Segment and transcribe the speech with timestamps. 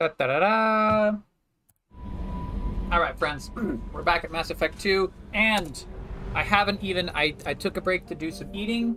[0.00, 1.18] Da, da, da, da.
[2.92, 3.50] All right, friends,
[3.92, 5.84] we're back at Mass Effect 2, and
[6.36, 7.10] I haven't even.
[7.16, 8.96] I, I took a break to do some eating,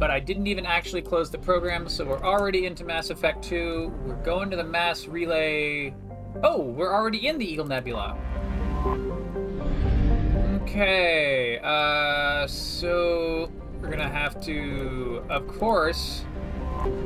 [0.00, 3.94] but I didn't even actually close the program, so we're already into Mass Effect 2.
[4.04, 5.94] We're going to the mass relay.
[6.42, 8.18] Oh, we're already in the Eagle Nebula.
[10.64, 16.24] Okay, uh, so we're gonna have to, of course,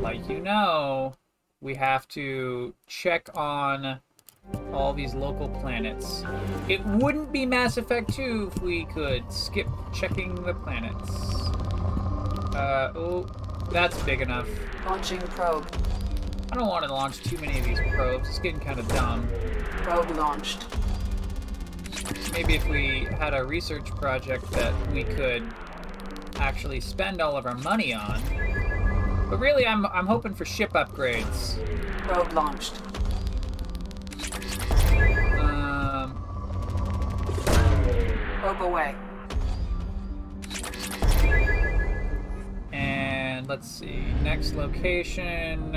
[0.00, 1.12] like you know,
[1.60, 4.00] we have to check on
[4.72, 6.22] all these local planets.
[6.68, 11.10] It wouldn't be Mass Effect 2 if we could skip checking the planets.
[12.54, 13.26] Uh, oh,
[13.70, 14.48] that's big enough.
[14.86, 15.66] Launching probe.
[16.52, 18.28] I don't want to launch too many of these probes.
[18.28, 19.28] It's getting kind of dumb.
[19.82, 20.64] Probe launched.
[22.32, 25.42] Maybe if we had a research project that we could
[26.36, 28.22] actually spend all of our money on.
[29.28, 31.58] But really, I'm, I'm hoping for ship upgrades.
[32.06, 32.74] Probe launched.
[35.40, 36.16] Um,
[38.40, 38.94] Probe away.
[43.46, 44.02] and let's see.
[44.22, 45.74] Next location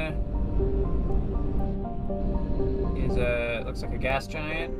[2.97, 4.73] is a looks like a gas giant.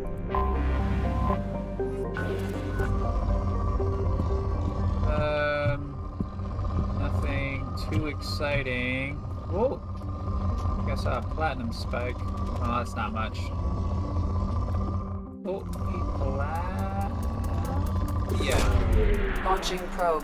[5.10, 5.89] Um,
[7.92, 9.16] too exciting.
[9.50, 9.82] Whoa!
[9.86, 12.16] I think I saw a platinum spike.
[12.20, 13.40] Oh, that's not much.
[15.46, 15.62] Oh,
[16.18, 17.12] plat.
[18.42, 19.44] Yeah.
[19.46, 20.24] Launching probe.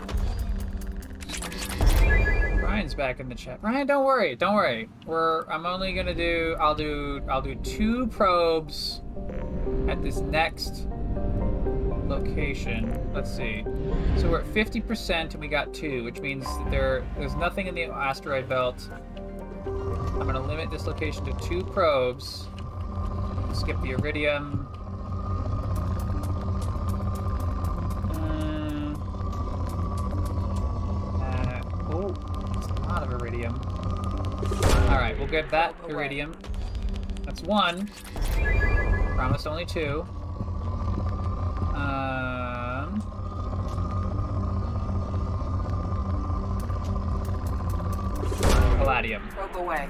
[2.62, 3.60] Ryan's back in the chat.
[3.62, 4.90] Ryan, don't worry, don't worry.
[5.06, 9.02] We're I'm only gonna do I'll do I'll do two probes
[9.88, 10.88] at this next
[12.08, 13.12] location.
[13.14, 13.64] Let's see.
[14.18, 17.86] So we're at 50% and we got two, which means there there's nothing in the
[17.86, 18.90] asteroid belt.
[19.66, 22.48] I'm gonna limit this location to two probes.
[23.54, 24.68] Skip the iridium.
[31.92, 32.14] Oh,
[33.12, 33.60] iridium.
[34.90, 36.36] All right, we'll get that iridium.
[37.24, 37.90] That's one.
[39.16, 40.06] Promised only two.
[41.76, 43.02] Um.
[48.78, 49.28] Palladium.
[49.30, 49.90] Probe away.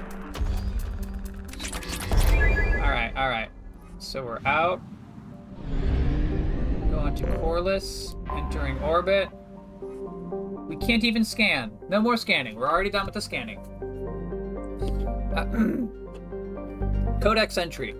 [2.76, 3.48] All right, all right.
[3.98, 4.80] So we're out.
[6.90, 9.28] Going to Korlus, entering orbit.
[10.68, 11.72] We can't even scan.
[11.88, 12.56] No more scanning.
[12.56, 13.58] We're already done with the scanning.
[15.36, 15.46] Uh,
[17.22, 17.94] Codex entry.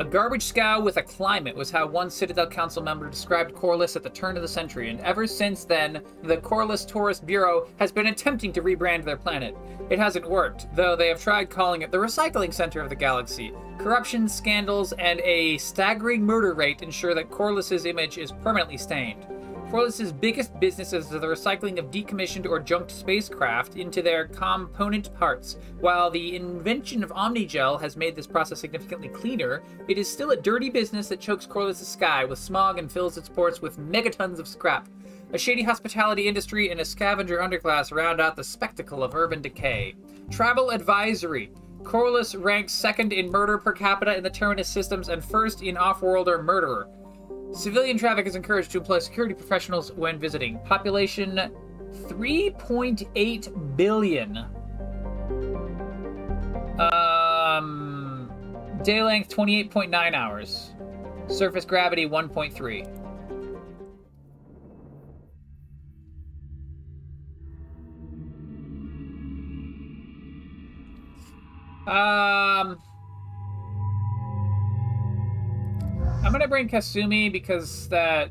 [0.00, 4.02] A garbage scow with a climate was how one Citadel Council member described Korlus at
[4.02, 8.08] the turn of the century, and ever since then, the Korlus Tourist Bureau has been
[8.08, 9.56] attempting to rebrand their planet.
[9.90, 13.52] It hasn't worked, though they have tried calling it the recycling center of the galaxy.
[13.78, 19.24] Corruption, scandals, and a staggering murder rate ensure that Korlus's image is permanently stained.
[19.74, 25.56] Korlus's biggest business is the recycling of decommissioned or junked spacecraft into their component parts.
[25.80, 30.36] While the invention of Omnigel has made this process significantly cleaner, it is still a
[30.36, 34.46] dirty business that chokes Korlus's sky with smog and fills its ports with megatons of
[34.46, 34.88] scrap.
[35.32, 39.96] A shady hospitality industry and a scavenger underclass round out the spectacle of urban decay.
[40.30, 41.50] Travel advisory.
[41.82, 46.40] Korlus ranks second in murder per capita in the Terminus systems and first in off-worlder
[46.44, 46.88] murderer.
[47.54, 50.58] Civilian traffic is encouraged to employ security professionals when visiting.
[50.64, 51.50] Population
[52.08, 54.38] 3.8 billion.
[56.80, 58.28] Um,
[58.82, 60.72] day length 28.9 hours.
[61.28, 62.88] Surface gravity 1.3.
[71.86, 72.78] Um,
[76.24, 78.30] I'm gonna bring Kasumi because that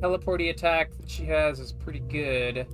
[0.00, 2.66] teleporty attack that she has is pretty good.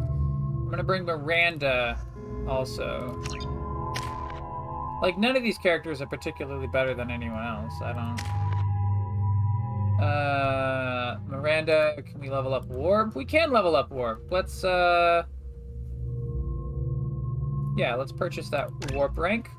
[0.00, 1.98] I'm gonna bring Miranda
[2.46, 3.20] also.
[5.02, 7.74] Like none of these characters are particularly better than anyone else.
[7.82, 8.20] I don't.
[10.00, 13.16] Uh, Miranda, can we level up Warp?
[13.16, 14.26] We can level up Warp.
[14.30, 15.24] Let's uh.
[17.76, 19.50] Yeah, let's purchase that Warp rank.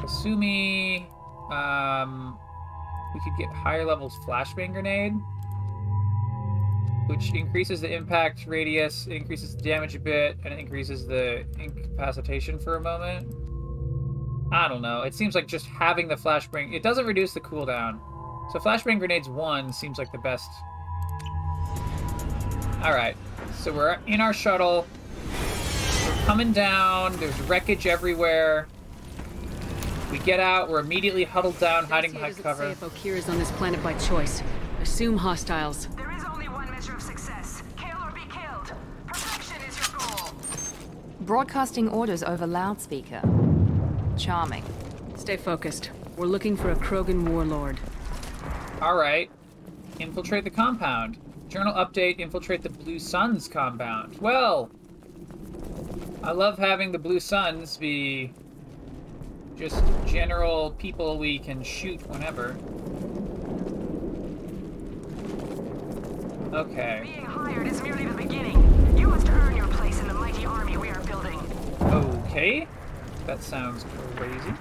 [0.00, 1.06] Kasumi,
[1.50, 2.38] um,
[3.14, 5.14] we could get higher levels flashbang grenade
[7.06, 12.76] which increases the impact radius increases the damage a bit and increases the incapacitation for
[12.76, 13.34] a moment.
[14.52, 15.02] I don't know.
[15.02, 18.00] It seems like just having the flashbang it doesn't reduce the cooldown.
[18.52, 20.50] So flashbang grenades one seems like the best.
[22.82, 23.16] All right.
[23.54, 24.86] So we're in our shuttle.
[26.06, 27.16] We're coming down.
[27.16, 28.66] There's wreckage everywhere
[30.14, 32.62] We get out, we're immediately huddled down, hiding Here behind does it cover.
[32.62, 34.44] say if Okeer is on this planet by choice.
[34.80, 35.88] Assume hostiles.
[35.96, 37.64] There is only one measure of success.
[37.76, 38.72] Kill or be killed.
[39.08, 40.36] Perfection is your goal.
[41.22, 43.22] Broadcasting orders over loudspeaker.
[44.16, 44.62] Charming.
[45.16, 45.90] Stay focused.
[46.16, 47.80] We're looking for a Krogan warlord.
[48.80, 49.32] Alright.
[49.98, 51.18] Infiltrate the compound.
[51.48, 54.16] Journal update, infiltrate the Blue Suns compound.
[54.20, 54.70] Well,
[56.22, 58.32] I love having the Blue Suns be
[59.58, 62.56] just general people we can shoot whenever.
[66.52, 67.00] Okay.
[67.04, 68.96] Being hired is merely the beginning.
[68.96, 71.40] You must earn your place in the mighty army we are building.
[71.80, 72.66] Okay.
[73.26, 73.84] That sounds
[74.16, 74.54] crazy.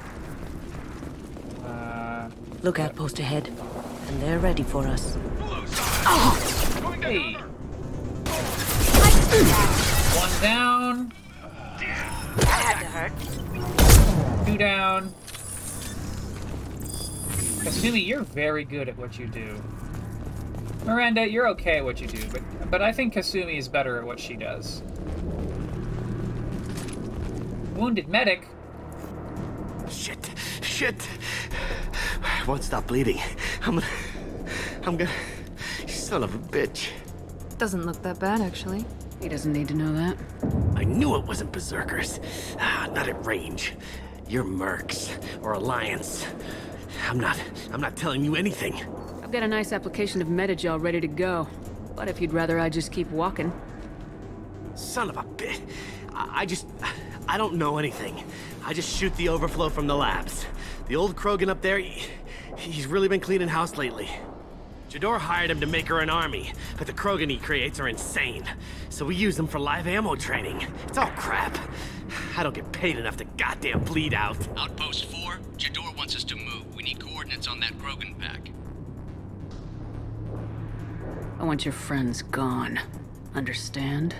[1.65, 2.29] Uh,
[2.61, 3.47] Look outpost ahead,
[4.07, 5.15] and they're ready for us.
[7.01, 7.33] hey.
[10.15, 11.13] One down.
[14.53, 15.09] Two down.
[17.65, 19.59] Kasumi, you're very good at what you do.
[20.85, 24.03] Miranda, you're okay at what you do, but but I think Kasumi is better at
[24.03, 24.83] what she does.
[27.75, 28.47] Wounded medic.
[29.89, 30.29] Shit.
[30.61, 31.09] Shit.
[32.21, 33.19] I won't stop bleeding.
[33.63, 33.87] I'm gonna.
[34.83, 35.09] I'm gonna.
[35.87, 36.89] Son of a bitch.
[37.57, 38.85] Doesn't look that bad, actually.
[39.19, 40.15] He doesn't need to know that.
[40.75, 42.19] I knew it wasn't berserkers.
[42.59, 43.73] Ah, not at range.
[44.27, 45.11] You're mercs
[45.43, 46.25] or alliance.
[47.09, 47.39] I'm not.
[47.71, 48.75] I'm not telling you anything.
[49.21, 51.47] I've got a nice application of Medi-gel ready to go.
[51.95, 53.51] But if you'd rather I just keep walking.
[54.75, 55.61] Son of a bit.
[56.13, 56.65] I, I just.
[57.27, 58.23] I don't know anything.
[58.65, 60.45] I just shoot the overflow from the labs.
[60.87, 62.05] The old Krogan up there, he,
[62.57, 64.09] he's really been cleaning house lately.
[64.89, 68.43] Jedore hired him to make her an army, but the Krogan he creates are insane.
[68.89, 70.67] So we use them for live ammo training.
[70.87, 71.57] It's all crap.
[72.35, 74.37] I don't get paid enough to goddamn bleed out.
[74.57, 76.75] Outpost 4, Jedore wants us to move.
[76.75, 78.49] We need coordinates on that Krogan pack.
[81.39, 82.79] I want your friends gone.
[83.35, 84.15] Understand?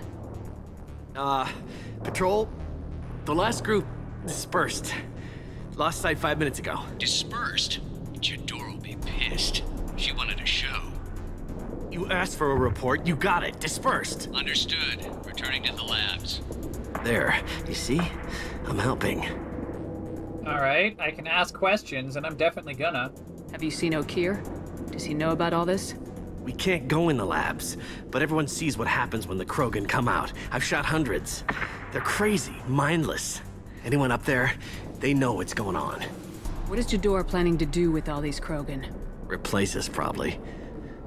[1.15, 1.50] Uh,
[2.04, 2.50] patrol,
[3.25, 3.86] the last group
[4.25, 4.94] dispersed.
[5.75, 6.80] Lost sight five minutes ago.
[7.00, 7.80] Dispersed?
[8.19, 9.63] Jedore will be pissed.
[9.95, 10.81] She wanted a show.
[11.92, 13.60] You asked for a report, you got it.
[13.60, 14.30] Dispersed.
[14.33, 15.06] Understood.
[15.25, 16.42] Returning to the labs.
[17.03, 18.00] There, you see?
[18.65, 19.25] I'm helping.
[20.47, 23.11] Alright, I can ask questions, and I'm definitely gonna.
[23.51, 24.41] Have you seen Okeer?
[24.91, 25.95] Does he know about all this?
[26.44, 27.77] We can't go in the labs,
[28.11, 30.33] but everyone sees what happens when the Krogan come out.
[30.51, 31.44] I've shot hundreds.
[31.91, 33.41] They're crazy, mindless.
[33.85, 34.53] Anyone up there,
[35.00, 36.01] they know what's going on.
[36.67, 38.85] What is Jedore planning to do with all these Krogan?
[39.27, 40.39] Replace us, probably.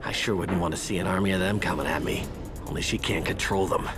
[0.02, 2.25] I sure wouldn't want to see an army of them coming at me.
[2.66, 3.88] Only she can't control them.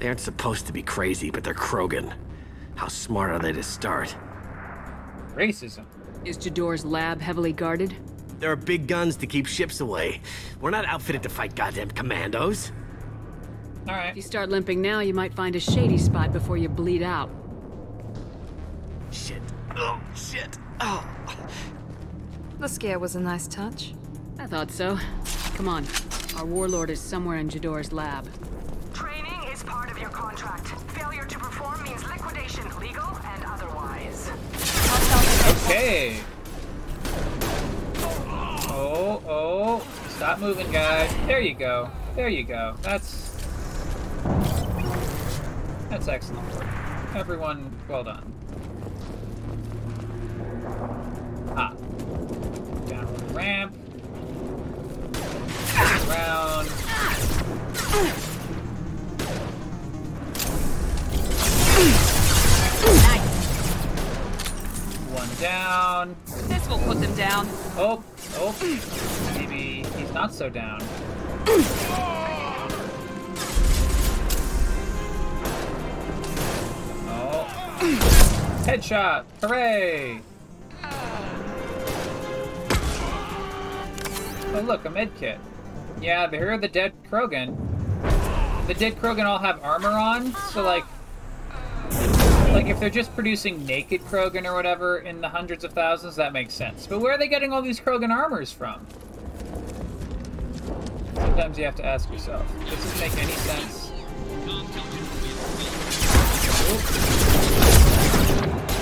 [0.00, 2.12] They aren't supposed to be crazy, but they're Krogan.
[2.74, 4.16] How smart are they to start?
[5.34, 5.84] Racism.
[6.24, 7.94] Is Jedore's lab heavily guarded?
[8.38, 10.22] There are big guns to keep ships away.
[10.58, 12.72] We're not outfitted to fight goddamn commandos.
[13.86, 14.08] All right.
[14.08, 17.30] If you start limping now, you might find a shady spot before you bleed out.
[19.10, 19.42] Shit.
[19.76, 20.58] Oh, shit.
[20.80, 21.06] Oh.
[22.58, 23.92] The scare was a nice touch.
[24.38, 24.98] I thought so.
[25.56, 25.86] Come on.
[26.36, 28.26] Our warlord is somewhere in Jedore's lab.
[29.60, 30.68] Is part of your contract.
[30.92, 34.30] Failure to perform means liquidation, legal and otherwise.
[35.66, 36.20] Okay.
[38.70, 39.86] Oh, oh.
[40.08, 41.14] Stop moving, guys.
[41.26, 41.90] There you go.
[42.16, 42.74] There you go.
[42.80, 43.32] That's...
[45.90, 46.66] That's excellent work.
[47.14, 48.32] Everyone, well done.
[51.54, 51.74] Ah.
[52.88, 53.76] Down the ramp.
[56.08, 56.70] Around.
[65.12, 66.16] One down.
[66.48, 67.48] This will put them down.
[67.76, 68.04] Oh,
[68.36, 68.54] oh.
[69.34, 70.82] Maybe he's not so down.
[77.08, 77.46] Oh.
[78.66, 79.24] Headshot!
[79.40, 80.20] Hooray!
[84.52, 85.38] Oh look, a med kit.
[86.02, 87.56] Yeah, here are the dead Krogan.
[88.66, 90.84] The dead Krogan all have armor on, so like
[92.52, 96.32] like if they're just producing naked Krogan or whatever in the hundreds of thousands, that
[96.32, 96.86] makes sense.
[96.86, 98.86] But where are they getting all these Krogan armors from?
[101.14, 102.46] Sometimes you have to ask yourself.
[102.68, 103.92] Does this make any sense?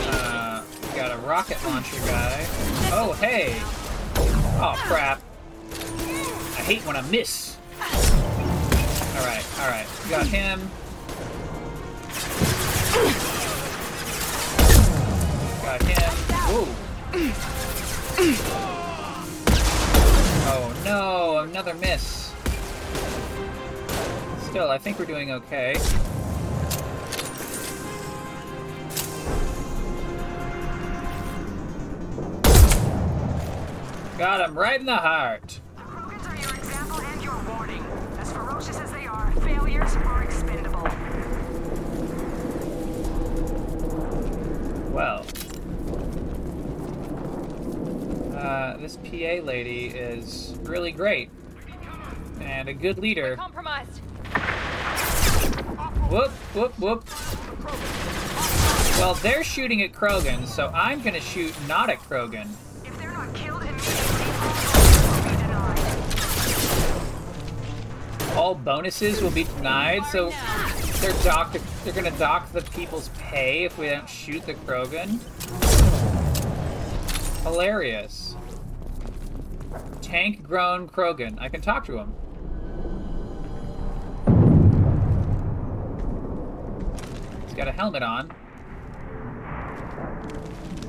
[0.08, 0.62] Uh,
[0.96, 2.46] got a rocket launcher guy.
[2.90, 3.54] Oh, hey!
[4.60, 5.20] Oh, crap.
[5.70, 7.56] I hate when I miss.
[9.16, 9.86] Alright, alright.
[10.10, 10.70] Got him.
[15.62, 16.12] Got him.
[16.48, 16.66] Whoa.
[20.50, 22.32] Oh no, another miss.
[24.48, 25.76] Still, I think we're doing okay.
[34.18, 35.60] Got him right in the heart.
[44.98, 45.24] Well.
[48.36, 51.30] Uh, this PA lady is really great.
[52.40, 53.36] And a good leader.
[53.36, 54.00] Compromised.
[56.10, 57.04] Whoop, whoop, whoop.
[58.98, 62.48] Well, they're shooting at Krogan, so I'm gonna shoot not at Krogan.
[62.84, 65.78] If they're not killed immediately, all will be denied.
[68.36, 70.32] All bonuses will be denied, so
[71.00, 75.20] they're dock they're gonna dock the people's pay if we don't shoot the Krogan.
[77.42, 78.34] Hilarious.
[80.02, 81.40] Tank grown Krogan.
[81.40, 82.14] I can talk to him.
[87.44, 88.32] He's got a helmet on.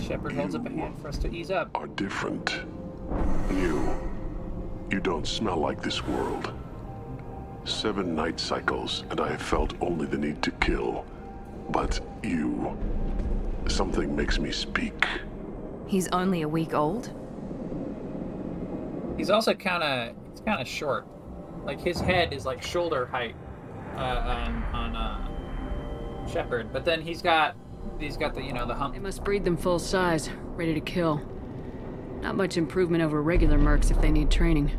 [0.01, 1.69] Shepard holds up a hand for us to ease up.
[1.75, 2.61] are different.
[3.51, 3.87] New.
[4.89, 6.51] You don't smell like this world.
[7.69, 11.05] Seven night cycles, and I have felt only the need to kill.
[11.69, 12.75] But you.
[13.67, 15.05] Something makes me speak.
[15.85, 17.13] He's only a week old?
[19.17, 21.05] He's also kind of it's kind of short.
[21.63, 23.35] Like his head is like shoulder height
[23.95, 27.55] uh, on on uh, Shepard, but then he's got
[27.99, 28.95] he's got the you know the hump.
[28.95, 31.21] They must breed them full size, ready to kill.
[32.21, 34.71] Not much improvement over regular mercs if they need training.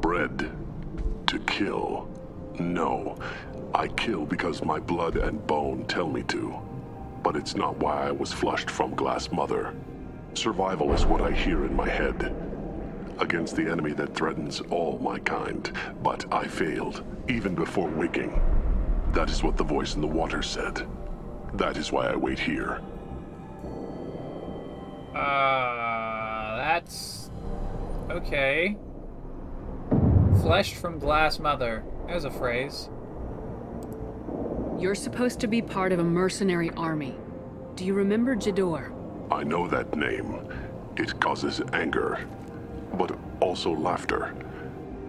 [0.00, 0.50] Bred
[1.28, 2.11] to kill.
[2.58, 3.18] No.
[3.74, 6.60] I kill because my blood and bone tell me to.
[7.22, 9.74] But it's not why I was flushed from Glass Mother.
[10.34, 12.34] Survival is what I hear in my head.
[13.18, 15.70] Against the enemy that threatens all my kind.
[16.02, 18.40] But I failed, even before waking.
[19.12, 20.86] That is what the voice in the water said.
[21.54, 22.80] That is why I wait here.
[25.14, 27.30] Uh, that's
[28.10, 28.76] okay.
[30.40, 31.84] Fleshed from glass mother.
[32.06, 32.88] There's a phrase.
[34.78, 37.14] You're supposed to be part of a mercenary army.
[37.76, 38.92] Do you remember Jedore?
[39.30, 40.46] I know that name.
[40.96, 42.26] It causes anger,
[42.94, 44.34] but also laughter.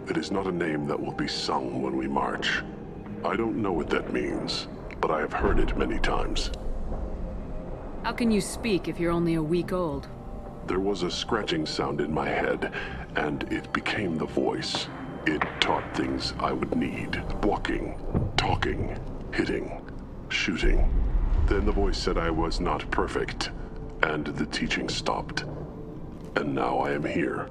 [0.08, 2.62] It is not a name that will be sung when we march.
[3.26, 4.68] I don't know what that means,
[5.02, 6.52] but I have heard it many times.
[8.04, 10.08] How can you speak if you're only a week old?
[10.68, 12.74] There was a scratching sound in my head,
[13.16, 14.88] and it became the voice.
[15.26, 17.98] It taught things I would need walking,
[18.36, 19.00] talking,
[19.34, 19.82] hitting,
[20.28, 20.94] shooting.
[21.46, 23.52] Then the voice said I was not perfect,
[24.02, 25.46] and the teaching stopped.
[26.36, 27.48] And now I am here.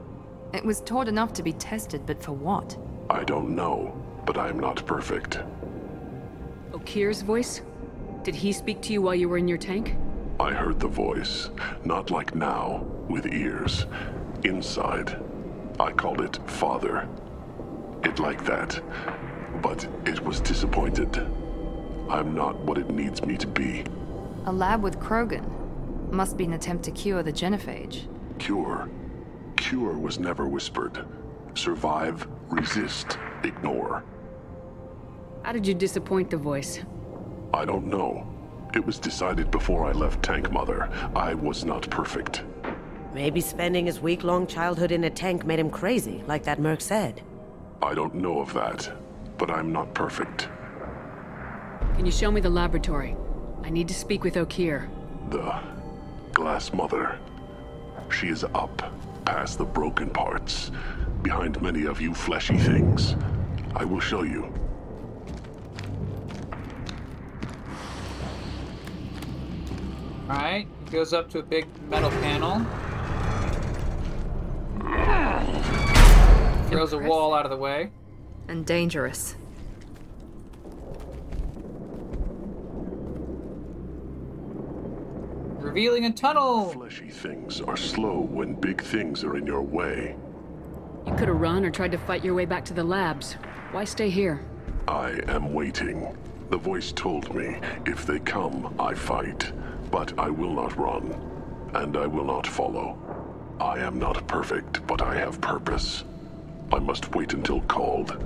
[0.53, 2.77] It was taught enough to be tested, but for what?
[3.09, 5.41] I don't know, but I am not perfect.
[6.75, 7.63] Okeer's voice?
[8.23, 9.97] Did he speak to you while you were in your tank?
[10.39, 11.49] I heard the voice,
[11.85, 13.87] not like now, with ears.
[14.45, 15.23] Inside.
[15.81, 17.09] I called it Father.
[18.05, 18.81] It like that.
[19.63, 21.17] But it was disappointed.
[22.11, 23.85] I'm not what it needs me to be.
[24.47, 25.49] A lab with Krogan.
[26.11, 28.07] Must be an attempt to cure the genophage.
[28.39, 28.89] Cure.
[29.57, 31.07] Cure was never whispered.
[31.55, 34.05] Survive, resist, ignore.
[35.43, 36.81] How did you disappoint the voice?
[37.55, 38.27] I don't know.
[38.75, 40.91] It was decided before I left Tank Mother.
[41.15, 42.43] I was not perfect.
[43.15, 46.81] Maybe spending his week long childhood in a tank made him crazy, like that Merc
[46.81, 47.23] said.
[47.83, 48.93] I don't know of that,
[49.39, 50.49] but I'm not perfect.
[51.97, 53.17] Can you show me the laboratory?
[53.65, 54.89] I need to speak with Okeer.
[55.31, 55.61] The
[56.33, 57.19] Glass Mother.
[58.09, 58.83] She is up,
[59.25, 60.71] past the broken parts,
[61.23, 63.17] behind many of you fleshy things.
[63.75, 64.53] I will show you.
[70.29, 72.65] Alright, he goes up to a big metal panel.
[76.73, 77.91] Throws a wall out of the way.
[78.49, 79.37] And dangerous.
[85.59, 86.71] Revealing a tunnel!
[86.71, 90.17] Fleshy things are slow when big things are in your way.
[91.07, 93.35] You could have run or tried to fight your way back to the labs.
[93.73, 94.43] Why stay here?
[94.89, 96.17] I am waiting.
[96.49, 99.53] The voice told me, if they come, I fight.
[99.91, 101.13] But I will not run.
[101.75, 102.99] And I will not follow.
[103.61, 106.05] I am not perfect, but I have purpose.
[106.73, 108.17] I must wait until called.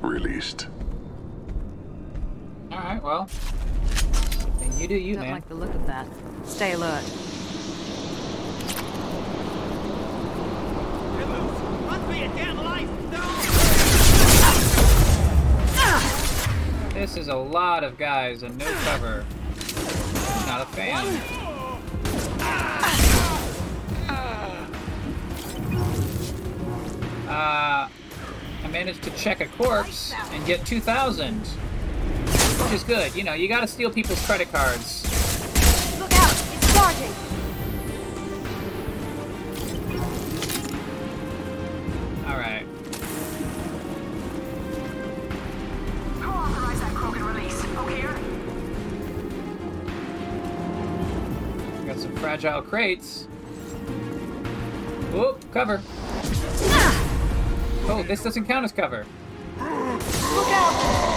[0.00, 0.68] Released.
[2.72, 3.28] Alright, well.
[4.78, 5.32] You do you, Don't man.
[5.34, 6.06] like the look of that.
[6.46, 7.04] Stay alert.
[16.94, 19.24] This is a lot of guys and no cover.
[20.46, 21.49] Not a fan.
[27.30, 27.88] Uh,
[28.64, 31.36] I managed to check a corpse and get 2,000.
[31.36, 33.14] Which is good.
[33.14, 35.04] You know, you gotta steal people's credit cards.
[36.00, 36.32] Look out!
[36.32, 37.12] It's charging!
[42.26, 42.66] Alright.
[46.16, 46.30] Who
[46.80, 47.62] that Krogan release?
[47.76, 48.12] Okeer?
[51.86, 53.26] Got some fragile crates.
[55.12, 55.80] Whoop, cover.
[57.88, 59.04] Oh, this doesn't count as cover.
[59.58, 59.68] Look
[60.48, 61.10] out!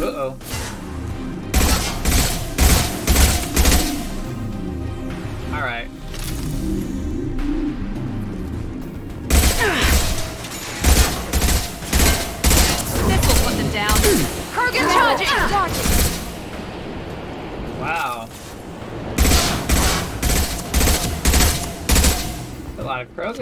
[0.00, 0.38] Uh-oh.
[5.52, 5.88] Alright.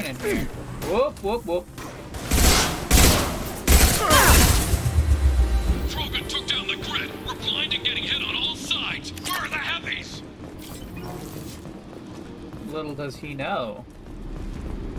[0.07, 0.45] In here.
[0.89, 1.67] Whoop, whoop, whoop.
[5.89, 7.11] Krogan took down the grid.
[7.27, 9.11] We're blind and getting hit on all sides.
[9.29, 10.23] Where are the heavies?
[12.69, 13.85] Little does he know.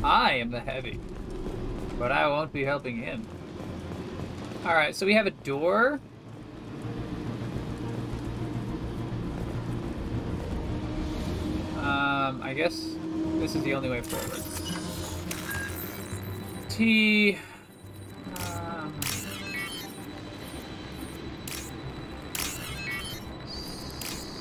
[0.03, 0.99] I am the heavy.
[1.97, 3.25] But I won't be helping him.
[4.65, 6.01] Alright, so we have a door.
[11.77, 12.95] Um, I guess
[13.39, 14.56] this is the only way forward.
[16.77, 17.36] T.
[18.36, 18.93] Um,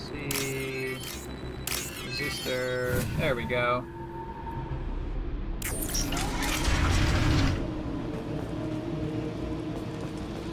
[0.05, 0.99] C.
[2.05, 3.03] Resistor.
[3.17, 3.87] There we go.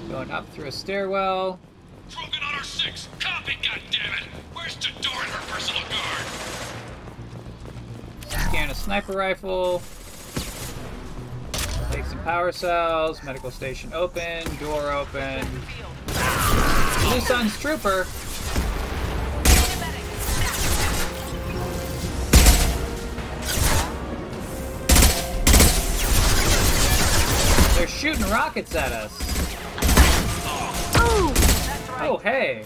[0.09, 1.59] Going up through a stairwell.
[2.09, 3.09] Krogan on our six.
[3.19, 4.23] Copy, goddammit.
[4.53, 6.25] Where's Jedore and her personal guard?
[8.29, 9.81] Scan a sniper rifle.
[12.23, 13.21] Power cells.
[13.23, 14.43] Medical station open.
[14.57, 15.45] Door open.
[17.21, 18.05] Sun's trooper.
[27.77, 29.11] They're shooting rockets at us.
[32.05, 32.63] Oh, hey.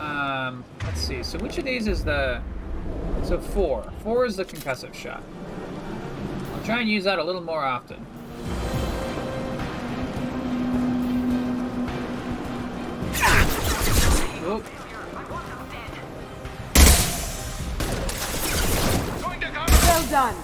[0.00, 1.22] Um, let's see.
[1.22, 2.40] So which of these is the...
[3.30, 3.84] So four.
[4.02, 5.22] Four is the concussive shot.
[6.52, 8.04] I'll try and use that a little more often.
[14.48, 14.64] Oop.
[19.84, 20.34] Well done!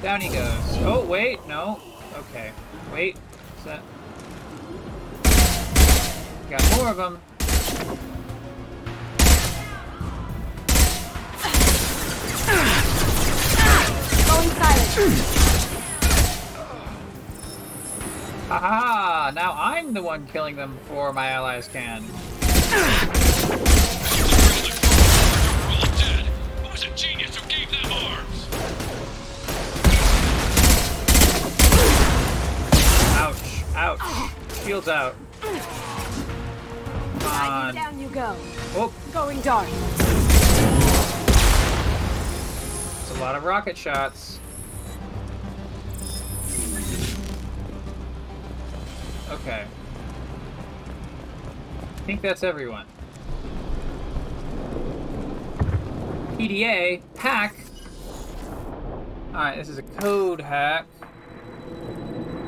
[0.00, 0.78] Down he goes.
[0.78, 1.82] Oh, wait, no.
[2.16, 2.52] Okay.
[2.94, 3.18] Wait.
[3.66, 3.82] That...
[6.48, 7.20] Got more of them.
[14.40, 14.94] Going silent!
[19.34, 22.02] Now I'm the one killing them before my allies can.
[22.06, 22.78] We're
[25.68, 26.24] all dead.
[26.24, 28.48] Who was a genius who gave them arms?
[33.18, 33.64] Ouch.
[33.76, 34.00] Ouch.
[34.64, 35.16] Shields out.
[35.42, 35.60] Come
[37.26, 37.74] on.
[37.74, 38.36] Down you go.
[38.74, 39.68] Oh, Going dark.
[43.20, 44.40] A lot of rocket shots.
[49.30, 49.66] Okay.
[51.96, 52.86] I think that's everyone.
[56.38, 57.56] PDA, hack.
[59.34, 60.86] Alright, this is a code hack.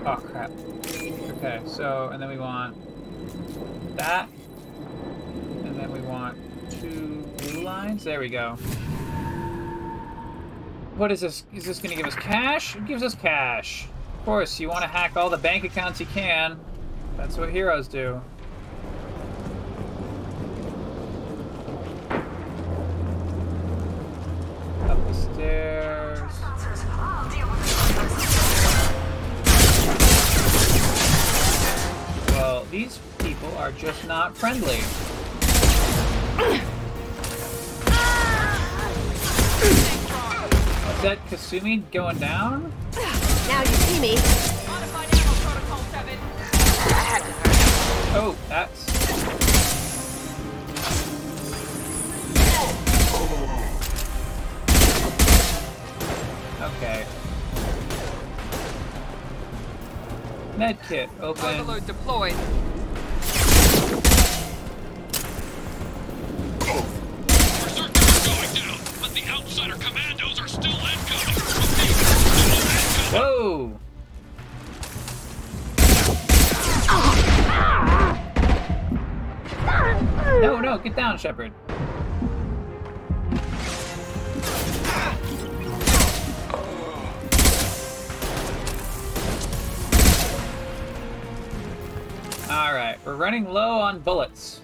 [0.07, 0.51] Oh crap.
[1.37, 2.79] Okay, so, and then we want
[3.99, 4.27] that.
[5.65, 6.39] And then we want
[6.71, 8.05] two blue lines.
[8.05, 8.57] There we go.
[11.03, 11.43] What is this?
[11.53, 12.77] Is this gonna give us cash?
[12.77, 13.89] It gives us cash.
[14.21, 16.57] Of course, you want to hack all the bank accounts you can.
[17.17, 18.23] That's what heroes do.
[24.89, 26.21] Up the stairs.
[32.29, 34.79] Well, these people are just not friendly.
[41.03, 42.73] Is that Kasumi going down?
[43.49, 44.15] Now you see me.
[48.15, 48.89] Oh, that's.
[56.63, 57.05] Okay.
[60.57, 61.45] Medkit open.
[61.45, 62.37] Overload deployed.
[68.25, 70.39] Going down, but the outsider commandos
[73.13, 73.79] Whoa!
[80.41, 81.53] No, no, get down, Shepard.
[92.49, 94.61] Alright, we're running low on bullets.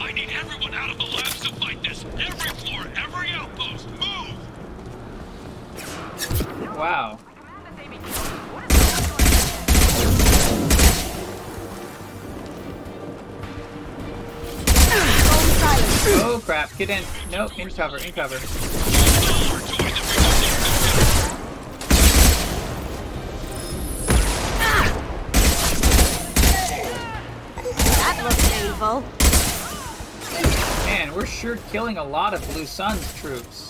[0.00, 2.04] I need everyone out of the labs to fight this.
[2.18, 4.34] Every floor, every outpost, move!
[6.78, 7.18] Wow.
[16.20, 17.02] Oh crap, get in.
[17.32, 18.38] Nope, in cover, in cover.
[27.96, 29.02] That looks painful.
[30.86, 33.67] Man, we're sure killing a lot of Blue Sun's troops.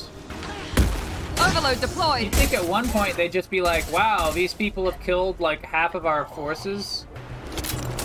[1.49, 2.25] Overload deployed.
[2.25, 5.65] You'd think at one point they'd just be like, wow, these people have killed like
[5.65, 7.07] half of our forces,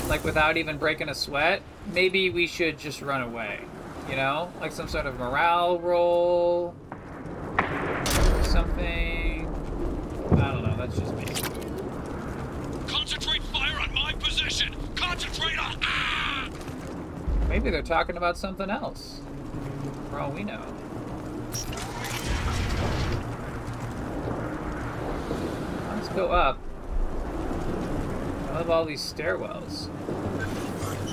[0.08, 1.62] like without even breaking a sweat.
[1.94, 3.60] Maybe we should just run away,
[4.10, 4.50] you know?
[4.62, 6.74] Like some sort of morale roll,
[8.44, 9.46] something.
[10.32, 11.26] I don't know, that's just me.
[12.88, 14.74] Concentrate fire on my position!
[14.96, 15.78] Concentrate on.
[15.84, 16.50] Ah!
[17.50, 19.20] Maybe they're talking about something else,
[20.10, 20.62] for all we know.
[26.04, 26.60] Let's go up.
[28.50, 29.88] I love all these stairwells.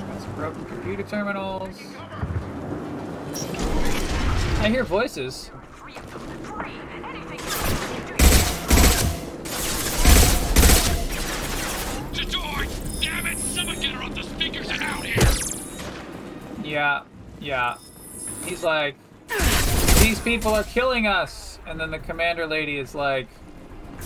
[0.05, 1.79] Got some broken computer terminals.
[4.59, 5.49] I hear voices.
[16.61, 17.03] Yeah,
[17.39, 17.77] yeah.
[18.43, 18.95] He's like,
[20.01, 21.59] these people are killing us.
[21.65, 23.29] And then the commander lady is like,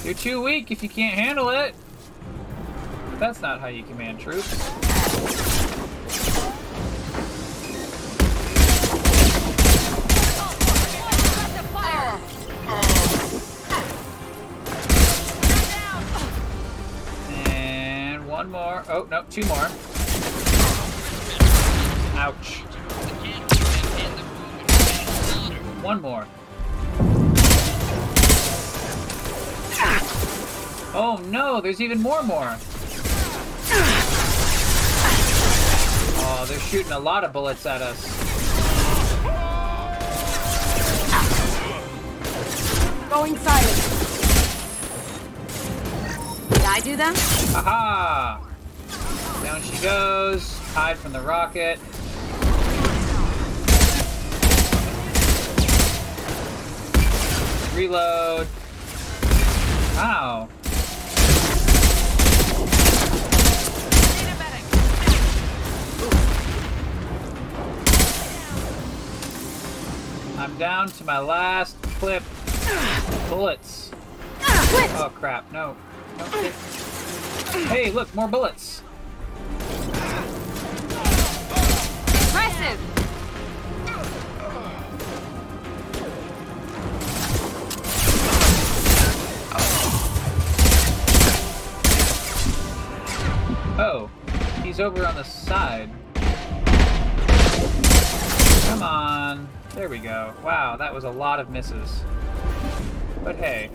[0.04, 1.74] you're too weak if you can't handle it.
[3.12, 4.52] But that's not how you command troops.
[17.48, 18.84] And one more.
[18.90, 19.70] Oh, no, two more.
[22.18, 22.62] Ouch.
[25.82, 26.28] One more.
[30.98, 32.56] Oh no, there's even more more.
[36.18, 38.02] Oh, they're shooting a lot of bullets at us.
[43.10, 43.76] Going silent.
[46.54, 47.18] Did I do that?
[47.56, 48.42] Aha!
[49.44, 50.58] Down she goes.
[50.74, 51.78] Hide from the rocket.
[57.76, 58.48] Reload.
[59.98, 60.48] Wow.
[70.46, 72.22] I'm down to my last clip.
[73.30, 73.90] Bullets.
[74.42, 75.76] Oh crap, no.
[76.20, 76.26] no.
[77.68, 78.84] Hey, look, more bullets.
[82.12, 82.80] Impressive.
[93.80, 94.12] Oh,
[94.62, 95.90] he's over on the side.
[98.68, 99.55] Come on.
[99.76, 100.34] There we go.
[100.42, 102.02] Wow, that was a lot of misses.
[103.26, 103.70] But hey,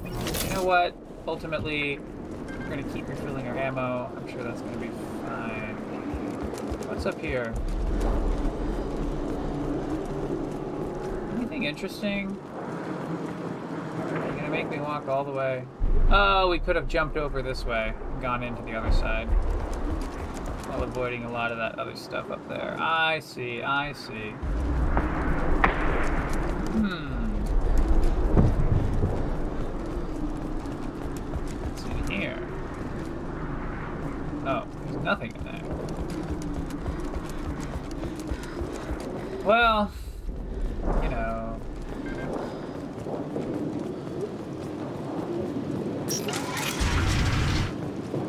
[0.47, 0.97] you know what?
[1.29, 4.11] Ultimately, we're gonna keep refilling our ammo.
[4.17, 4.89] I'm sure that's gonna be
[5.27, 5.77] fine.
[6.89, 7.53] What's up here?
[11.37, 12.35] Anything interesting?
[14.09, 15.67] You're gonna make me walk all the way.
[16.11, 19.27] Oh, we could have jumped over this way and gone into the other side.
[20.67, 22.75] While avoiding a lot of that other stuff up there.
[22.79, 24.33] I see, I see.
[26.81, 27.35] Hmm.
[31.67, 32.39] What's in here?
[34.47, 35.61] Oh, there's nothing in there.
[39.45, 39.93] Well,
[41.03, 41.61] you know.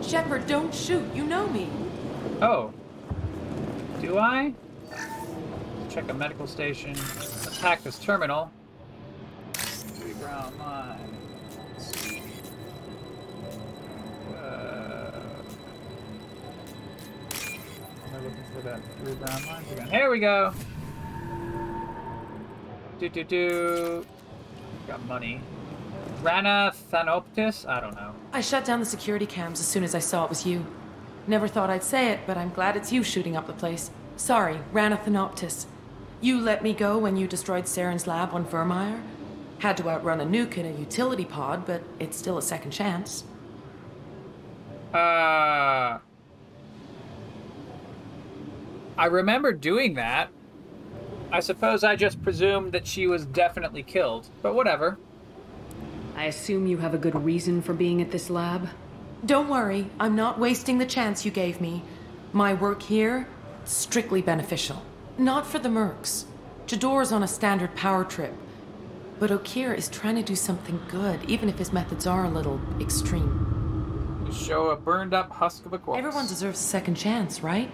[0.01, 1.05] Shepard, don't shoot.
[1.15, 1.69] You know me.
[2.41, 2.73] Oh.
[4.01, 4.53] Do I?
[5.89, 6.97] Check a medical station.
[7.61, 8.51] Let's hack this terminal.
[9.53, 10.97] Three brown mine.
[14.35, 15.11] Uh,
[18.55, 19.87] for that three lines again.
[19.89, 20.55] Here we go.
[22.99, 24.05] Do do do.
[24.87, 25.39] Got money.
[26.23, 27.67] Rana Thanoptis?
[27.69, 28.15] I don't know.
[28.33, 30.65] I shut down the security cams as soon as I saw it was you.
[31.27, 33.91] Never thought I'd say it, but I'm glad it's you shooting up the place.
[34.15, 35.67] Sorry, Rana Thanoptis.
[36.21, 39.01] You let me go when you destroyed Saren's lab on Virmire.
[39.57, 43.23] Had to outrun a nuke in a utility pod, but it's still a second chance.
[44.93, 45.97] Uh.
[48.97, 50.29] I remember doing that.
[51.31, 54.99] I suppose I just presumed that she was definitely killed, but whatever.
[56.15, 58.69] I assume you have a good reason for being at this lab?
[59.25, 61.83] Don't worry, I'm not wasting the chance you gave me.
[62.31, 63.27] My work here,
[63.65, 64.83] strictly beneficial.
[65.21, 66.25] Not for the mercs.
[66.65, 68.33] Jedore's on a standard power trip.
[69.19, 72.59] But Okeer is trying to do something good, even if his methods are a little
[72.79, 74.23] extreme.
[74.25, 75.99] You show a burned up husk of a corpse.
[75.99, 77.69] Everyone deserves a second chance, right?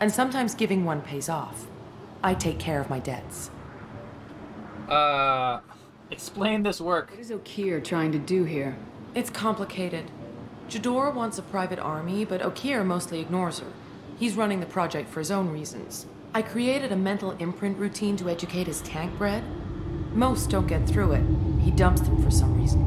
[0.00, 1.66] And sometimes giving one pays off.
[2.24, 3.50] I take care of my debts.
[4.88, 5.60] Uh.
[6.10, 7.10] Explain this work.
[7.10, 8.78] What is Okeer trying to do here?
[9.14, 10.10] It's complicated.
[10.70, 13.72] Jedore wants a private army, but Okeer mostly ignores her.
[14.18, 16.06] He's running the project for his own reasons.
[16.36, 19.42] I created a mental imprint routine to educate his tank bred.
[20.12, 21.24] Most don't get through it.
[21.62, 22.82] He dumps them for some reason.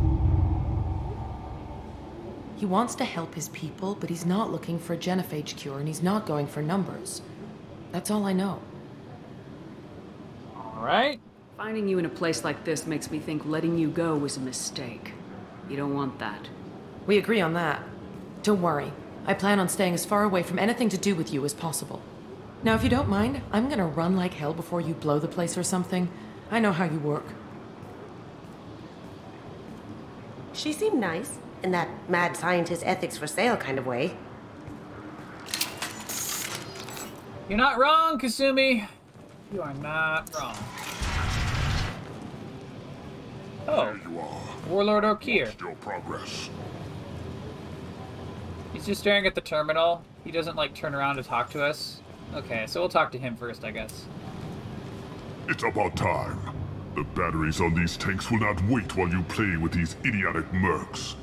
[2.58, 5.88] He wants to help his people, but he's not looking for a genophage cure, and
[5.88, 7.24] he's not going for numbers.
[7.92, 8.62] That's all I know.
[10.56, 11.20] Alright.
[11.58, 14.42] Finding you in a place like this makes me think letting you go was a
[14.42, 15.14] mistake.
[15.68, 16.50] You don't want that.
[17.08, 17.82] We agree on that.
[18.44, 18.94] Don't worry.
[19.26, 22.04] I plan on staying as far away from anything to do with you as possible.
[22.62, 25.58] Now, if you don't mind, I'm gonna run like hell before you blow the place
[25.58, 26.10] or something.
[26.52, 27.26] I know how you work.
[30.52, 34.16] She seemed nice, in that mad scientist ethics for sale kind of way.
[37.48, 38.88] You're not wrong, Kasumi.
[39.54, 40.56] You are not wrong.
[43.68, 43.98] Oh.
[44.04, 44.42] you are.
[44.68, 45.60] Warlord Okeer.
[45.60, 46.50] Your progress.
[48.74, 50.04] He's just staring at the terminal.
[50.24, 52.02] He doesn't like turn around to talk to us.
[52.36, 54.06] Okay, so we'll talk to him first, I guess.
[55.48, 56.40] It's about time.
[56.96, 61.16] The batteries on these tanks will not wait while you play with these idiotic mercs.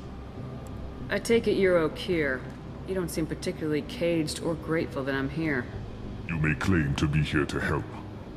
[1.09, 2.41] I take it you're Okeer.
[2.87, 5.65] You don't seem particularly caged or grateful that I'm here.
[6.27, 7.85] You may claim to be here to help,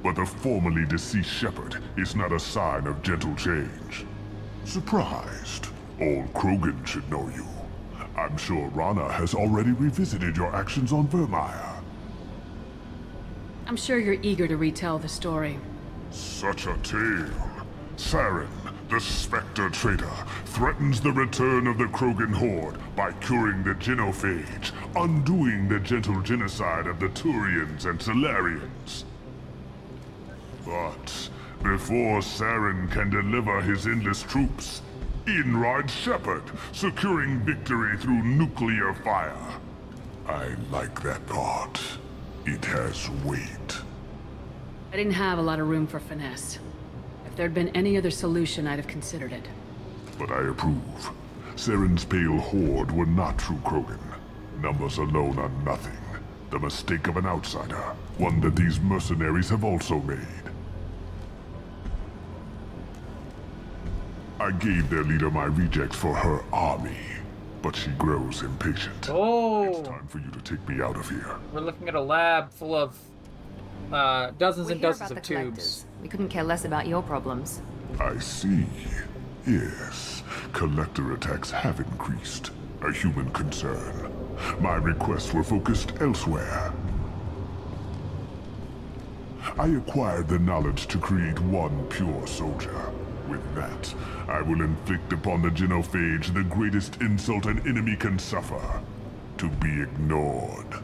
[0.02, 4.04] but the formerly deceased Shepard is not a sign of gentle change.
[4.64, 5.66] Surprised?
[6.00, 7.46] All Krogan should know you.
[8.16, 11.69] I'm sure Rana has already revisited your actions on Virmire.
[13.70, 15.56] I'm sure you're eager to retell the story.
[16.10, 17.30] Such a tale.
[17.96, 18.48] Saren,
[18.88, 20.10] the Spectre traitor,
[20.46, 26.88] threatens the return of the Krogan horde by curing the genophage, undoing the gentle genocide
[26.88, 29.04] of the Turians and Salarians.
[30.66, 31.30] But
[31.62, 34.82] before Saren can deliver his endless troops,
[35.28, 39.60] in rides Shepard, securing victory through nuclear fire.
[40.26, 41.80] I like that thought.
[42.52, 43.78] It has weight.
[44.92, 46.58] I didn't have a lot of room for finesse.
[47.24, 49.44] If there'd been any other solution, I'd have considered it.
[50.18, 51.10] But I approve.
[51.54, 54.00] Saren's pale horde were not true Krogan.
[54.60, 55.96] Numbers alone are nothing.
[56.50, 57.94] The mistake of an outsider.
[58.18, 60.18] One that these mercenaries have also made.
[64.40, 66.96] I gave their leader my rejects for her army,
[67.62, 69.08] but she grows impatient.
[69.10, 69.64] Oh.
[69.64, 71.36] It's time for you to take me out of here.
[71.52, 72.96] We're looking at a lab full of
[73.92, 75.86] uh, dozens We and dozens of tubes.
[76.02, 77.62] We couldn't care less about your problems.
[77.98, 78.66] I see.
[79.46, 82.50] Yes, collector attacks have increased.
[82.82, 84.10] A human concern.
[84.58, 86.72] My requests were focused elsewhere.
[89.58, 92.90] I acquired the knowledge to create one pure soldier.
[93.30, 93.94] With that,
[94.26, 98.82] I will inflict upon the genophage the greatest insult an enemy can suffer.
[99.38, 100.82] To be ignored.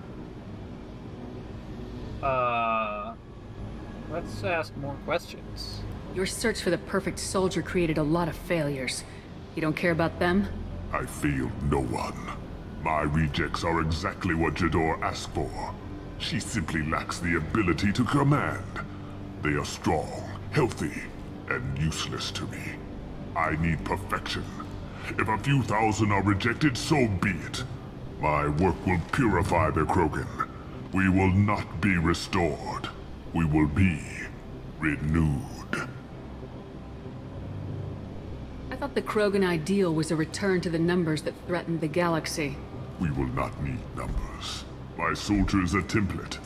[2.22, 3.14] Uh,
[4.12, 5.80] let's ask more questions.
[6.14, 9.02] Your search for the perfect soldier created a lot of failures.
[9.56, 10.46] You don't care about them?
[10.92, 12.30] I failed no one.
[12.85, 15.74] My rejects are exactly what Jedore asked for.
[16.18, 18.62] She simply lacks the ability to command.
[19.42, 21.02] They are strong, healthy,
[21.50, 22.76] and useless to me.
[23.35, 24.44] I need perfection.
[25.18, 27.64] If a few thousand are rejected, so be it.
[28.20, 30.48] My work will purify the Krogan.
[30.92, 32.88] We will not be restored.
[33.35, 34.00] We will be
[34.78, 35.88] renewed.
[38.70, 42.56] I thought the Krogan ideal was a return to the numbers that threatened the galaxy.
[42.98, 44.64] We will not need numbers.
[44.96, 46.38] My soldier is a template.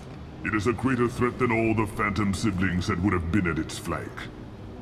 [0.44, 3.58] It is a greater threat than all the Phantom siblings that would have been at
[3.58, 4.10] its flank.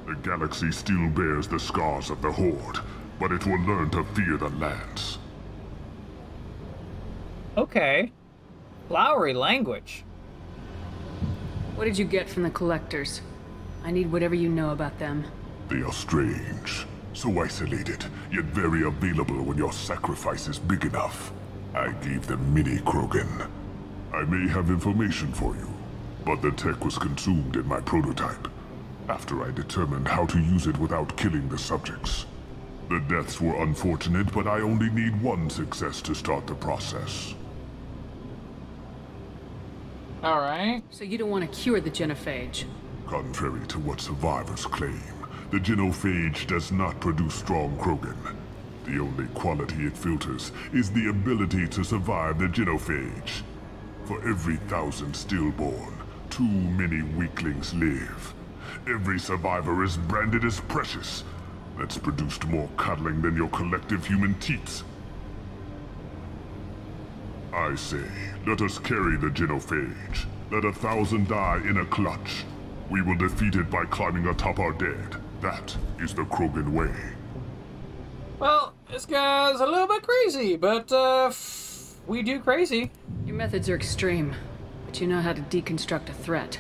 [0.09, 2.79] The galaxy still bears the scars of the Horde,
[3.21, 5.19] but it will learn to fear the Lance.
[7.59, 8.11] Okay.
[8.89, 10.05] Flowery language.
[11.75, 13.21] What did you get from the collectors?
[13.85, 15.27] I need whatever you know about them.
[15.69, 21.33] They are strange, so isolated, yet very available when your sacrifice is big enough.
[21.75, 23.47] I gave them mini Krogan.
[24.15, 25.69] I may have information for you,
[26.25, 28.49] but the tech was consumed in my prototype,
[29.09, 32.27] after I determined how to use it without killing the subjects.
[32.89, 37.35] The deaths were unfortunate, but I only need one success to start the process.
[40.25, 40.83] Alright.
[40.91, 42.65] So you don't want to cure the genophage?
[43.07, 45.01] Contrary to what survivors claim,
[45.51, 48.37] the genophage does not produce strong Krogan.
[48.85, 53.43] The only quality it filters is the ability to survive the genophage.
[54.07, 55.95] For every thousand stillborn,
[56.31, 58.35] too many weaklings live.
[58.89, 61.23] Every survivor is branded as precious.
[61.77, 64.83] That's produced more cuddling than your collective human teats.
[67.53, 68.05] I say,
[68.47, 70.25] let us carry the genophage.
[70.51, 72.45] Let a thousand die in a clutch.
[72.91, 75.17] We will defeat it by climbing atop our dead.
[75.43, 76.95] That is the Krogan way.
[78.39, 81.31] Well, this guy's a little bit crazy, but, uh,
[82.07, 82.91] we do crazy.
[83.27, 84.35] Your methods are extreme,
[84.87, 86.59] but you know how to deconstruct a threat.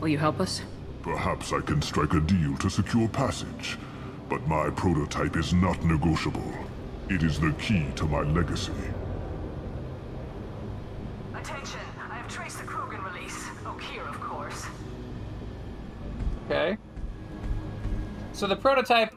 [0.00, 0.62] Will you help us?
[1.02, 3.78] Perhaps I can strike a deal to secure passage.
[4.28, 6.52] But my prototype is not negotiable.
[7.08, 8.72] It is the key to my legacy.
[11.34, 11.80] Attention,
[12.10, 13.44] I have traced the Krogan release.
[13.64, 14.66] Okeer, of course.
[16.46, 16.76] Okay.
[18.32, 19.14] So the prototype,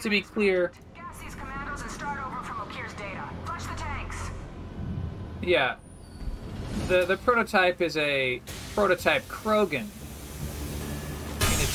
[0.00, 3.22] to be clear, Gas these commandos and start over from Okeer's data.
[3.44, 4.30] Flush the tanks.
[5.42, 5.76] yeah,
[6.88, 8.40] the the prototype is a
[8.74, 9.99] prototype Krogan in a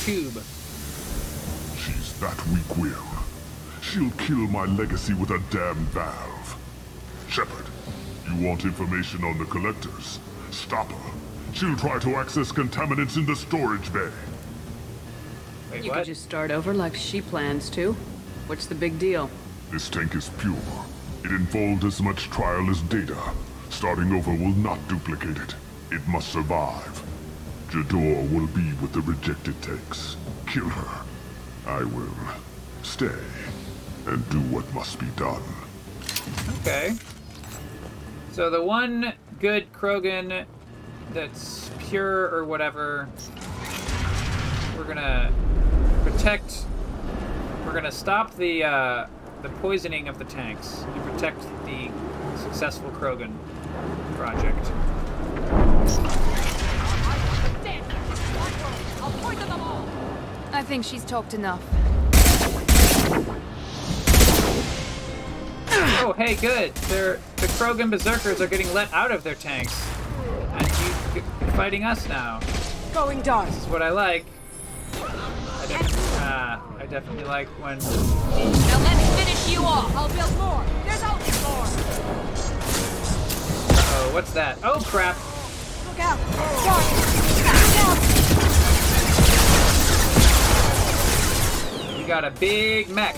[0.04, 0.42] tube.
[1.76, 3.02] She's that weak-willed.
[3.82, 6.56] She'll kill my legacy with a damn valve.
[7.28, 7.66] Shepard,
[8.28, 10.18] you want information on the collectors?
[10.50, 11.12] Stop her.
[11.52, 14.10] She'll try to access contaminants in the storage bay.
[15.70, 15.98] Wait, you what?
[15.98, 17.92] could just start over like she plans to.
[18.46, 19.30] What's the big deal?
[19.70, 20.56] This tank is pure.
[21.24, 23.18] It involved as much trial as data.
[23.70, 25.54] Starting over will not duplicate it.
[25.90, 26.95] It must survive.
[27.76, 30.16] Jedore will be with the rejected tanks.
[30.46, 31.04] Kill her.
[31.66, 32.14] I will
[32.82, 33.20] stay
[34.06, 35.42] and do what must be done.
[36.60, 36.94] Okay.
[38.32, 40.46] So the one good Krogan
[41.12, 43.10] that's pure or whatever,
[44.78, 45.30] we're gonna
[46.02, 46.64] protect.
[47.66, 49.06] We're gonna stop the uh,
[49.42, 51.90] the poisoning of the tanks and protect the
[52.38, 53.34] successful Krogan
[54.14, 54.72] project.
[60.66, 61.62] Think she's talked enough.
[66.02, 66.74] Oh, hey, good.
[66.74, 69.72] They're, the Krogan berserkers are getting let out of their tanks,
[70.50, 70.66] and
[71.14, 72.40] you fighting us now.
[72.92, 73.48] Going dark.
[73.48, 74.26] This is what I like.
[74.94, 77.78] I definitely, ah, I definitely like when.
[77.78, 79.94] Now let's finish you off.
[79.94, 80.64] I'll build more.
[80.84, 81.66] There's always more.
[83.78, 84.58] Oh, what's that?
[84.64, 85.16] Oh crap!
[85.86, 86.18] Look out.
[86.64, 87.05] Dark.
[92.06, 93.16] We got a big mech.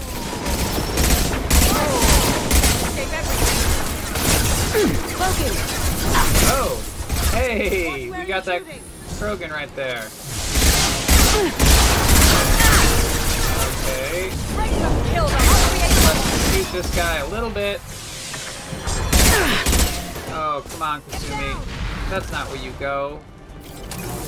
[6.49, 6.83] Oh,
[7.33, 8.63] hey, we got that
[9.19, 10.09] Krogan right there.
[13.85, 17.83] Okay, create shoot this guy a little bit.
[20.33, 22.09] Oh, come on, Kasumi.
[22.09, 23.21] That's not where you go.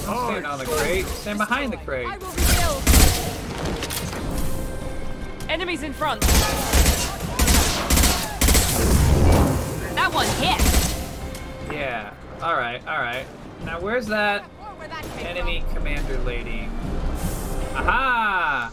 [0.02, 1.06] Stand on the crate.
[1.06, 2.08] Stand behind the crate.
[5.50, 5.80] I will rebuild.
[5.80, 6.20] Enemies in front.
[9.94, 10.60] That one hit.
[11.74, 12.14] Yeah.
[12.40, 12.80] All right.
[12.86, 13.26] All right.
[13.64, 14.44] Now, where's that
[14.78, 16.68] Where that came enemy commander lady?
[17.74, 18.72] Aha!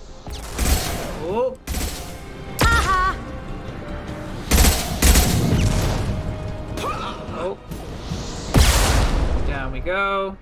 [1.23, 1.57] Oh,
[2.61, 3.17] Aha.
[7.37, 7.57] oh.
[9.47, 10.37] Down we go.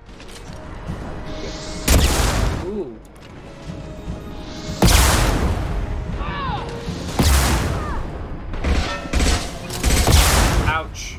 [2.65, 2.99] Ooh.
[10.75, 11.15] Ouch.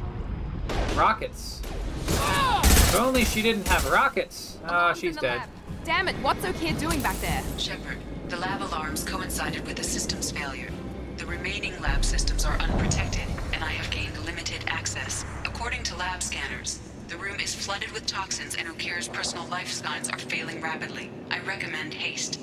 [0.94, 1.62] Rockets.
[2.08, 4.58] If only she didn't have rockets.
[4.66, 5.38] Ah, Alarms in she's dead.
[5.38, 5.48] lab.
[5.82, 7.42] Damn it, what's Okeer doing back there?
[7.56, 7.96] Shepard,
[8.28, 10.70] the lab alarms coincided with the system's failure.
[11.16, 15.24] The remaining lab systems are unprotected, and I have gained limited access.
[15.46, 16.78] According to lab scanners,
[17.08, 21.10] The room is flooded with toxins and Okeer's personal life signs are failing rapidly.
[21.30, 22.40] I recommend haste.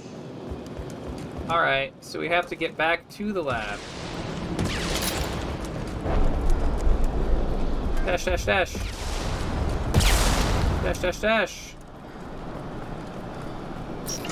[1.48, 3.78] Alright, so we have to get back to the lab.
[8.06, 8.74] Dash, dash, dash.
[10.84, 11.74] Dash, dash, dash.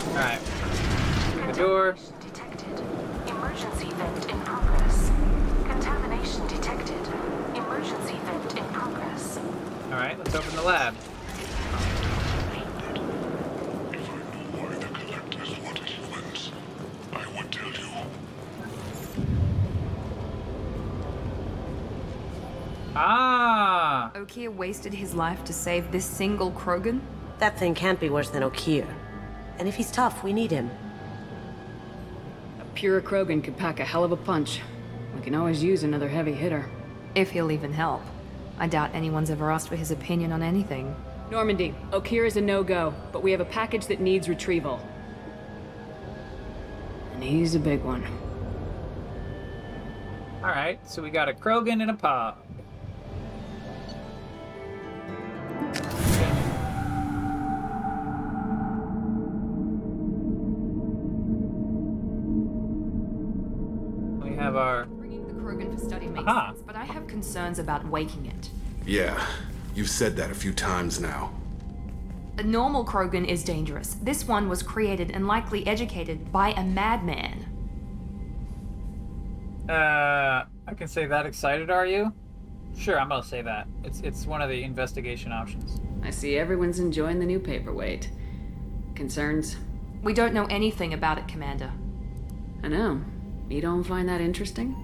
[0.10, 0.42] Alright.
[1.48, 1.96] The door.
[2.20, 2.82] Detected.
[3.28, 5.10] Emergency vent in progress.
[5.66, 7.08] Contamination detected.
[7.56, 9.40] Emergency vent in progress.
[9.86, 10.94] Alright, let's open the lab.
[17.14, 17.88] I would tell you.
[22.96, 24.12] Ah!
[24.16, 27.00] Okeer wasted his life to save this single Krogan?
[27.40, 28.88] That thing can't be worse than Okeer.
[29.58, 30.70] And if he's tough, we need him.
[32.60, 34.62] A pure Krogan could pack a hell of a punch.
[35.16, 36.70] We can always use another heavy hitter.
[37.16, 38.02] If he'll even help.
[38.60, 40.96] I doubt anyone's ever asked for his opinion on anything.
[41.30, 44.86] Normandy, Okeer is a no-go, but we have a package that needs retrieval.
[47.14, 48.06] And he's a big one.
[50.44, 52.36] Alright, so we got a Krogan and a Paw.
[64.22, 64.86] We have our.
[64.86, 66.52] Bringing the Krogan for study makes Aha.
[66.52, 68.50] sense, but I have concerns about waking it.
[68.86, 69.26] Yeah,
[69.76, 71.32] you've said that a few times now.
[72.38, 73.96] A normal Krogan is dangerous.
[74.02, 77.46] This one was created and likely educated by a madman.
[79.70, 82.14] Uh, I can say that excited, are you?
[82.82, 83.68] Sure, I'm gonna say that.
[83.84, 85.80] It's it's one of the investigation options.
[86.02, 88.10] I see everyone's enjoying the new paperweight.
[88.96, 89.58] Concerns?
[90.02, 91.72] We don't know anything about it, Commander.
[92.64, 93.02] I know.
[93.50, 94.76] You don't find that interesting?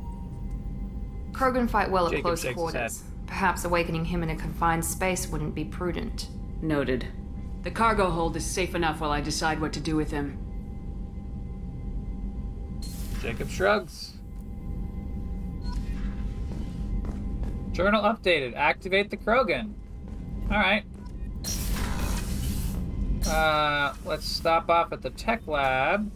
[1.31, 3.03] Krogan fight well at Jacob close quarters.
[3.25, 6.27] Perhaps awakening him in a confined space wouldn't be prudent.
[6.61, 7.07] Noted.
[7.63, 10.37] The cargo hold is safe enough while I decide what to do with him.
[13.23, 14.16] Jacob shrugs.
[17.77, 18.55] Journal updated.
[18.55, 19.73] Activate the Krogan.
[20.51, 20.83] Alright.
[23.27, 26.11] Uh, let's stop off at the tech lab.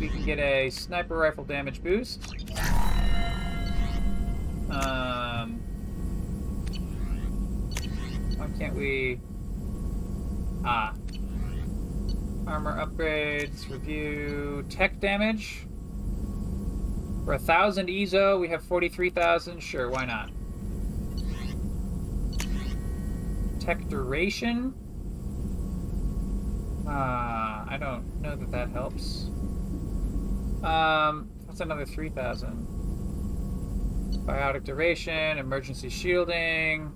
[0.00, 2.20] We can get a sniper rifle damage boost.
[4.68, 5.60] Um,
[8.36, 9.20] why can't we?
[10.64, 10.94] Ah.
[12.48, 15.64] Armor upgrades, review, tech damage.
[17.24, 19.60] For a thousand EZO, we have 43,000.
[19.60, 20.30] Sure, why not?
[23.66, 24.72] Tech duration.
[26.86, 29.24] Ah, I don't know that that helps.
[30.62, 32.64] Um, that's another 3,000.
[34.24, 36.92] Biotic duration, emergency shielding.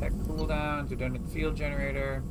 [0.00, 2.24] Tech cooldown, redundant field generator.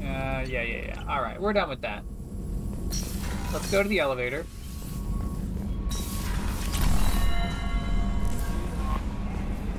[0.00, 1.04] Uh, yeah, yeah, yeah.
[1.06, 2.02] Alright, we're done with that.
[3.52, 4.46] Let's go to the elevator.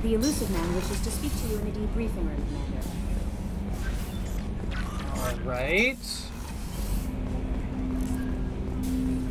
[0.02, 2.82] The Illusive Man wishes to speak to you in the debriefing room, Commander.
[5.18, 5.98] Alright.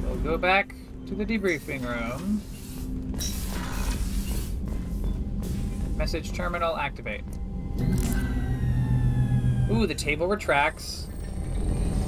[0.03, 0.75] We'll go back
[1.07, 2.41] to the debriefing room.
[5.95, 7.23] Message terminal activate.
[9.71, 11.07] Ooh, the table retracts.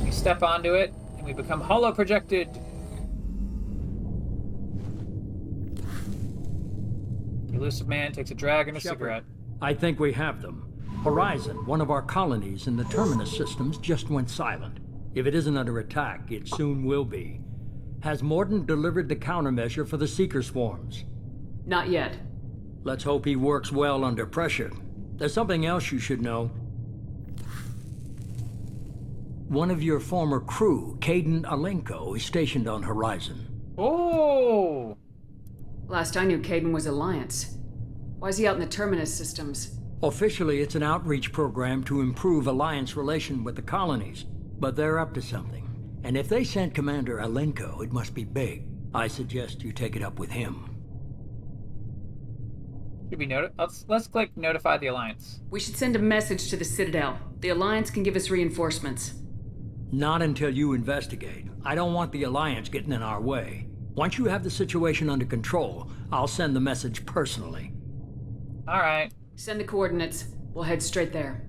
[0.03, 2.49] We step onto it, and we become hollow projected.
[7.59, 8.97] Elusive man takes a drag and a Shepard.
[8.99, 9.23] cigarette.
[9.61, 10.65] I think we have them.
[11.03, 14.77] Horizon, one of our colonies in the Terminus systems, just went silent.
[15.13, 17.41] If it isn't under attack, it soon will be.
[18.01, 21.03] Has Mordin delivered the countermeasure for the Seeker swarms?
[21.65, 22.15] Not yet.
[22.83, 24.71] Let's hope he works well under pressure.
[25.17, 26.49] There's something else you should know.
[29.49, 33.47] One of your former crew, Kaidan Alenko, is stationed on Horizon.
[33.77, 34.95] Oh!
[35.89, 37.57] Last I knew, Kaidan was Alliance.
[38.19, 39.79] Why is he out in the Terminus systems?
[40.03, 44.25] Officially, it's an outreach program to improve Alliance relation with the colonies,
[44.59, 45.67] but they're up to something.
[46.03, 48.67] And if they sent Commander Alenko, it must be big.
[48.93, 50.75] I suggest you take it up with him.
[53.09, 55.41] Should we noti- let's let's click notify the alliance.
[55.49, 57.17] We should send a message to the Citadel.
[57.39, 59.15] The Alliance can give us reinforcements.
[59.91, 61.47] Not until you investigate.
[61.65, 63.69] I don't want the Alliance getting in our way.
[63.99, 67.73] Once you have the situation under control, I'll send the message personally.
[68.65, 69.11] All right.
[69.35, 70.27] Send the coordinates.
[70.53, 71.45] We'll head straight there.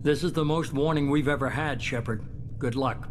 [0.00, 2.24] This is the most warning we've ever had, Shepard.
[2.58, 3.10] Good luck.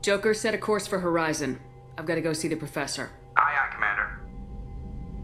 [0.00, 1.60] Joker, set a course for Horizon.
[1.98, 3.10] I've got to go see the professor.
[3.36, 4.20] Aye, aye, Commander.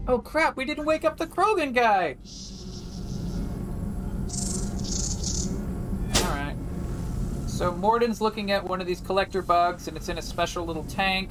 [0.07, 2.17] Oh crap, we didn't wake up the Krogan guy!
[7.53, 10.83] So Mordin's looking at one of these collector bugs, and it's in a special little
[10.85, 11.29] tank.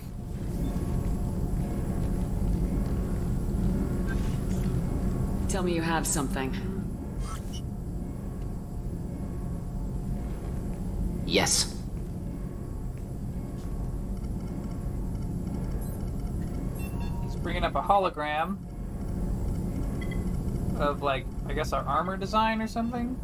[5.48, 6.54] Tell me you have something.
[11.26, 11.76] Yes.
[17.24, 18.58] He's bringing up a hologram
[20.78, 23.18] of, like, I guess our armor design or something.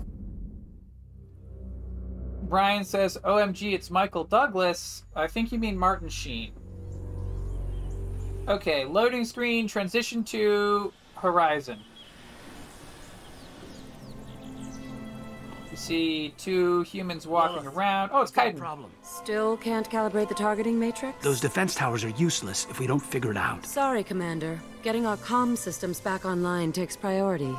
[2.48, 5.04] Brian says, OMG, it's Michael Douglas.
[5.14, 6.52] I think you mean Martin Sheen.
[8.48, 11.78] Okay, loading screen, transition to Horizon.
[15.70, 18.10] You see two humans walking around.
[18.14, 18.56] Oh, it's Kaidan.
[18.56, 18.90] problem.
[19.02, 21.22] Still can't calibrate the targeting matrix?
[21.22, 23.66] Those defense towers are useless if we don't figure it out.
[23.66, 24.58] Sorry, Commander.
[24.82, 27.54] Getting our comm systems back online takes priority.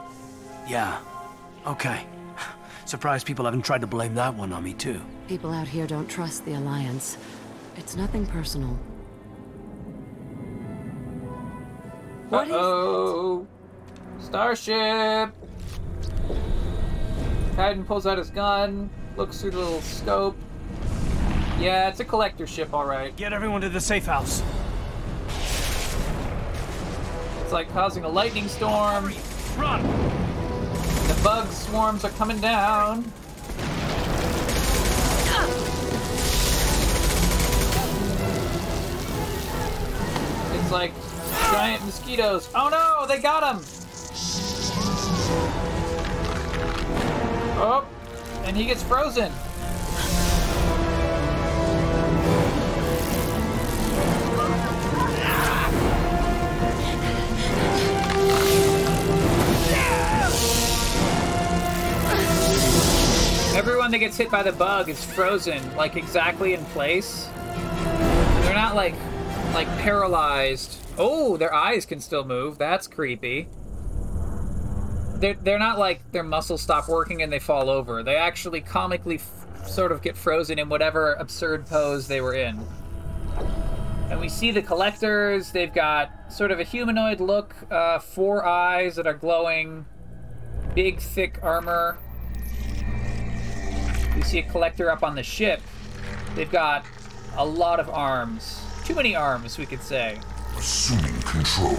[0.68, 1.00] Yeah.
[1.68, 2.08] Okay.
[2.90, 5.00] Surprised people haven't tried to blame that one on me, too.
[5.28, 7.20] People out here don't trust the Alliance.
[7.78, 8.80] It's nothing personal.
[12.32, 13.48] Uh oh.
[14.18, 15.32] Starship!
[17.56, 20.36] Kaidan pulls out his gun, looks through the little scope.
[21.60, 23.16] Yeah, it's a collector ship, alright.
[23.16, 24.42] Get everyone to the safe house.
[27.44, 29.14] It's like causing a lightning storm.
[29.58, 29.86] Run!
[31.24, 33.00] Bug swarms are coming down.
[40.54, 40.94] It's like
[41.52, 42.50] giant mosquitoes.
[42.56, 43.64] Oh no, they got him!
[47.62, 47.86] Oh,
[48.46, 49.32] and he gets frozen.
[63.56, 67.28] Everyone that gets hit by the bug is frozen, like exactly in place.
[68.44, 68.96] They're not like
[69.54, 70.78] like paralyzed.
[70.98, 72.58] Oh, their eyes can still move.
[72.58, 73.48] That's creepy.
[75.16, 78.04] They're, they're not like their muscles stop working and they fall over.
[78.04, 82.66] They actually comically f- sort of get frozen in whatever absurd pose they were in.
[84.10, 85.52] And we see the collectors.
[85.52, 89.86] They've got sort of a humanoid look, uh, four eyes that are glowing,
[90.74, 92.00] big, thick armor.
[94.20, 95.62] We see a collector up on the ship.
[96.36, 96.86] They've got
[97.38, 98.62] a lot of arms.
[98.84, 100.20] Too many arms, we could say.
[100.58, 101.72] Assuming control.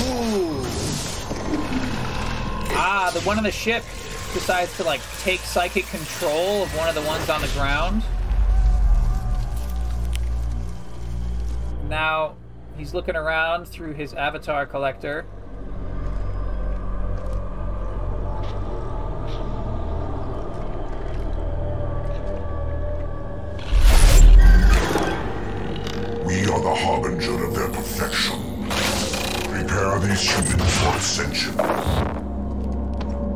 [0.00, 0.64] Ooh.
[2.72, 3.82] Ah, the one on the ship
[4.32, 8.02] decides to like take psychic control of one of the ones on the ground.
[11.86, 12.34] Now
[12.78, 15.26] he's looking around through his avatar collector.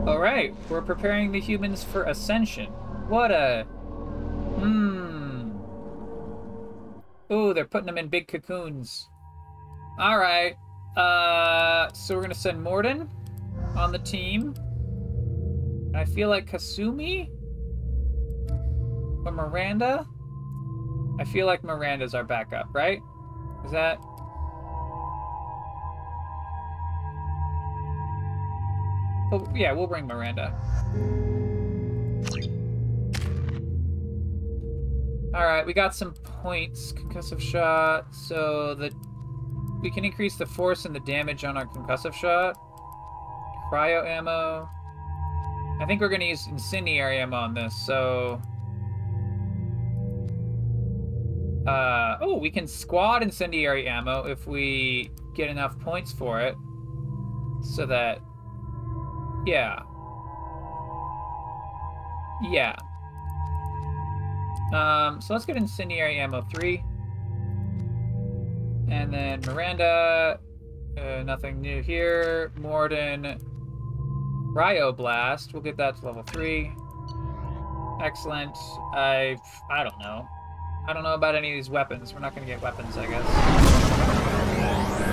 [0.07, 2.67] All right, we're preparing the humans for ascension.
[3.09, 3.65] What a
[4.59, 5.51] hmm.
[7.33, 9.09] Ooh, they're putting them in big cocoons.
[9.99, 10.55] All right.
[10.97, 13.09] Uh, so we're gonna send Mordin
[13.77, 14.55] on the team.
[15.95, 17.31] I feel like Kasumi
[19.25, 20.07] or Miranda.
[21.19, 23.01] I feel like Miranda's our backup, right?
[23.65, 23.99] Is that?
[29.55, 30.55] Yeah, we'll bring Miranda.
[35.35, 36.93] All right, we got some points.
[36.93, 38.93] Concussive shot, so that
[39.81, 42.59] we can increase the force and the damage on our concussive shot.
[43.71, 44.69] Cryo ammo.
[45.81, 48.41] I think we're gonna use incendiary ammo on this, so.
[51.67, 56.55] Uh, oh, we can squad incendiary ammo if we get enough points for it.
[57.63, 58.21] So that.
[59.45, 59.83] Yeah.
[62.43, 62.77] Yeah.
[64.73, 66.83] Um, so let's get incendiary ammo 3.
[68.91, 70.41] And then Miranda.
[70.97, 72.53] Uh, nothing new here.
[72.59, 73.41] Mordin.
[74.55, 76.73] Ryoblast, We'll get that to level 3.
[78.03, 78.57] Excellent.
[78.93, 79.39] I
[79.71, 80.29] I don't know.
[80.87, 82.13] I don't know about any of these weapons.
[82.13, 83.25] We're not going to get weapons, I guess.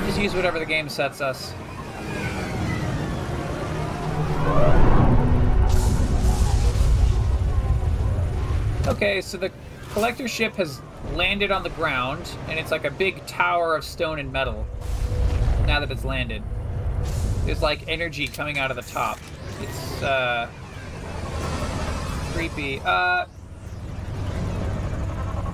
[0.07, 1.53] Just use whatever the game sets us.
[8.87, 9.51] Okay, so the
[9.93, 10.81] collector ship has
[11.13, 14.65] landed on the ground, and it's like a big tower of stone and metal.
[15.65, 16.43] Now that it's landed,
[17.45, 19.19] there's like energy coming out of the top.
[19.61, 20.49] It's uh
[22.33, 22.79] creepy.
[22.85, 23.25] Uh,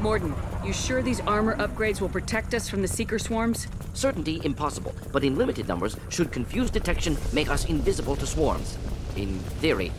[0.02, 3.68] Mordin, you sure these armor upgrades will protect us from the Seeker swarms?
[3.96, 8.78] Certainty impossible, but in limited numbers, should confused detection make us invisible to swarms.
[9.16, 9.92] In theory.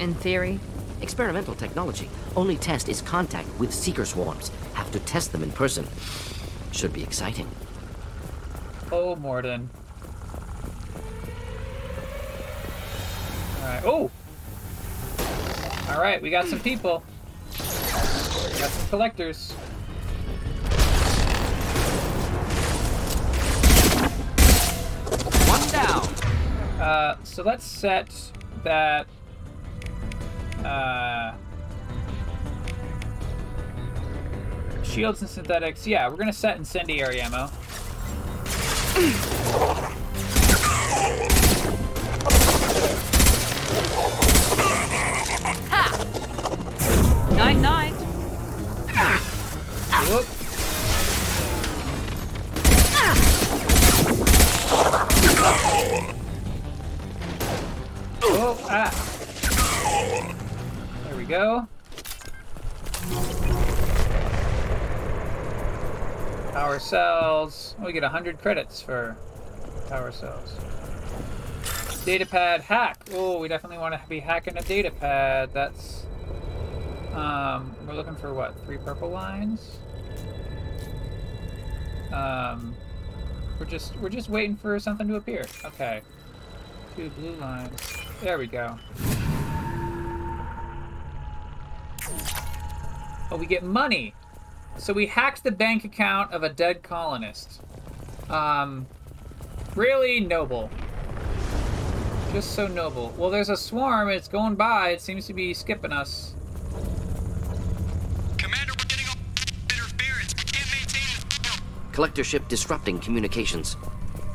[0.00, 0.58] In theory?
[1.02, 2.08] Experimental technology.
[2.34, 4.50] Only test is contact with seeker swarms.
[4.72, 5.86] Have to test them in person.
[6.72, 7.46] Should be exciting.
[8.90, 9.68] oh, Mordin.
[13.60, 13.82] All right.
[13.84, 14.10] Oh.
[15.90, 17.02] All right, we got some people.
[17.52, 19.52] We got some collectors.
[25.74, 26.06] Down.
[26.80, 28.08] Uh, so let's set
[28.62, 29.08] that.
[30.64, 31.34] Uh,
[34.84, 35.84] shields and synthetics.
[35.84, 37.50] Yeah, we're gonna set incendiary ammo.
[47.36, 47.94] Night night.
[50.08, 50.33] Whoop.
[58.74, 58.90] Ah.
[61.04, 61.68] There we go.
[66.52, 67.76] Power cells.
[67.84, 69.16] We get 100 credits for
[69.88, 70.56] power cells.
[72.04, 72.98] Datapad hack.
[73.12, 75.52] Oh, we definitely want to be hacking a datapad.
[75.52, 76.06] That's.
[77.12, 78.58] Um, we're looking for what?
[78.64, 79.78] Three purple lines?
[82.12, 82.74] Um,
[83.58, 85.46] we're just we're just waiting for something to appear.
[85.64, 86.02] Okay.
[86.96, 88.03] Two blue lines.
[88.20, 88.78] There we go.
[93.30, 94.14] Oh, we get money.
[94.78, 97.60] So we hacked the bank account of a dead colonist.
[98.28, 98.86] Um,
[99.74, 100.70] really noble.
[102.32, 103.14] Just so noble.
[103.16, 104.08] Well, there's a swarm.
[104.08, 104.90] It's going by.
[104.90, 106.34] It seems to be skipping us.
[111.92, 113.76] Collector ship disrupting communications.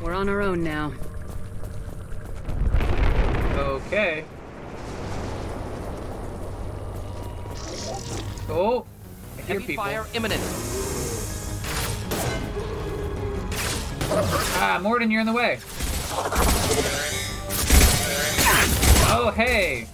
[0.02, 0.94] We're on our own now.
[3.88, 4.24] Okay.
[8.50, 8.86] Oh,
[9.38, 9.84] I hear Heavy people.
[9.84, 10.42] fire imminent.
[14.62, 15.60] Ah, Mordin, you're in the way.
[19.12, 19.88] Oh, hey.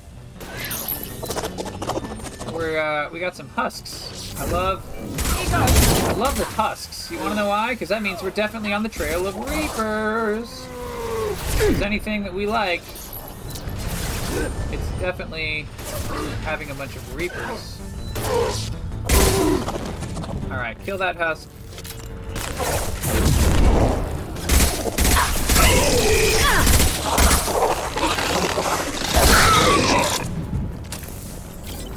[2.54, 4.34] We're uh, we got some husks.
[4.40, 4.84] I love.
[5.54, 7.12] I love the husks.
[7.12, 7.74] You want to know why?
[7.74, 10.66] Because that means we're definitely on the trail of reapers.
[11.32, 12.82] If there's anything that we like,
[14.72, 15.66] it's definitely
[16.44, 17.80] having a bunch of reapers.
[20.52, 21.50] All right, kill that husk.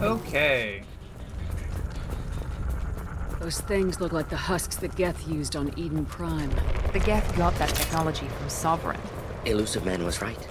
[0.00, 0.82] Okay.
[3.40, 6.50] Those things look like the husks that Geth used on Eden Prime.
[6.92, 9.00] The Geth got that technology from Sovereign.
[9.44, 10.48] Illusive Man was right.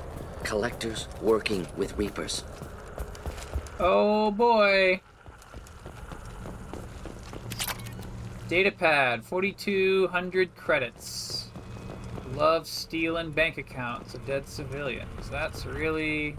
[0.48, 2.45] Collectors working with Reapers.
[3.82, 5.02] Oh boy.
[8.48, 11.50] Datapad, 4,200 credits.
[12.34, 15.30] Love stealing bank accounts of dead civilians.
[15.30, 16.38] That's really.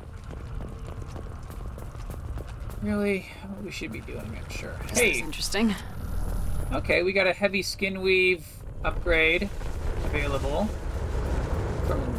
[2.80, 4.74] Really what we should be doing, I'm sure.
[4.88, 5.10] This Hey!
[5.10, 5.74] is interesting.
[6.72, 8.46] Okay, we got a heavy skin weave
[8.86, 9.50] upgrade
[10.06, 10.64] available
[11.86, 12.18] from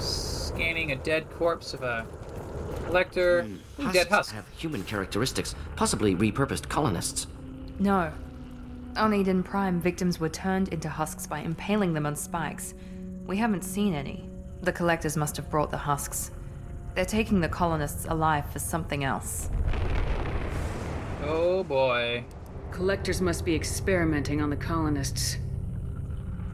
[0.60, 2.06] scanning a dead corpse of a
[2.86, 3.44] collector.
[3.44, 3.56] Hmm.
[3.82, 4.36] Ooh, dead Husks husk.
[4.36, 7.28] have human characteristics, possibly repurposed colonists.
[7.80, 8.12] No.
[8.98, 12.74] On Eden Prime, victims were turned into husks by impaling them on spikes.
[13.26, 14.30] We haven't seen any.
[14.62, 16.32] The collectors must have brought the husks.
[16.94, 19.50] They're taking the colonists alive for something else.
[21.24, 22.26] Oh boy.
[22.72, 25.38] Collectors must be experimenting on the colonists.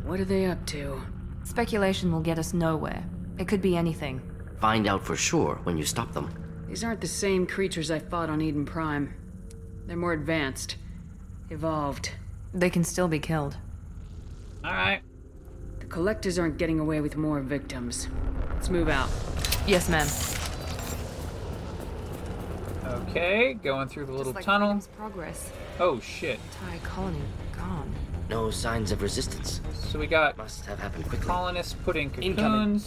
[0.03, 1.01] What are they up to?
[1.43, 3.03] Speculation will get us nowhere.
[3.38, 4.22] It could be anything.
[4.60, 6.30] Find out for sure when you stop them.
[6.68, 9.14] These aren't the same creatures I fought on Eden Prime.
[9.86, 10.78] They're more advanced.
[11.50, 12.12] Evolved.
[12.54, 13.58] They can still be killed.
[14.66, 15.02] Alright.
[15.80, 18.08] The collectors aren't getting away with more victims.
[18.54, 19.10] Let's move out.
[19.68, 20.08] Yes, ma'am.
[23.10, 24.80] Okay, going through the little like tunnel.
[24.98, 25.52] Progress.
[25.80, 26.40] Oh shit.
[26.62, 27.22] Entire colony
[27.56, 27.94] gone.
[28.30, 29.62] No signs of resistance.
[29.74, 31.28] So we got Must have happened quickly.
[31.28, 32.82] colonists putting Incoming.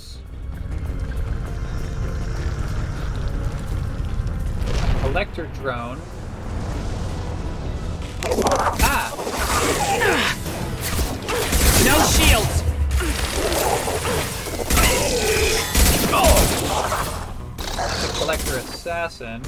[5.08, 5.98] Collector drone.
[8.82, 9.10] Ah!
[11.82, 12.62] No shields!
[17.72, 19.40] The collector assassin.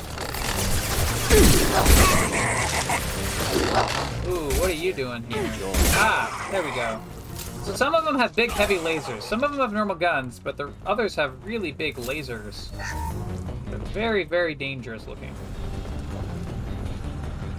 [4.28, 5.44] Ooh, what are you doing here?
[5.92, 6.98] Ah, there we go.
[7.64, 9.22] So some of them have big, heavy lasers.
[9.22, 12.70] Some of them have normal guns, but the others have really big lasers.
[13.66, 15.34] They're very, very dangerous looking.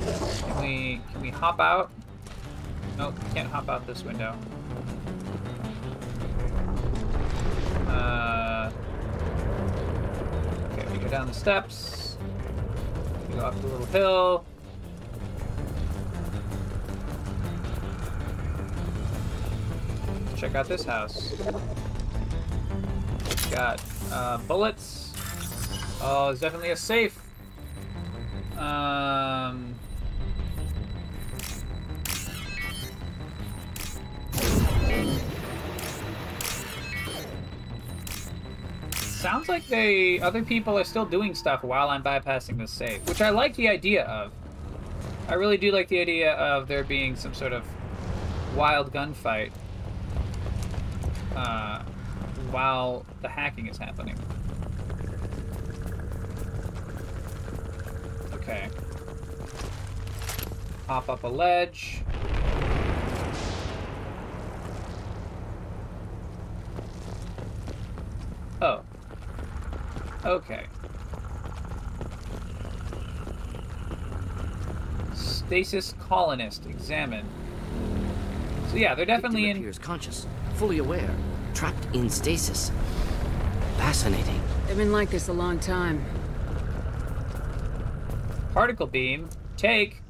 [0.01, 1.91] Can we can we hop out?
[2.97, 4.35] Nope, can't hop out this window.
[7.87, 8.71] Uh,
[10.73, 12.17] okay, we go down the steps.
[13.29, 14.45] We go up the little hill.
[20.35, 21.33] Check out this house.
[23.25, 23.81] It's got
[24.11, 25.13] uh, bullets.
[26.01, 27.19] Oh, it's definitely a safe.
[28.57, 29.75] Um.
[39.21, 43.21] Sounds like they other people are still doing stuff while I'm bypassing the safe, which
[43.21, 44.31] I like the idea of.
[45.27, 47.63] I really do like the idea of there being some sort of
[48.55, 49.51] wild gunfight
[51.35, 51.83] uh,
[52.49, 54.17] while the hacking is happening.
[58.33, 58.69] Okay.
[60.87, 62.01] Hop up a ledge.
[68.63, 68.81] Oh.
[70.25, 70.65] Okay.
[75.15, 77.25] Stasis colonist examine.
[78.69, 79.57] So yeah, they're definitely in.
[79.57, 81.13] appears conscious, fully aware,
[81.53, 82.71] trapped in stasis.
[83.77, 84.41] Fascinating.
[84.67, 86.03] They've been like this a long time.
[88.53, 89.27] Particle beam.
[89.57, 90.01] Take.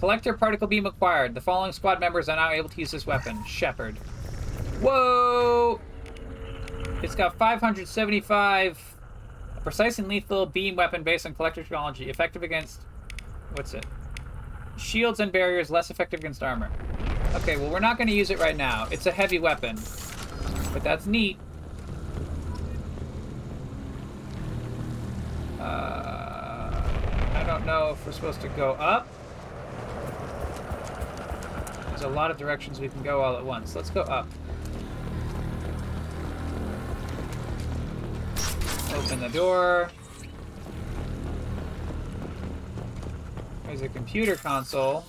[0.00, 1.34] Collector particle beam acquired.
[1.34, 3.42] The following squad members are now able to use this weapon.
[3.44, 3.96] Shepard.
[4.80, 5.80] Whoa!
[7.02, 8.91] It's got 575.
[9.62, 12.10] Precise and lethal beam weapon based on collector technology.
[12.10, 12.80] Effective against.
[13.54, 13.86] What's it?
[14.76, 16.70] Shields and barriers, less effective against armor.
[17.34, 18.88] Okay, well, we're not going to use it right now.
[18.90, 19.78] It's a heavy weapon.
[20.72, 21.38] But that's neat.
[25.60, 26.82] Uh,
[27.34, 29.06] I don't know if we're supposed to go up.
[31.88, 33.76] There's a lot of directions we can go all at once.
[33.76, 34.26] Let's go up.
[38.94, 39.90] Open the door.
[43.64, 45.04] There's a computer console.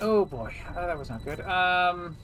[0.00, 1.40] Oh boy, oh, that was not good.
[1.40, 2.16] Um.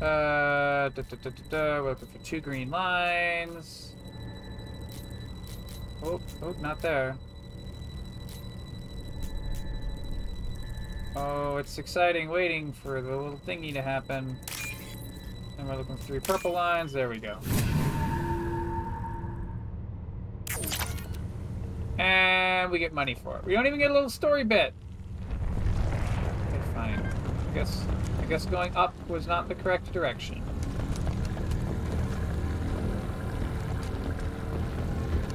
[0.00, 1.82] Uh, da, da, da, da, da.
[1.82, 3.94] We're looking for two green lines.
[6.02, 7.16] Oh, oh, not there.
[11.14, 14.36] Oh, it's exciting waiting for the little thingy to happen.
[15.62, 16.92] And we're looking for three purple lines.
[16.92, 17.38] There we go.
[21.98, 23.44] And we get money for it.
[23.44, 24.74] We don't even get a little story bit.
[25.86, 26.98] Okay, fine.
[26.98, 27.84] I guess
[28.20, 30.42] I guess going up was not the correct direction.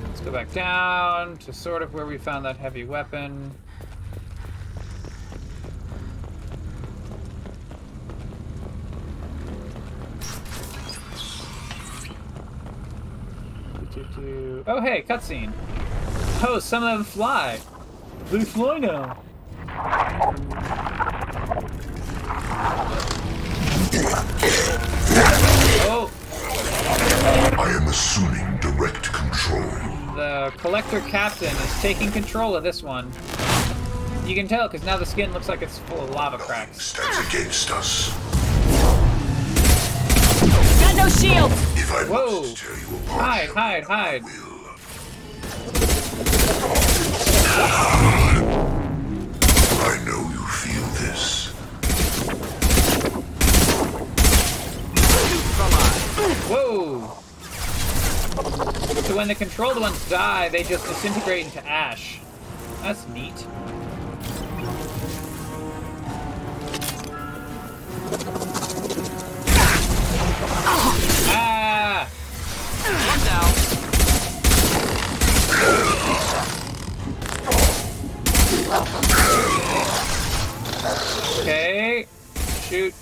[0.07, 3.49] Let's go back down to sort of where we found that heavy weapon.
[14.70, 15.53] Oh, hey, cutscene.
[16.45, 17.57] Oh, some of them fly.
[18.30, 19.18] They fly now.
[25.89, 26.11] Oh,
[27.57, 29.61] I am assuming direct control.
[30.15, 33.09] the collector captain is taking control of this one.
[34.26, 36.88] You can tell because now the skin looks like it's full of lava cracks.
[36.88, 38.09] Stands against us.
[40.82, 41.51] Got no shield!
[41.53, 42.41] If I Whoa!
[42.41, 44.24] must tear you apart, Hide, hide, hide.
[49.89, 51.47] I know you feel this.
[56.49, 57.18] Whoa!
[59.01, 62.20] So when the controlled ones die, they just disintegrate into ash.
[62.82, 63.47] That's neat.
[81.39, 82.05] Okay.
[82.68, 82.93] Shoot.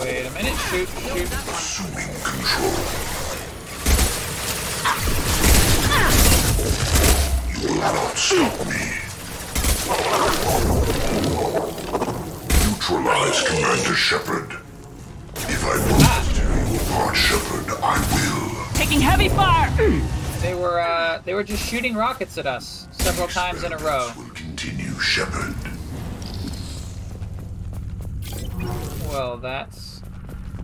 [0.00, 0.56] Wait a minute.
[0.70, 1.30] Shoot, shoot.
[1.30, 2.72] Assuming control.
[7.52, 8.84] You will not stop me.
[12.64, 14.56] Neutralize Commander Shepard.
[15.34, 18.72] If I must tear you apart, Shepard, I will.
[18.74, 19.70] Taking heavy fire!
[20.40, 24.12] They were uh, they were just shooting rockets at us several times in a row.
[24.98, 25.54] Shepard.
[29.08, 30.02] Well, that's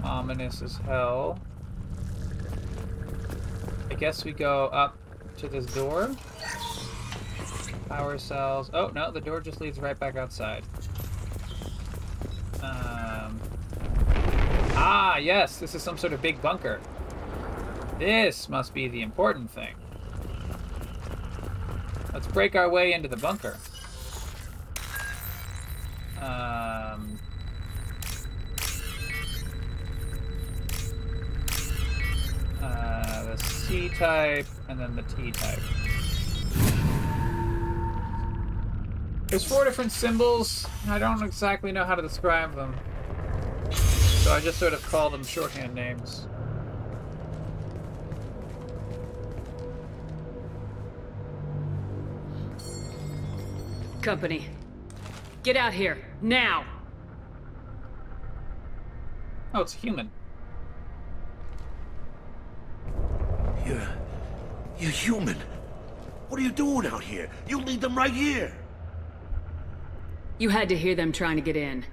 [0.02, 1.38] ominous as hell.
[3.90, 4.96] I guess we go up
[5.38, 6.14] to this door.
[7.88, 8.70] Power cells.
[8.74, 10.64] Oh no, the door just leads right back outside.
[12.62, 13.40] Um.
[14.76, 16.80] Ah, yes, this is some sort of big bunker.
[17.98, 19.74] This must be the important thing.
[22.12, 23.56] Let's break our way into the bunker.
[26.24, 27.18] Um.
[32.62, 35.60] Uh, the C type and then the T type.
[39.28, 40.66] There's four different symbols.
[40.88, 42.74] I don't exactly know how to describe them.
[43.72, 46.26] So I just sort of call them shorthand names.
[54.00, 54.48] Company.
[55.42, 56.64] Get out here, now!
[59.54, 60.10] Oh, it's human.
[63.64, 63.88] You're...
[64.78, 65.36] You're human.
[66.28, 67.30] What are you doing out here?
[67.48, 68.52] You lead them right here.
[70.38, 71.84] You had to hear them trying to get in.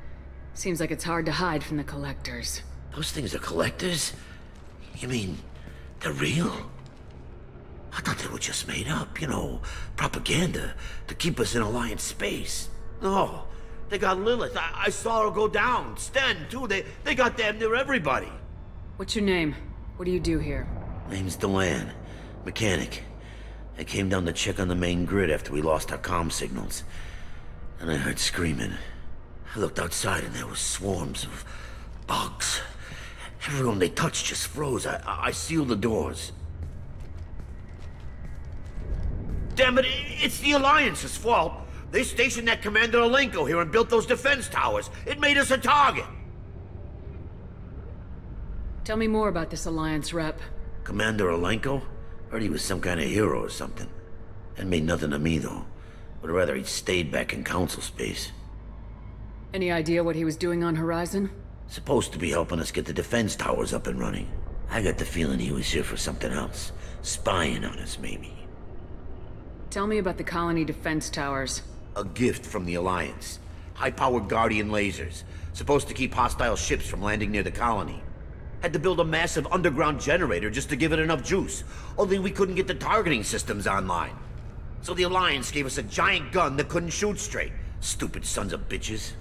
[0.56, 2.62] Seems like it's hard to hide from the collectors.
[2.96, 4.14] Those things are collectors?
[4.98, 5.38] You mean,
[6.00, 6.72] they're real?
[7.94, 9.62] I thought they were just made up, you know,
[9.96, 10.74] propaganda
[11.08, 12.70] to keep us in Alliance space.
[13.02, 13.44] No,
[13.92, 14.56] they got Lilith.
[14.58, 15.98] I, I saw her go down.
[15.98, 16.66] Sten, too.
[16.66, 18.32] They, they got damn near everybody.
[18.96, 19.54] What's your name?
[19.98, 20.66] What do you do here?
[21.10, 21.92] Name's Delan.
[22.46, 23.04] Mechanic.
[23.78, 26.86] I came down to check on the main grid after we lost our comm signals.
[27.82, 28.74] And I heard screaming.
[29.54, 31.44] I looked outside and there were swarms of
[32.08, 32.62] bugs.
[33.46, 34.86] Everyone they touched just froze.
[34.86, 36.32] I, I I sealed the doors.
[39.56, 41.54] Damn it, it's the Alliance's fault.
[41.92, 44.90] They stationed that Commander Alenko here and built those defense towers.
[45.06, 46.06] It made us a target.
[48.86, 50.40] Tell me more about this Alliance rep.
[50.84, 51.84] Commander Alenko?
[52.30, 53.90] Heard he was some kind of hero or something.
[54.56, 55.66] That made nothing to me, though.
[56.22, 58.32] Would rather he'd stayed back in Council space.
[59.54, 61.30] Any idea what he was doing on Horizon?
[61.68, 64.32] Supposed to be helping us get the defense towers up and running.
[64.70, 66.72] I got the feeling he was here for something else.
[67.02, 68.34] Spying on us, maybe.
[69.70, 71.62] Tell me about the colony defense towers.
[71.96, 73.40] A gift from the Alliance.
[73.74, 75.24] High-powered Guardian lasers.
[75.54, 78.02] Supposed to keep hostile ships from landing near the colony.
[78.62, 81.64] Had to build a massive underground generator just to give it enough juice.
[81.98, 84.16] Only we couldn't get the targeting systems online.
[84.82, 87.52] So the Alliance gave us a giant gun that couldn't shoot straight.
[87.82, 89.14] Stupid sons of bitches.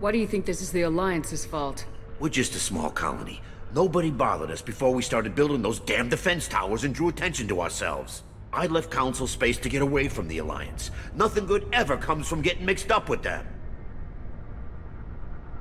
[0.00, 1.86] Why do you think this is the Alliance's fault?
[2.18, 3.40] We're just a small colony.
[3.74, 7.62] Nobody bothered us before we started building those damn defense towers and drew attention to
[7.62, 8.24] ourselves.
[8.52, 10.90] I left Council space to get away from the Alliance.
[11.14, 13.46] Nothing good ever comes from getting mixed up with them.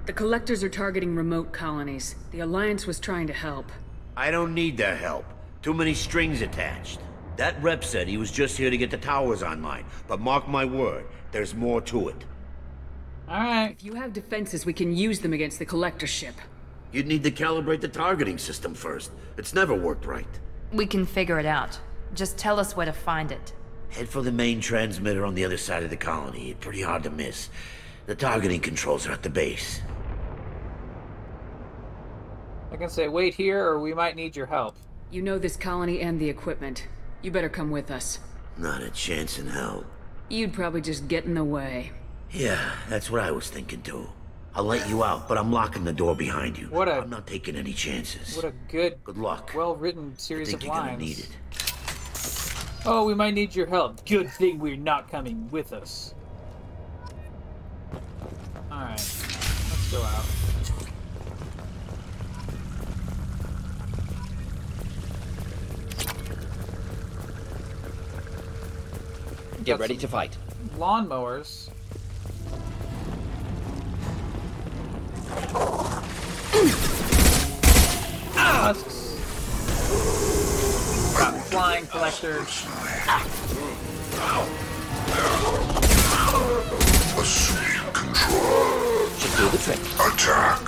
[0.05, 2.15] The Collectors are targeting remote colonies.
[2.31, 3.71] The Alliance was trying to help.
[4.17, 5.25] I don't need their help.
[5.61, 6.99] Too many strings attached.
[7.37, 10.65] That rep said he was just here to get the towers online, but mark my
[10.65, 12.25] word, there's more to it.
[13.29, 13.71] Alright.
[13.71, 16.35] If you have defenses, we can use them against the Collector ship.
[16.91, 19.11] You'd need to calibrate the targeting system first.
[19.37, 20.27] It's never worked right.
[20.73, 21.79] We can figure it out.
[22.14, 23.53] Just tell us where to find it.
[23.89, 26.53] Head for the main transmitter on the other side of the colony.
[26.59, 27.49] Pretty hard to miss.
[28.05, 29.82] The targeting controls are at the base.
[32.72, 34.76] I can say wait here or we might need your help.
[35.12, 36.88] You know this colony and the equipment.
[37.22, 38.20] You better come with us.
[38.57, 39.86] Not a chance in hell.
[40.30, 41.91] You'd probably just get in the way.
[42.32, 44.07] Yeah, that's what I was thinking too.
[44.55, 46.68] I'll let you out, but I'm locking the door behind you.
[46.68, 48.36] What a- I'm not taking any chances.
[48.36, 49.51] What a good, Good luck.
[49.55, 50.91] well-written series I series think of you're lines.
[50.91, 51.30] gonna need it.
[52.84, 54.03] Oh, we might need your help.
[54.05, 56.15] Good thing we're not coming with us.
[58.71, 60.25] Alright, let's go out.
[69.63, 70.36] Get ready to fight.
[70.77, 71.69] Lawnmowers.
[78.34, 79.01] Husks.
[81.72, 82.65] Got flying collectors.
[87.17, 89.07] Assume control.
[89.17, 89.80] Should do the trick.
[89.95, 90.63] Attack.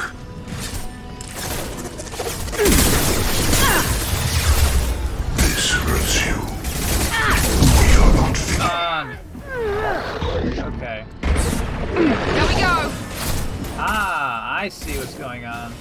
[5.35, 6.37] This hurts you.
[8.59, 9.07] run.
[10.75, 10.99] Okay.
[11.91, 12.75] There we go.
[13.77, 15.73] Ah, I see what's going on.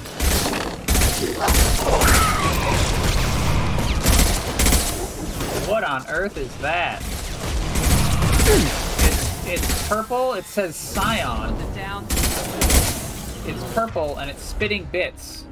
[5.68, 7.00] What on earth is that?
[9.04, 10.34] It's, it's purple.
[10.34, 11.54] It says Scion.
[13.44, 15.44] It's purple and it's spitting bits.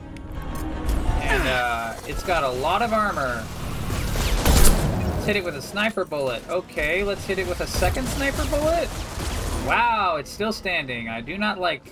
[1.21, 3.45] And uh, it's got a lot of armor.
[5.15, 6.43] Let's hit it with a sniper bullet.
[6.49, 8.89] Okay, let's hit it with a second sniper bullet.
[9.67, 11.09] Wow, it's still standing.
[11.09, 11.83] I do not like.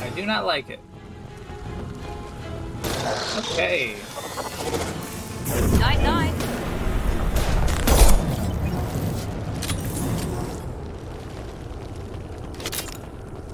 [0.00, 0.80] I do not like it.
[3.38, 3.96] Okay.
[5.78, 6.41] Night night.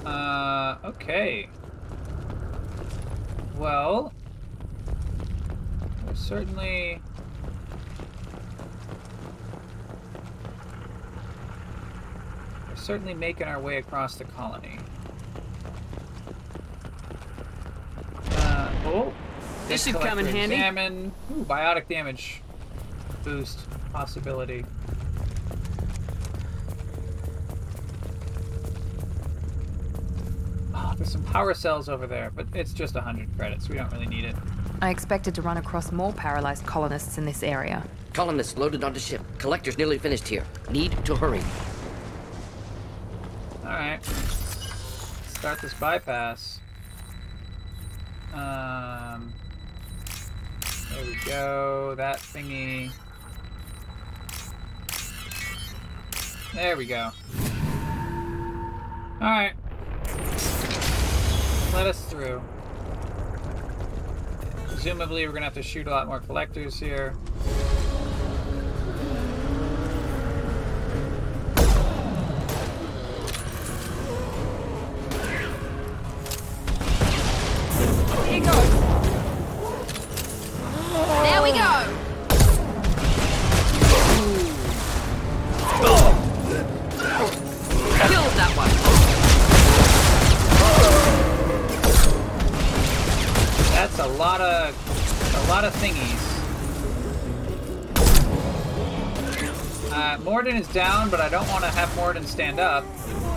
[0.09, 1.47] Uh, okay.
[3.57, 4.11] Well,
[6.07, 6.99] we're certainly.
[12.67, 14.79] We're certainly making our way across the colony.
[18.31, 19.13] Uh, oh.
[19.67, 20.55] This should come in handy.
[20.55, 21.11] Examine.
[21.31, 22.41] Ooh, biotic damage
[23.23, 23.59] boost
[23.93, 24.65] possibility.
[30.81, 33.67] Oh, there's some power cells over there, but it's just 100 credits.
[33.67, 34.35] We don't really need it.
[34.81, 37.83] I expected to run across more paralyzed colonists in this area.
[38.13, 39.21] Colonists loaded onto ship.
[39.37, 40.45] Collector's nearly finished here.
[40.71, 41.41] Need to hurry.
[43.63, 44.03] Alright.
[45.27, 46.59] Start this bypass.
[48.33, 49.33] Um.
[50.91, 51.95] There we go.
[51.95, 52.91] That thingy.
[56.53, 57.11] There we go.
[59.21, 59.53] Alright.
[61.73, 62.41] Let us through.
[64.67, 67.15] Presumably, we're gonna have to shoot a lot more collectors here.
[100.59, 102.83] Is down, but I don't want to have Mordin stand up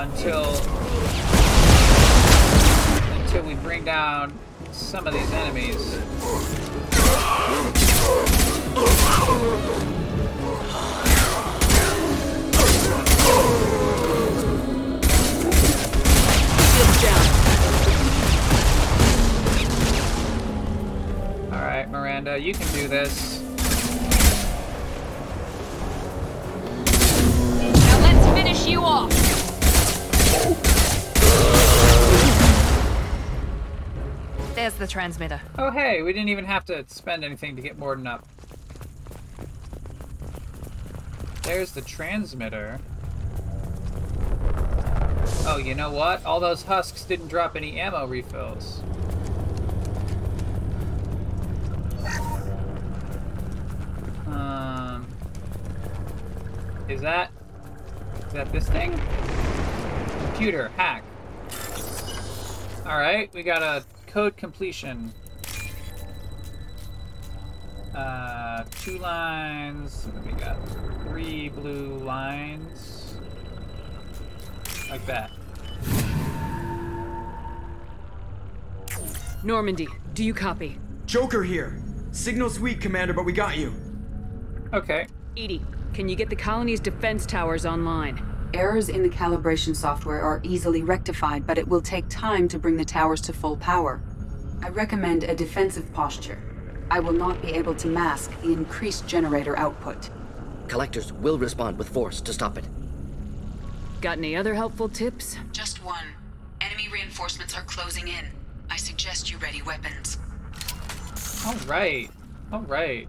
[0.01, 0.57] until
[3.21, 4.37] until we bring down
[4.73, 5.95] some of these enemies.
[21.53, 23.32] All right, Miranda, you can do this.
[34.63, 35.41] There's the transmitter.
[35.59, 38.25] Oh, hey, we didn't even have to spend anything to get Mordin up.
[41.43, 42.79] There's the transmitter.
[45.49, 46.25] Oh, you know what?
[46.25, 48.85] All those husks didn't drop any ammo refills.
[54.29, 55.09] Um,
[56.89, 57.33] is that
[58.29, 58.93] is that this thing?
[60.27, 61.03] Computer hack.
[62.87, 65.11] All right, we got a code completion.
[67.95, 70.05] Uh, two lines.
[70.05, 70.57] and then We got
[71.09, 73.15] three blue lines,
[74.91, 75.31] like that.
[79.43, 80.79] Normandy, do you copy?
[81.07, 81.83] Joker here.
[82.13, 83.73] Signal's weak, Commander, but we got you.
[84.75, 85.07] Okay.
[85.37, 85.63] EDI,
[85.95, 88.32] can you get the colony's defense towers online?
[88.55, 92.77] Errors in the calibration software are easily rectified, but it will take time to bring
[92.77, 94.03] the towers to full power.
[94.63, 96.39] I recommend a defensive posture.
[96.91, 100.11] I will not be able to mask the increased generator output.
[100.69, 102.65] Collectors will respond with force to stop it.
[104.03, 105.39] Got any other helpful tips?
[105.53, 106.05] Just one.
[106.61, 108.27] Enemy reinforcements are closing in.
[108.69, 110.19] I suggest you ready weapons.
[111.47, 112.11] All right.
[112.53, 113.09] All right.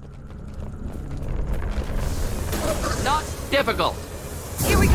[3.03, 3.97] Not difficult.
[4.61, 4.91] Here we go.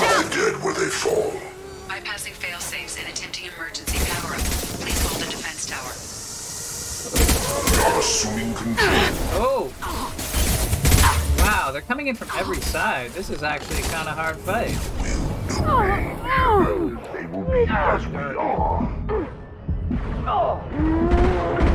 [0.00, 1.32] How dead were they fall?
[1.88, 4.40] Bypassing failsafes and attempting emergency power-up.
[4.80, 5.92] Please hold the defense tower.
[7.78, 9.12] Not assuming control.
[9.36, 9.72] Oh!
[11.38, 13.10] Wow, they're coming in from every side.
[13.12, 14.78] This is actually a kind of hard fight.
[17.12, 18.88] They will be as we are.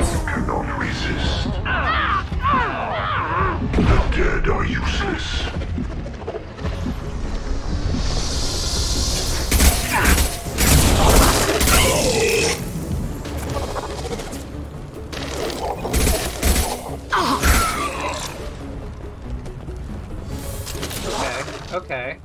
[0.10, 1.48] You cannot resist.
[1.66, 2.26] Ah!
[2.42, 3.19] Ah!
[3.60, 5.48] The dead are useless.
[21.04, 21.44] Okay,
[21.74, 22.18] okay.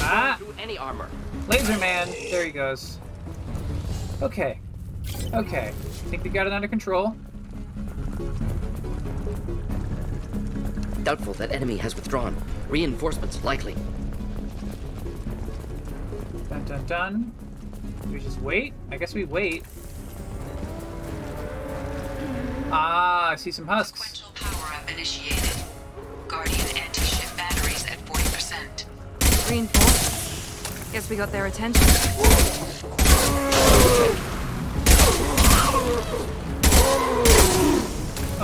[0.00, 0.38] Ah!
[0.58, 1.10] Any armor.
[1.46, 2.08] Laser man!
[2.30, 2.98] There he goes.
[4.22, 4.60] Okay.
[5.34, 5.68] Okay.
[5.68, 5.70] I
[6.08, 7.14] Think we got it under control.
[11.02, 12.36] Doubtful that enemy has withdrawn.
[12.68, 13.74] Reinforcements likely.
[16.48, 17.32] Dun dun dun.
[18.02, 18.72] Do we just wait?
[18.90, 19.64] I guess we wait.
[22.70, 24.22] Ah, I see some husks.
[24.34, 25.50] Power up initiated.
[26.28, 29.50] Guardian anti-ship batteries at 40%.
[29.50, 30.92] Reinforcements.
[30.92, 31.82] Guess we got their attention.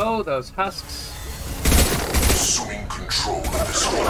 [0.01, 1.18] Oh, those husks.
[2.49, 4.07] Assuming control of this one.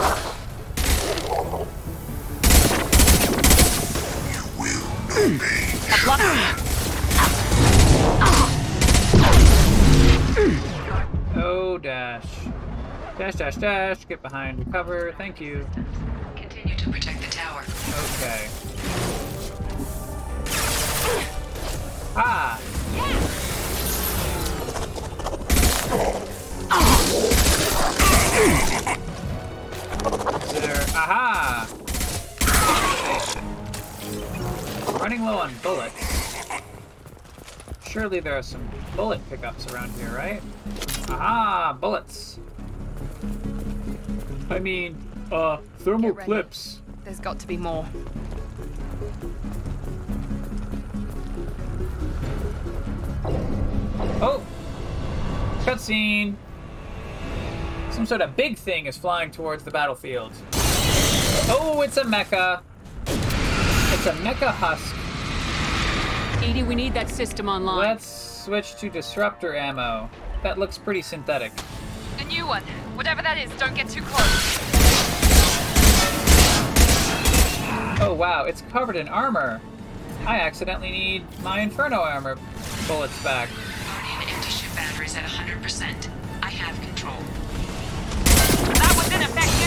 [4.32, 5.74] You will obey.
[11.34, 12.24] Oh, dash.
[13.18, 14.06] Dash, dash, dash.
[14.06, 15.12] Get behind the cover.
[15.18, 15.66] Thank you.
[16.36, 17.64] Continue to protect the tower.
[18.22, 18.48] Okay.
[38.08, 40.40] Surely there are some bullet pickups around here, right?
[41.10, 41.76] Aha!
[41.78, 42.40] Bullets!
[44.48, 44.96] I mean,
[45.30, 46.80] uh, thermal clips.
[47.04, 47.84] There's got to be more.
[54.22, 54.42] Oh!
[55.66, 56.34] Cutscene!
[57.90, 60.32] Some sort of big thing is flying towards the battlefield.
[61.50, 62.62] Oh, it's a mecha!
[63.06, 64.97] It's a mecha husk.
[66.48, 67.88] EDI, we need that system online.
[67.88, 68.06] Let's
[68.44, 70.08] switch to disruptor ammo.
[70.42, 71.52] That looks pretty synthetic.
[72.18, 72.62] A new one.
[72.94, 74.58] Whatever that is, don't get too close.
[78.00, 79.60] Oh wow, it's covered in armor.
[80.26, 82.38] I accidentally need my Inferno armor
[82.86, 83.50] bullets back.
[83.84, 86.08] Guardian anti-ship batteries at 100%.
[86.42, 87.18] I have control.
[88.72, 89.57] That was ineffective.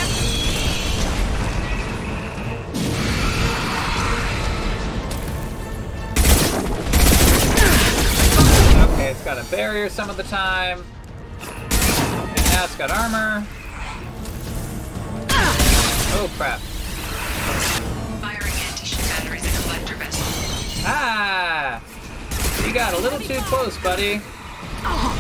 [9.02, 10.86] Okay, it's got a barrier some of the time.
[11.40, 13.44] And now it's got armor.
[16.14, 16.60] Oh crap.
[18.22, 20.84] Firing anti-ship batteries at collector vessel.
[20.86, 21.82] Ah!
[22.64, 24.22] You got a little too close, buddy.
[24.84, 25.18] Oh,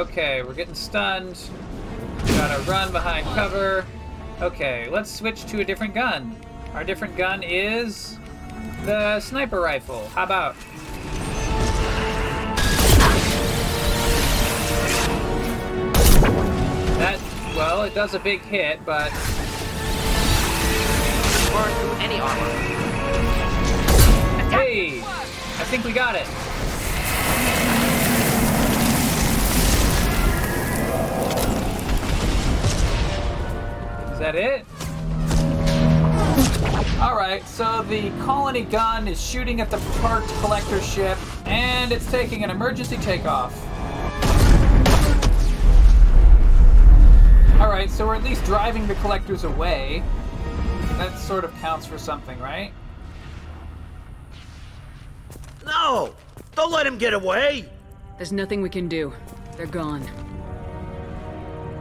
[0.00, 1.38] Okay, we're getting stunned.
[2.28, 3.84] Gotta run behind cover.
[4.40, 6.34] Okay, let's switch to a different gun.
[6.72, 8.18] Our different gun is
[8.86, 10.08] the sniper rifle.
[10.14, 10.56] How about?
[16.96, 17.20] That,
[17.54, 19.10] well, it does a big hit, but
[21.50, 22.50] through any armor.
[24.48, 26.49] hey, I think we got it.
[34.20, 34.66] That it?
[37.00, 41.16] Alright, so the colony gun is shooting at the parked collector ship,
[41.46, 43.58] and it's taking an emergency takeoff.
[47.58, 50.02] Alright, so we're at least driving the collectors away.
[50.98, 52.72] That sort of counts for something, right?
[55.64, 56.14] No!
[56.54, 57.64] Don't let him get away!
[58.18, 59.14] There's nothing we can do.
[59.56, 60.02] They're gone.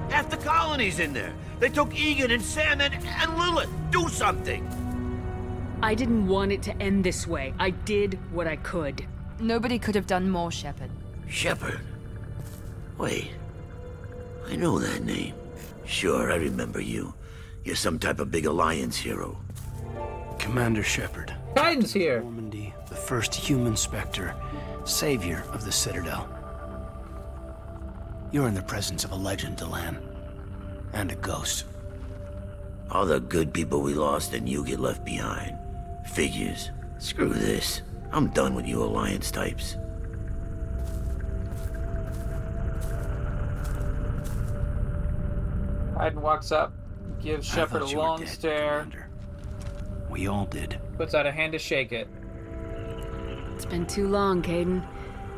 [0.10, 1.34] Half the colony's in there.
[1.60, 3.69] They took Egan and Sam and, and Lilith.
[3.91, 4.68] Do something!
[5.81, 7.53] I didn't want it to end this way.
[7.57, 9.06] I did what I could.
[9.40, 10.90] Nobody could have done more, Shepard.
[11.27, 11.80] Shepard.
[12.98, 13.31] Wait.
[14.48, 15.36] I know that name.
[15.86, 17.14] Sure, I remember you.
[17.64, 19.38] You're some type of big Alliance hero.
[20.38, 21.34] Commander Shepard.
[21.56, 22.22] Guidance here.
[22.22, 24.36] Normandy, the first human Spectre,
[24.86, 26.27] savior of the Citadel.
[28.31, 30.09] You're in the presence of a legend, Delan.
[30.94, 31.66] And a ghost.
[32.91, 35.57] All the good people we lost and you get left behind.
[36.11, 36.72] Figures.
[36.98, 37.82] Screw this.
[38.11, 39.78] I'm done with you Alliance types.
[45.95, 46.72] Kaidan walks up,
[47.22, 49.10] gives Shepard a thought you were long dead, stare,
[50.10, 50.80] We all did.
[50.98, 52.07] puts out a hand to shake it.
[53.56, 54.82] It's been too long, Kaidan.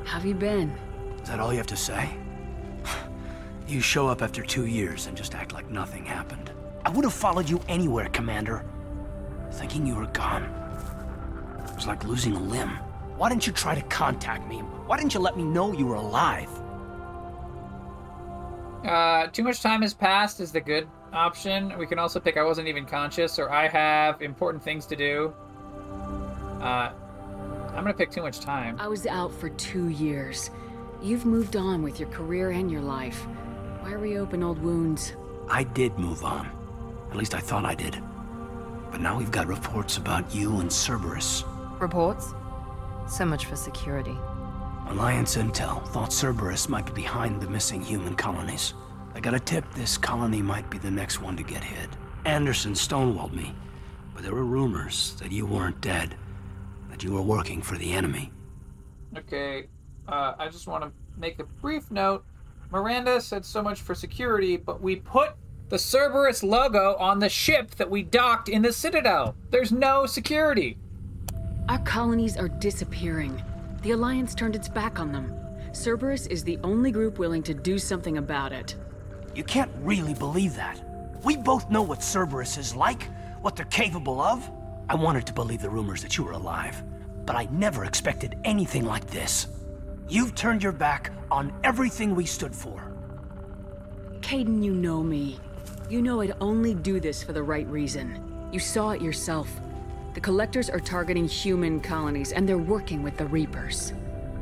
[0.06, 0.72] How have you been?
[1.22, 2.16] Is that all you have to say?
[3.72, 6.52] You show up after two years and just act like nothing happened.
[6.84, 8.66] I would have followed you anywhere, Commander.
[9.54, 10.44] Thinking you were gone.
[11.70, 12.72] It was like losing a limb.
[13.16, 14.58] Why didn't you try to contact me?
[14.58, 16.50] Why didn't you let me know you were alive?
[18.84, 21.74] Uh, too much time has passed is the good option.
[21.78, 25.34] We can also pick I wasn't even conscious or I have important things to do.
[26.60, 26.92] Uh,
[27.70, 28.78] I'm gonna pick too much time.
[28.82, 30.52] I was out for two years.
[31.02, 33.26] You've moved on with your career and your life.
[33.82, 35.14] Why reopen old wounds?
[35.50, 36.50] I did move on.
[37.10, 38.02] At least I thought I did.
[38.92, 41.44] But now we've got reports about you and Cerberus.
[41.80, 42.34] Reports?
[43.08, 44.16] So much for security.
[44.88, 48.74] Alliance Intel thought Cerberus might be behind the missing human colonies.
[49.16, 51.90] I got a tip this colony might be the next one to get hit.
[52.26, 53.54] Anderson stonewalled me,
[54.14, 56.16] but there were rumors that you weren't dead,
[56.90, 58.32] that you were working for the enemy.
[59.18, 59.68] Okay,
[60.08, 62.24] uh, I just want to make a brief note.
[62.72, 65.34] Miranda said so much for security, but we put
[65.68, 69.36] the Cerberus logo on the ship that we docked in the Citadel.
[69.50, 70.78] There's no security.
[71.68, 73.44] Our colonies are disappearing.
[73.82, 75.34] The Alliance turned its back on them.
[75.74, 78.76] Cerberus is the only group willing to do something about it.
[79.36, 80.82] You can't really believe that.
[81.24, 83.04] We both know what Cerberus is like,
[83.42, 84.50] what they're capable of.
[84.90, 86.84] I wanted to believe the rumors that you were alive,
[87.26, 89.48] but I never expected anything like this.
[90.12, 92.92] You've turned your back on everything we stood for.
[94.20, 95.40] Kaidan, you know me.
[95.90, 98.22] You know I'd only do this for the right reason.
[98.52, 99.48] You saw it yourself.
[100.14, 103.94] The Collectors are targeting human colonies, and they're working with the Reapers.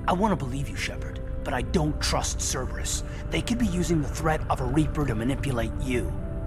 [0.08, 3.04] I want to believe you, Shepard, but I don't trust Cerberus.
[3.30, 6.06] They could be using the threat of a Reaper to manipulate you.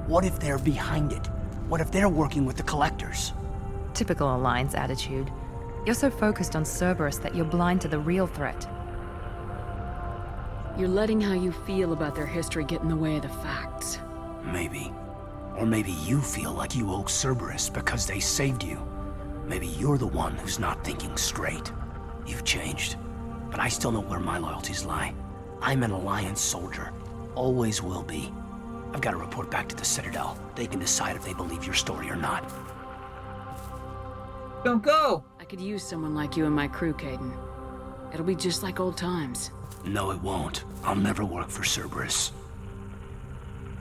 [0.09, 1.29] What if they're behind it?
[1.69, 3.33] What if they're working with the Collectors?
[3.95, 5.31] Typical Alliance attitude.
[5.87, 8.67] You're so focused on Cerberus that you're blind to the real threat.
[10.79, 13.99] You're letting how you feel about their history get in the way of the facts.
[14.43, 14.91] Maybe.
[15.59, 18.81] Or maybe you feel like you owe Cerberus because they saved you.
[19.47, 21.71] Maybe you're the one who's not thinking straight.
[22.27, 22.97] You've changed.
[23.51, 25.15] But I still know where my loyalties lie.
[25.61, 26.91] I'm an Alliance soldier.
[27.35, 28.33] Always will be.
[28.95, 30.39] I've got to report back to the Citadel.
[30.55, 32.51] They can decide if they believe your story or not.
[34.65, 35.23] Don't go!
[35.39, 37.37] I could use someone like you in my crew, Kaidan.
[38.15, 39.51] It'll be just like old times.
[39.85, 40.65] No, it won't.
[40.85, 42.33] I'll never work for Cerberus.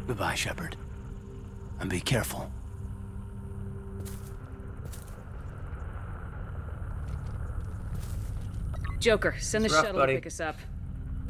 [0.07, 0.75] Goodbye, Shepard.
[1.79, 2.51] And be careful.
[8.99, 10.13] Joker, send the rough, shuttle buddy.
[10.13, 10.57] to pick us up.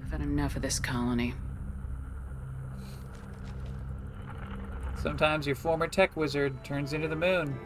[0.04, 1.34] I've had enough of this colony.
[5.02, 7.58] Sometimes your former tech wizard turns into the moon.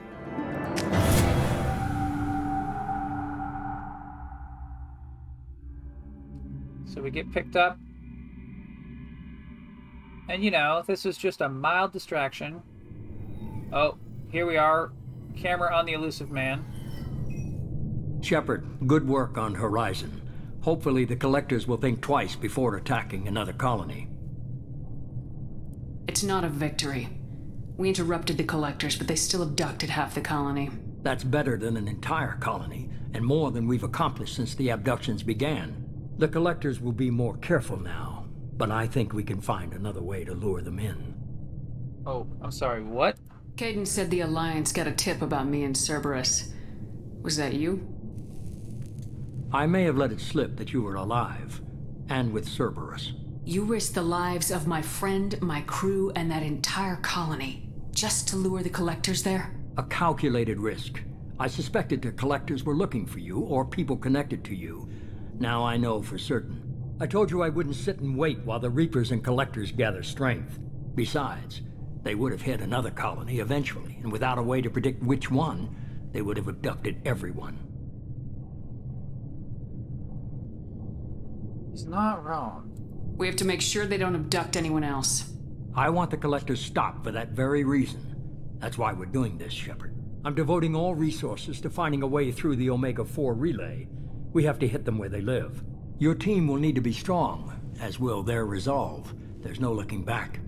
[7.06, 7.78] We get picked up.
[10.28, 12.64] And you know, this is just a mild distraction.
[13.72, 14.00] Oh,
[14.32, 14.92] here we are.
[15.38, 16.66] Camera on the Illusive Man.
[18.24, 20.20] Shepard, good work on Horizon.
[20.62, 24.08] Hopefully the Collectors will think twice before attacking another colony.
[26.08, 27.08] It's not a victory.
[27.78, 30.72] We interrupted the Collectors, but they still abducted half the colony.
[31.04, 35.85] That's better than an entire colony, and more than we've accomplished since the abductions began.
[36.18, 38.26] The Collectors will be more careful now,
[38.56, 41.14] but I think we can find another way to lure them in.
[42.06, 43.18] Oh, I'm sorry, what?
[43.56, 46.54] Kaidan said the Alliance got a tip about me and Cerberus.
[47.22, 47.86] Was that you?
[49.52, 51.62] I may have let it slip that you were alive,
[52.10, 53.12] and with Cerberus.
[53.44, 58.36] You risked the lives of my friend, my crew, and that entire colony just to
[58.36, 59.56] lure the Collectors there?
[59.78, 61.02] A calculated risk.
[61.40, 64.90] I suspected the Collectors were looking for you, or people connected to you.
[65.40, 66.62] Now I know for certain.
[67.00, 70.60] I told you I wouldn't sit and wait while the Reapers and Collectors gather strength.
[70.96, 71.62] Besides,
[72.04, 75.76] they would have hit another colony eventually, and without a way to predict which one,
[76.14, 77.60] they would have abducted everyone.
[81.72, 82.72] He's not wrong.
[83.18, 85.34] We have to make sure they don't abduct anyone else.
[85.76, 88.16] I want the Collectors stopped for that very reason.
[88.60, 89.94] That's why we're doing this, Shepard.
[90.24, 93.90] I'm devoting all resources to finding a way through the Omega-4 relay.
[94.36, 95.64] We have to hit them where they live.
[95.98, 99.14] Your team will need to be strong, as will their resolve.
[99.40, 100.42] There's no looking back.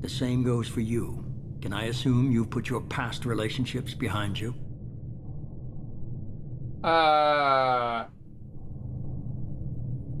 [0.00, 1.22] The same goes for you.
[1.60, 4.54] Can I assume you've put your past relationships behind you?
[6.82, 8.06] Uh,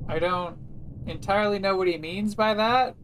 [0.06, 0.58] I don't
[1.06, 2.96] entirely know what he means by that.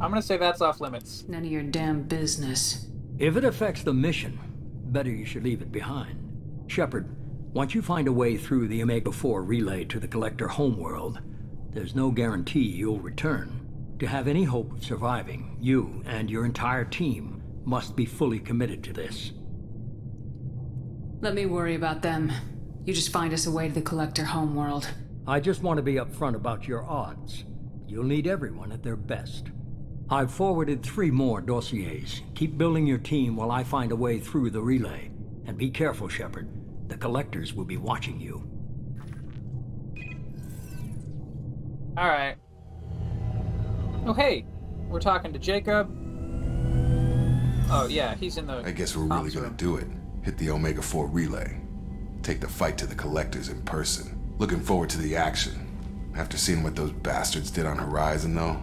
[0.00, 1.26] I'm gonna say that's off limits.
[1.28, 2.88] None of your damn business.
[3.18, 4.38] If it affects the mission,
[4.86, 6.24] better you should leave it behind.
[6.68, 7.14] Shepard,
[7.52, 11.20] once you find a way through the Omega-4 relay to the Collector homeworld,
[11.70, 13.66] there's no guarantee you'll return.
[14.00, 18.84] To have any hope of surviving, you and your entire team must be fully committed
[18.84, 19.32] to this.
[21.20, 22.30] Let me worry about them.
[22.84, 24.88] You just find us a way to the Collector homeworld.
[25.26, 27.44] I just want to be upfront about your odds.
[27.86, 29.46] You'll need everyone at their best.
[30.10, 32.22] I've forwarded three more dossiers.
[32.34, 35.10] Keep building your team while I find a way through the relay.
[35.46, 36.48] And be careful, Shepard.
[36.88, 38.48] The Collectors will be watching you.
[41.96, 42.36] Alright.
[44.06, 44.44] Oh, hey!
[44.88, 45.94] We're talking to Jacob.
[47.70, 48.62] Oh, yeah, he's in the.
[48.64, 49.86] I guess we're really gonna do it.
[50.22, 51.60] Hit the Omega 4 relay.
[52.22, 54.34] Take the fight to the Collectors in person.
[54.38, 55.66] Looking forward to the action.
[56.16, 58.62] After seeing what those bastards did on Horizon, though,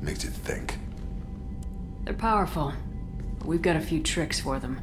[0.00, 0.78] makes you think.
[2.04, 2.72] They're powerful,
[3.38, 4.80] but we've got a few tricks for them.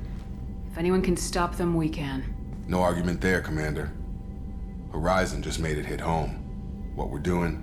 [0.72, 2.36] If anyone can stop them, we can.
[2.69, 3.91] No argument there, Commander.
[4.91, 6.35] Horizon just made it hit home.
[6.93, 7.55] What we're doing,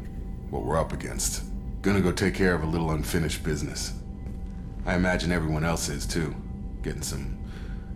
[0.50, 1.44] what we're up against.
[1.80, 3.92] Gonna go take care of a little unfinished business.
[4.84, 6.34] I imagine everyone else is too.
[6.82, 7.38] Getting some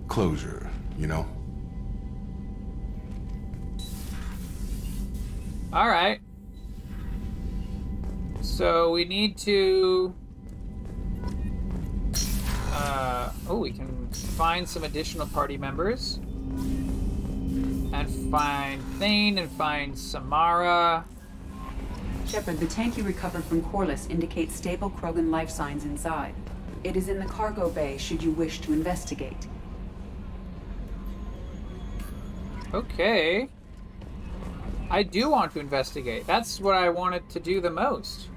[0.06, 1.26] closure, you know?
[5.72, 6.20] Alright.
[8.40, 10.14] So we need to.
[12.72, 16.20] Uh, oh, we can find some additional party members.
[18.00, 21.04] And find Thane and find Samara.
[22.26, 26.34] Shepard, the tank you recovered from Korlus indicates stable Krogan life signs inside.
[26.82, 29.46] It is in the cargo bay should you wish to investigate.
[32.72, 33.50] Okay.
[34.88, 36.26] I do want to investigate.
[36.26, 38.28] That's what I wanted to do the most.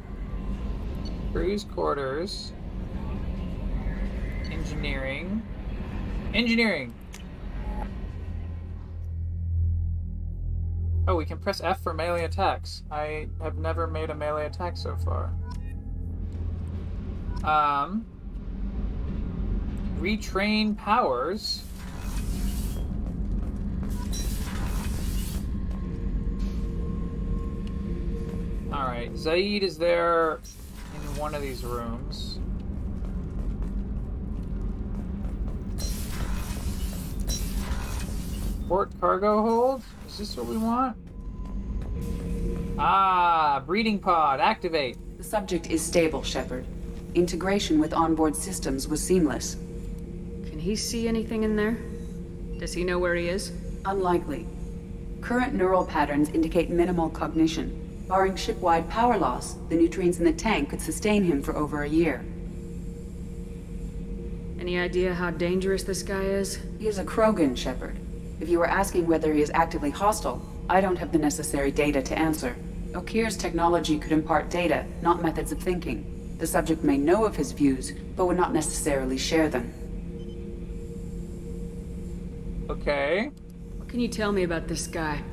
[1.32, 2.52] Crew's quarters.
[4.52, 5.42] Engineering.
[6.34, 6.94] Engineering.
[11.06, 12.84] Oh, we can press F for melee attacks.
[12.90, 15.34] I have never made a melee attack so far.
[17.44, 18.06] Um.
[20.00, 21.64] Retrain powers.
[28.72, 30.40] Alright, Zaeed is there
[30.96, 32.40] in one of these rooms.
[38.68, 39.84] Port cargo hold?
[40.14, 40.96] Is this what we want?
[42.78, 44.96] Ah, breeding pod, activate.
[45.18, 46.68] The subject is stable, Shepard.
[47.16, 49.56] Integration with onboard systems was seamless.
[50.46, 51.80] Can he see anything in there?
[52.60, 53.54] Does he know where he is?
[53.86, 54.46] Unlikely.
[55.22, 58.06] Current neural patterns indicate minimal cognition.
[58.08, 61.90] Barring ship-wide power loss, the nutrients in the tank could sustain him for over a
[61.90, 62.24] year.
[64.60, 66.60] Any idea how dangerous this guy is?
[66.78, 67.98] He is a Krogan, Shepard.
[68.44, 72.02] If you were asking whether he is actively hostile, I don't have the necessary data
[72.02, 72.58] to answer.
[72.94, 76.36] Okeer's technology could impart data, not methods of thinking.
[76.40, 79.72] The subject may know of his views, but would not necessarily share them.
[82.70, 83.32] Okay.
[83.78, 85.24] What can you tell me about this guy?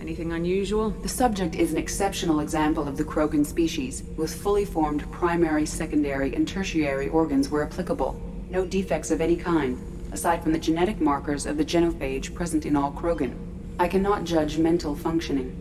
[0.00, 0.88] Anything unusual?
[0.88, 6.34] The subject is an exceptional example of the Krogan species, with fully formed primary, secondary,
[6.34, 8.18] and tertiary organs where applicable.
[8.48, 9.78] No defects of any kind,
[10.14, 13.34] aside from the genetic markers of the genophage present in all Krogan.
[13.80, 15.60] I cannot judge mental functioning.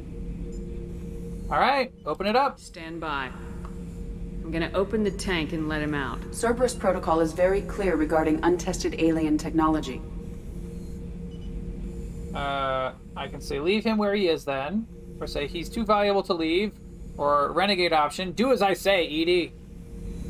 [1.52, 2.60] Alright, open it up.
[2.60, 3.32] Stand by.
[4.44, 6.20] I'm gonna open the tank and let him out.
[6.32, 10.02] Cerberus protocol is very clear regarding untested alien technology.
[12.36, 14.88] Uh, I can say leave him where he is then,
[15.20, 16.74] or say he's too valuable to leave,
[17.18, 18.32] or renegade option.
[18.34, 19.54] Do as I say, EDI.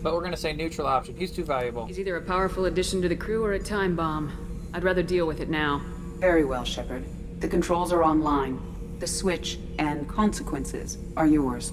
[0.04, 1.16] But we're gonna say neutral option.
[1.16, 1.86] He's too valuable.
[1.86, 4.70] He's either a powerful addition to the crew or a time bomb.
[4.74, 5.82] I'd rather deal with it now.
[6.20, 7.06] Very well, Shepard.
[7.40, 8.60] The controls are online.
[9.00, 11.72] The switch and consequences are yours.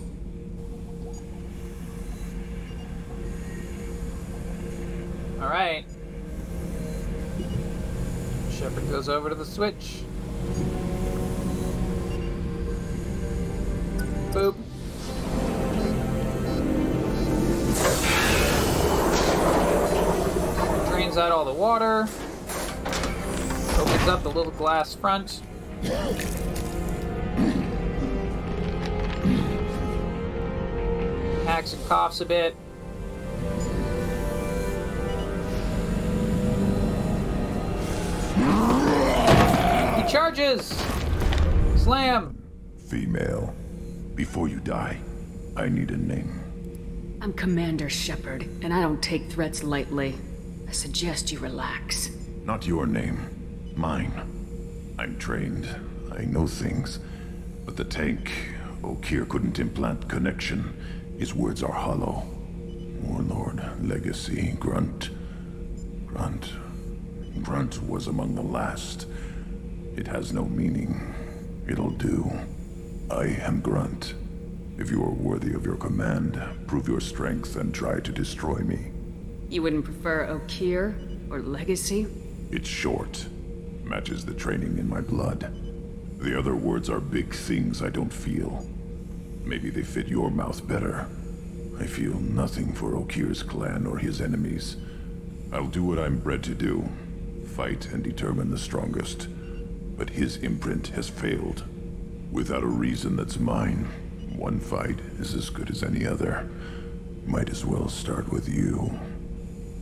[5.40, 5.85] All right.
[8.52, 10.05] Shepard goes over to the switch.
[14.32, 14.55] Boop.
[21.11, 22.07] Drains out all the water.
[23.81, 25.41] Opens up the little glass front.
[31.47, 32.55] Hacks and coughs a bit.
[39.97, 40.69] He charges!
[41.74, 42.41] Slam!
[42.87, 43.53] Female,
[44.15, 45.01] before you die,
[45.57, 47.19] I need a name.
[47.20, 50.15] I'm Commander Shepard, and I don't take threats lightly.
[50.71, 52.11] I suggest you relax.
[52.45, 54.13] Not your name, mine.
[55.01, 55.69] I'm trained.
[56.17, 57.01] I know things.
[57.65, 58.31] But the tank,
[58.81, 60.73] Okeer couldn't implant connection.
[61.19, 62.23] His words are hollow.
[63.03, 65.11] Warlord, Legacy, Grunt.
[66.07, 66.53] Grunt.
[67.43, 69.09] Grunt was among the last.
[69.97, 71.13] It has no meaning.
[71.67, 72.31] It'll do.
[73.11, 74.15] I am Grunt.
[74.79, 78.93] If you are worthy of your command, prove your strength and try to destroy me.
[79.51, 80.95] You wouldn't prefer Okeer
[81.29, 82.07] or Legacy?
[82.53, 83.27] It's short.
[83.83, 85.53] Matches the training in my blood.
[86.21, 88.65] The other words are big things I don't feel.
[89.43, 91.09] Maybe they fit your mouth better.
[91.81, 94.77] I feel nothing for Okeer's clan or his enemies.
[95.53, 96.89] I'll do what I'm bred to do.
[97.57, 99.27] Fight and determine the strongest.
[99.99, 101.65] But his imprint has failed.
[102.31, 103.89] Without a reason that's mine,
[104.37, 106.49] one fight is as good as any other.
[107.27, 108.97] Might as well start with you.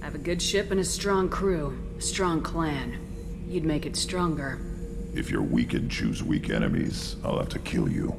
[0.09, 1.79] I have a good ship and a strong crew.
[1.99, 2.99] A strong clan.
[3.47, 4.59] You'd make it stronger.
[5.15, 8.17] If you're weak and choose weak enemies, I'll have to kill you.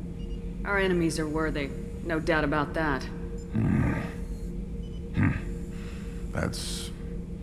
[0.66, 1.72] Our enemies are worthy.
[2.04, 3.02] No doubt about that.
[3.54, 3.94] Hmm.
[5.16, 5.32] Hmm.
[6.32, 6.92] That's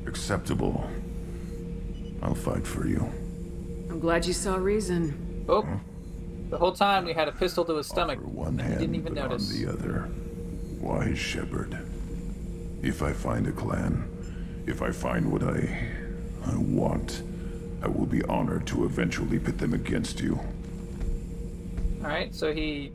[0.07, 0.89] acceptable.
[2.23, 3.01] I'll fight for you.
[3.91, 5.45] I'm glad you saw reason.
[5.49, 5.67] Oh.
[6.51, 8.21] The whole time we had a pistol to his stomach.
[8.23, 9.53] One hand, he didn't even but notice.
[9.53, 10.09] on the other.
[10.79, 11.77] Wise Shepard.
[12.83, 14.09] If I find a clan,
[14.67, 15.89] if I find what I,
[16.45, 17.23] I want,
[17.83, 20.41] I will be honored to eventually pit them against you.
[22.03, 22.93] Alright, so he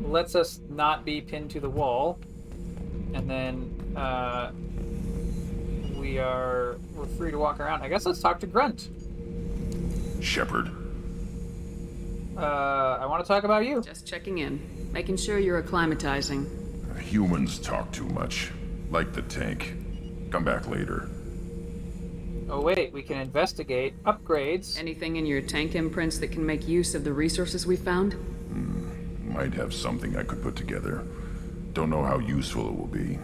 [0.00, 2.18] lets us not be pinned to the wall.
[3.14, 4.52] And then uh,
[5.98, 7.82] we are we're free to walk around.
[7.82, 8.88] I guess let's talk to Grunt.
[10.20, 10.70] Shepard.
[12.36, 13.82] Uh, I want to talk about you.
[13.82, 14.90] Just checking in.
[14.92, 16.46] Making sure you're acclimatizing.
[17.00, 18.50] Humans talk too much.
[18.90, 19.74] Like the tank.
[20.30, 21.08] Come back later.
[22.50, 24.78] Oh wait, we can investigate upgrades.
[24.78, 28.16] Anything in your tank imprints that can make use of the resources we found?
[29.24, 31.04] Might have something I could put together.
[31.72, 33.18] Don't know how useful it will be.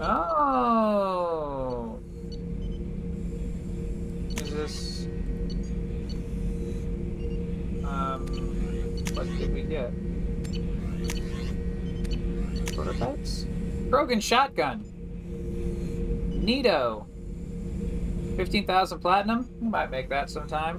[0.00, 1.98] Oh.
[4.30, 5.06] Is this?
[7.84, 8.26] Um,
[9.14, 9.92] what did we get?
[12.74, 13.46] Prototypes.
[13.90, 14.84] Krogan shotgun.
[16.44, 17.06] Neato.
[18.36, 19.48] Fifteen thousand platinum.
[19.60, 20.78] We might make that sometime.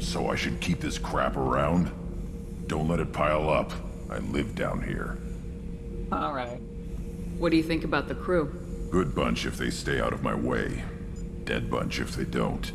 [0.00, 1.90] So I should keep this crap around?
[2.66, 3.72] Don't let it pile up.
[4.10, 5.18] I live down here.
[6.12, 6.60] All right.
[7.38, 8.52] What do you think about the crew?
[8.90, 10.82] Good bunch if they stay out of my way.
[11.44, 12.72] Dead bunch if they don't.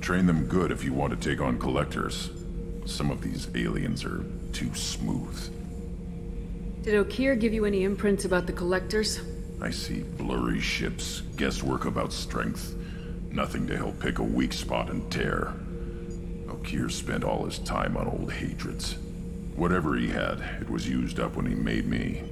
[0.00, 2.30] Train them good if you want to take on collectors.
[2.86, 5.54] Some of these aliens are too smooth.
[6.88, 9.20] Did Okeer give you any imprints about the collectors?
[9.60, 12.74] I see blurry ships, guesswork about strength.
[13.30, 15.52] Nothing to help pick a weak spot and tear.
[16.46, 18.94] Okeer spent all his time on old hatreds.
[19.54, 22.22] Whatever he had, it was used up when he made me.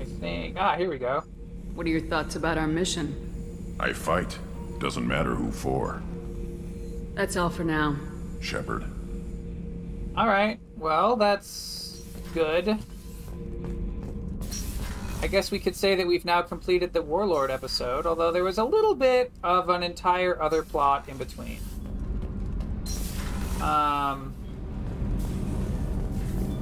[0.00, 0.56] I think.
[0.58, 1.22] Ah, here we go.
[1.74, 3.76] What are your thoughts about our mission?
[3.78, 4.38] I fight.
[4.78, 6.02] Doesn't matter who for.
[7.12, 7.96] That's all for now.
[8.40, 8.84] Shepard.
[10.16, 10.58] All right.
[10.78, 11.89] Well, that's
[12.34, 12.78] good.
[15.22, 18.56] I guess we could say that we've now completed the Warlord episode, although there was
[18.56, 21.58] a little bit of an entire other plot in between.
[23.60, 24.32] Um,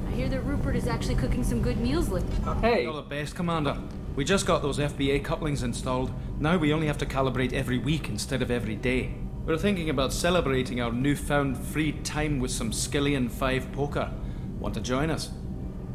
[0.07, 2.35] I hear that Rupert is actually cooking some good meals lately.
[2.61, 2.83] hey.
[2.83, 3.77] You're the best, Commander.
[4.17, 6.11] We just got those FBA couplings installed.
[6.39, 9.13] Now we only have to calibrate every week instead of every day.
[9.45, 14.11] We're thinking about celebrating our newfound free time with some Skillian 5 poker.
[14.59, 15.29] Want to join us?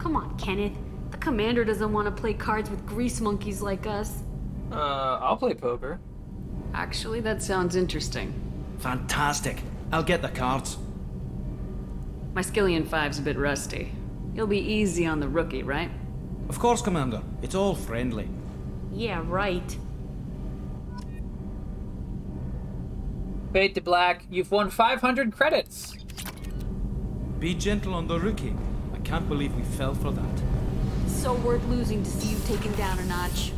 [0.05, 0.75] Come on, Kenneth.
[1.13, 4.23] The commander doesn't want to play cards with grease monkeys like us.
[4.71, 5.99] uh, I'll play poker.
[6.75, 8.35] Actually, that sounds interesting.
[8.81, 9.63] Fantastic.
[9.93, 10.77] I'll get the cards.
[12.35, 13.93] My Skillian five's a bit rusty.
[14.35, 15.91] You'll be easy on the rookie, right?
[16.51, 17.23] Of course, Commander.
[17.41, 18.29] It's all friendly.
[18.93, 19.75] Yeah, right.
[23.55, 24.27] Fade to black.
[24.31, 25.97] You've won 500 credits.
[27.39, 28.55] Be gentle on the rookie.
[29.05, 30.43] I can't believe we fell for that.
[31.07, 33.53] So worth losing to see you taken down a notch.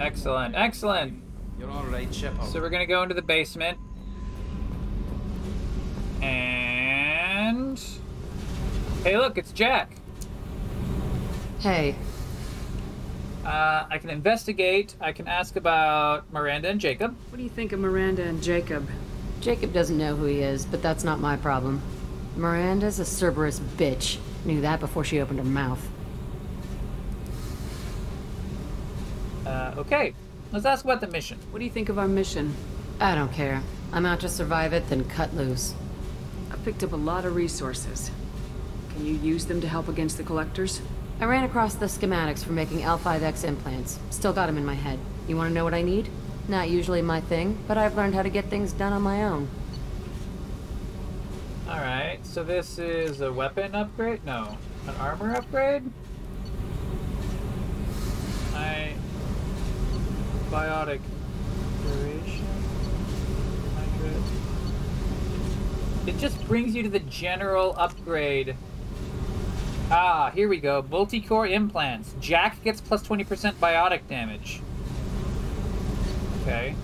[0.00, 1.22] Excellent, excellent.
[1.60, 2.48] You're all right, Shepard.
[2.48, 3.76] So we're gonna go into the basement.
[6.22, 7.78] And
[9.04, 9.92] hey, look, it's Jack.
[11.60, 11.94] Hey.
[13.44, 14.96] Uh, I can investigate.
[14.98, 17.14] I can ask about Miranda and Jacob.
[17.28, 18.88] What do you think of Miranda and Jacob?
[19.40, 21.82] Jacob doesn't know who he is, but that's not my problem.
[22.34, 24.18] Miranda's a Cerberus bitch.
[24.46, 25.84] Knew that before she opened her mouth.
[29.44, 30.14] Uh, okay,
[30.52, 31.36] let's ask about the mission.
[31.50, 32.54] What do you think of our mission?
[33.00, 33.60] I don't care.
[33.92, 35.74] I'm out to survive it, then cut loose.
[36.52, 38.12] I picked up a lot of resources.
[38.90, 40.80] Can you use them to help against the Collectors?
[41.20, 43.98] I ran across the schematics for making L5X implants.
[44.10, 45.00] Still got them in my head.
[45.26, 46.08] You want to know what I need?
[46.46, 49.48] Not usually my thing, but I've learned how to get things done on my own.
[51.68, 54.24] Alright, so this is a weapon upgrade?
[54.24, 54.56] No.
[54.86, 55.82] An armor upgrade?
[58.54, 58.94] I...
[60.48, 61.00] Biotic
[61.82, 62.46] duration?
[66.04, 66.08] 100.
[66.08, 68.54] It just brings you to the general upgrade.
[69.90, 70.84] Ah, here we go.
[70.88, 72.14] Multi-core implants.
[72.20, 74.60] Jack gets plus 20% biotic damage.
[76.42, 76.76] Okay.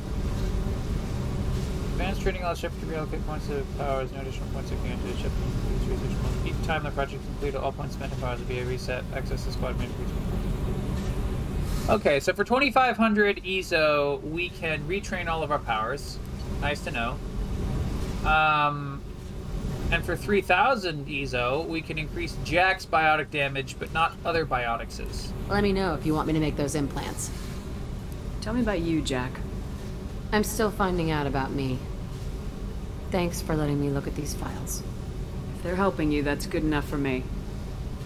[1.93, 5.09] Advanced training allows ship to reallocate points of powers, no additional points are gained to
[5.09, 5.33] the ship.
[5.73, 6.47] Use research points.
[6.47, 9.05] Each time the project is completed, all points spent in powers will be a reset.
[9.15, 9.91] Access the squad main
[11.89, 16.19] Okay, so for 2500 EZO, we can retrain all of our powers.
[16.61, 17.19] Nice to know.
[18.25, 19.03] Um,
[19.91, 25.31] and for 3000 EZO, we can increase Jack's biotic damage, but not other biotics'.
[25.51, 27.31] Let me know if you want me to make those implants.
[28.41, 29.33] Tell me about you, Jack.
[30.33, 31.79] I'm still finding out about me.
[33.11, 34.83] Thanks for letting me look at these files.
[35.55, 37.25] If they're helping you, that's good enough for me.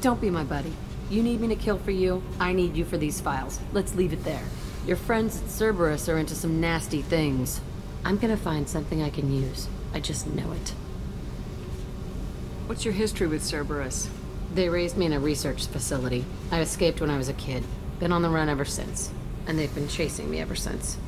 [0.01, 0.73] Don't be my buddy.
[1.09, 3.61] You need me to kill for you, I need you for these files.
[3.73, 4.43] Let's leave it there.
[4.89, 7.61] Your friends at Cerberus are into some nasty things.
[8.05, 9.69] I'm gonna find something I can use.
[9.95, 10.75] I just know it.
[12.67, 14.11] What's your history with Cerberus?
[14.53, 16.25] They raised me in a research facility.
[16.51, 17.63] I escaped when I was a kid.
[18.01, 19.13] Been on the run ever since.
[19.47, 20.99] And they've been chasing me ever since.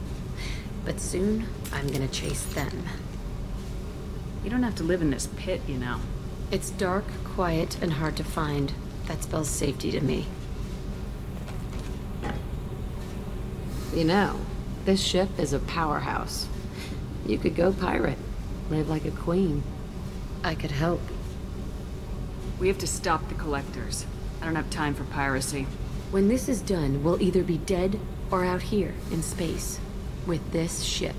[0.89, 2.73] But soon, I'm gonna chase them.
[4.43, 6.01] You don't have to live in this pit, you know.
[6.51, 8.73] It's dark, quiet, and hard to find.
[9.05, 10.29] That spells safety to me.
[13.95, 14.41] You know,
[14.87, 16.49] this ship is a powerhouse.
[17.27, 18.19] You could go pirate,
[18.71, 19.65] live like a queen.
[20.43, 21.03] I could help.
[22.59, 24.07] We have to stop the Collectors.
[24.41, 25.67] I don't have time for piracy.
[26.11, 28.01] When this is done, we'll either be dead
[28.31, 29.81] or out here in space
[30.29, 31.17] with this ship.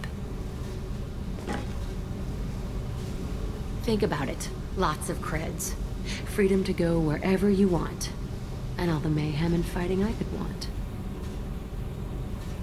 [3.81, 4.49] Think about it.
[4.77, 5.73] Lots of creds.
[6.25, 8.11] Freedom to go wherever you want.
[8.77, 10.65] And all the mayhem and fighting I could want.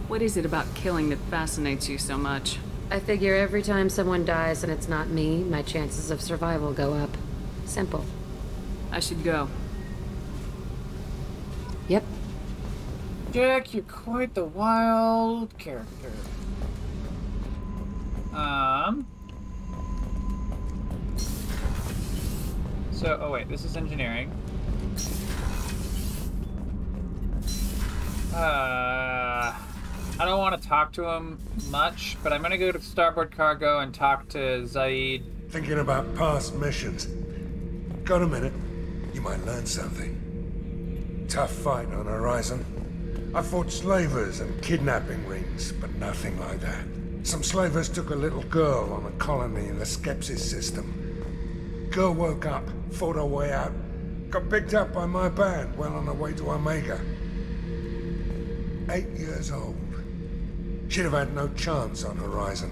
[0.08, 2.58] What is it about killing that fascinates you so much?
[2.90, 6.94] I figure every time someone dies and it's not me, my chances of survival go
[6.94, 7.10] up.
[7.64, 8.04] Simple.
[8.92, 9.48] I should go.
[11.88, 12.04] Yep.
[13.32, 16.12] Jack, you're quite the wild character.
[18.36, 19.06] Um.
[22.92, 24.30] So, oh wait, this is engineering.
[28.34, 29.54] Uh,
[30.18, 31.38] I don't want to talk to him
[31.70, 35.22] much, but I'm gonna go to starboard cargo and talk to Zaeed.
[35.48, 37.06] Thinking about past missions.
[38.04, 38.52] Got a minute?
[39.14, 41.24] You might learn something.
[41.28, 43.32] Tough fight on Horizon.
[43.34, 46.84] I fought slavers and kidnapping rings, but nothing like that.
[47.26, 51.88] Some slavers took a little girl on a colony in the Skepsis system.
[51.90, 52.62] Girl woke up,
[52.92, 53.72] fought her way out,
[54.30, 57.00] got picked up by my band well on her way to Omega.
[58.92, 59.74] Eight years old.
[60.86, 62.70] She'd have had no chance on Horizon.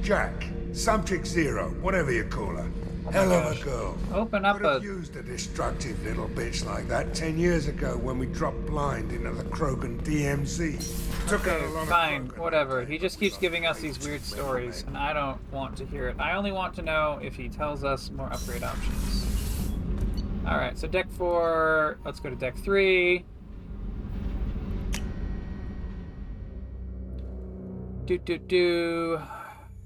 [0.00, 2.70] Jack, Subject Zero, whatever you call her.
[3.08, 3.96] Oh Hell of a girl.
[4.12, 7.96] Open up Could have a- used a destructive little bitch like that ten years ago
[7.96, 11.26] when we dropped blind into the Krogan DMZ.
[11.28, 12.84] Took out a lot of Fine, whatever.
[12.84, 16.16] He just keeps giving us these weird stories, and I don't want to hear it.
[16.18, 19.26] I only want to know if he tells us more upgrade options.
[20.46, 21.98] Alright, so deck 4.
[22.04, 23.24] Let's go to deck 3.
[28.06, 29.20] Do do do.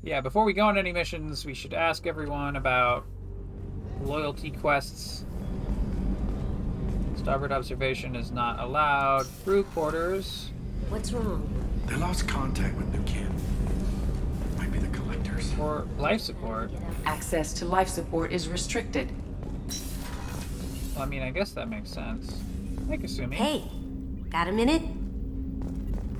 [0.03, 3.05] Yeah, before we go on any missions, we should ask everyone about
[4.05, 5.25] loyalty quests.
[7.17, 9.27] Starboard observation is not allowed.
[9.45, 10.51] Crew quarters.
[10.89, 11.49] What's wrong?
[11.87, 13.35] They lost contact with New Canton.
[14.59, 15.53] Might be the collectors.
[15.53, 16.71] For life support.
[17.07, 19.09] Access to life support is restricted.
[20.95, 22.41] Well, I mean, I guess that makes sense.
[22.89, 23.39] Like assuming.
[23.39, 23.65] Hey,
[24.31, 24.83] got a minute?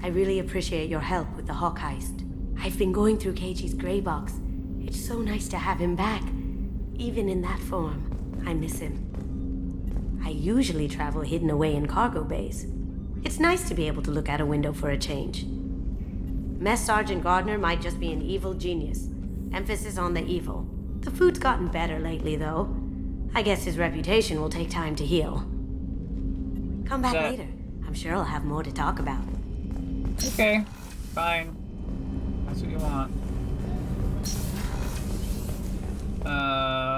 [0.03, 2.27] I really appreciate your help with the Hock heist.
[2.61, 4.35] I've been going through Keiji's gray box.
[4.81, 6.23] It's so nice to have him back.
[7.03, 8.01] Even in that form,
[8.47, 10.21] I miss him.
[10.25, 12.69] I usually travel hidden away in cargo bays.
[13.25, 15.45] It's nice to be able to look out a window for a change.
[15.45, 19.09] Mess Sergeant Gardner might just be an evil genius.
[19.53, 20.65] Emphasis on the evil.
[21.01, 22.73] The food's gotten better lately, though.
[23.35, 25.39] I guess his reputation will take time to heal.
[26.87, 27.49] Come back later.
[27.85, 29.25] I'm sure I'll have more to talk about.
[30.35, 30.65] Okay,
[31.15, 31.57] fine.
[32.47, 33.13] That's what you want.
[36.25, 36.92] Um.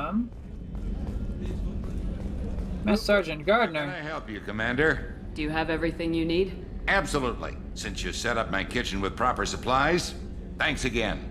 [2.85, 3.81] Mass Sergeant Gardner.
[3.81, 5.15] Can I help you, Commander?
[5.32, 6.65] Do you have everything you need?
[6.86, 7.56] Absolutely.
[7.74, 10.15] Since you set up my kitchen with proper supplies,
[10.59, 11.31] thanks again.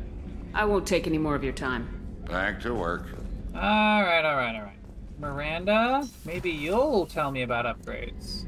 [0.54, 1.88] I won't take any more of your time.
[2.26, 3.08] Back to work.
[3.56, 4.78] Alright, alright, alright.
[5.20, 8.46] Miranda, maybe you'll tell me about upgrades.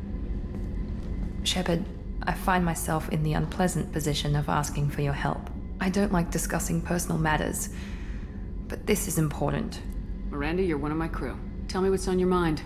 [1.44, 1.86] Shepard,
[2.24, 5.50] I find myself in the unpleasant position of asking for your help.
[5.80, 7.70] I don't like discussing personal matters,
[8.68, 9.80] but this is important.
[10.32, 11.38] Miranda, you're one of my crew.
[11.68, 12.64] Tell me what's on your mind.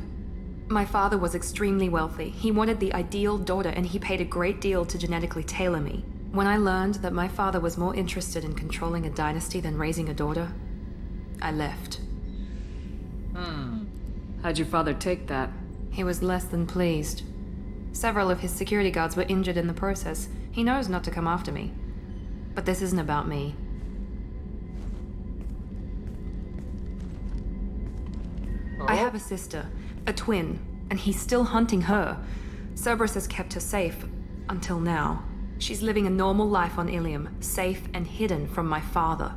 [0.70, 2.30] My father was extremely wealthy.
[2.30, 6.06] He wanted the ideal daughter, and he paid a great deal to genetically tailor me.
[6.32, 10.10] When I learned that my father was more interested in controlling a dynasty than raising
[10.10, 10.52] a daughter,
[11.42, 12.00] I left.
[13.36, 13.86] Hmm.
[14.44, 15.50] How'd your father take that?
[15.90, 17.24] He was less than pleased.
[17.92, 20.30] Several of his security guards were injured in the process.
[20.52, 21.74] He knows not to come after me.
[22.54, 23.56] But this isn't about me.
[28.88, 29.68] I have a sister,
[30.10, 30.60] a twin,
[30.90, 32.22] and he's still hunting her.
[32.76, 34.06] Cerberus has kept her safe
[34.50, 35.24] until now.
[35.60, 39.34] She's living a normal life on Ilium, safe and hidden from my father.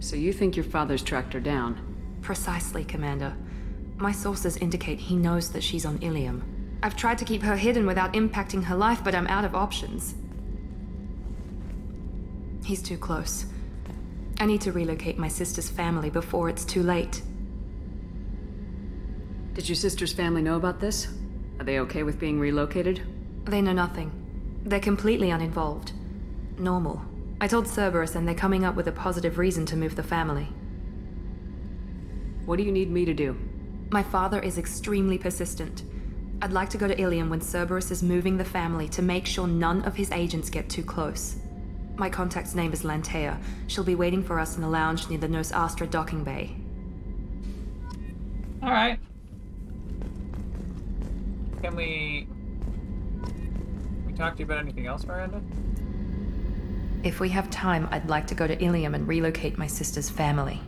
[0.00, 1.80] So you think your father's tracked her down?
[2.20, 3.34] Precisely, Commander.
[3.96, 6.42] My sources indicate he knows that she's on Ilium.
[6.82, 10.14] I've tried to keep her hidden without impacting her life, but I'm out of options.
[12.64, 13.46] He's too close.
[14.40, 17.22] I need to relocate my sister's family before it's too late.
[19.54, 21.08] Did your sister's family know about this?
[21.58, 23.02] Are they okay with being relocated?
[23.44, 24.10] They know nothing.
[24.64, 25.92] They're completely uninvolved.
[26.58, 27.02] Normal.
[27.40, 30.48] I told Cerberus, and they're coming up with a positive reason to move the family.
[32.46, 33.36] What do you need me to do?
[33.90, 35.82] My father is extremely persistent.
[36.40, 39.46] I'd like to go to Ilium when Cerberus is moving the family to make sure
[39.46, 41.36] none of his agents get too close.
[41.96, 43.38] My contact's name is Lanteia.
[43.66, 46.56] She'll be waiting for us in the lounge near the Nos Astra docking bay.
[48.62, 48.98] Alright.
[51.62, 52.26] Can we.
[53.22, 55.40] Can we talk to you about anything else, Miranda?
[57.04, 60.60] If we have time, I'd like to go to Ilium and relocate my sister's family.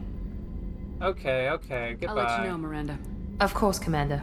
[1.02, 2.22] Okay, okay, goodbye.
[2.22, 2.98] I'll let you know, Miranda.
[3.40, 4.22] Of course, Commander.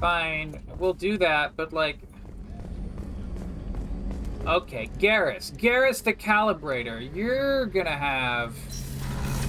[0.00, 1.98] Fine, we'll do that, but like.
[4.46, 5.50] Okay, Garrus.
[5.56, 7.12] Garrus the Calibrator.
[7.12, 8.54] You're gonna have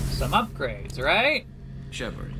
[0.09, 1.45] some upgrades, right?
[1.91, 2.33] Shepard,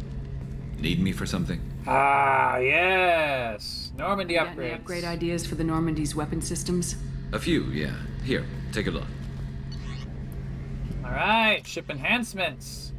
[0.80, 1.62] need me for something?
[1.88, 3.92] Ah, yes.
[3.98, 4.76] Normandy You got any upgrades.
[4.76, 6.96] upgrade ideas for the Normandy's weapon systems?
[7.32, 7.94] A few, yeah.
[8.24, 9.06] Here, take a look.
[11.04, 12.92] Alright, ship enhancements.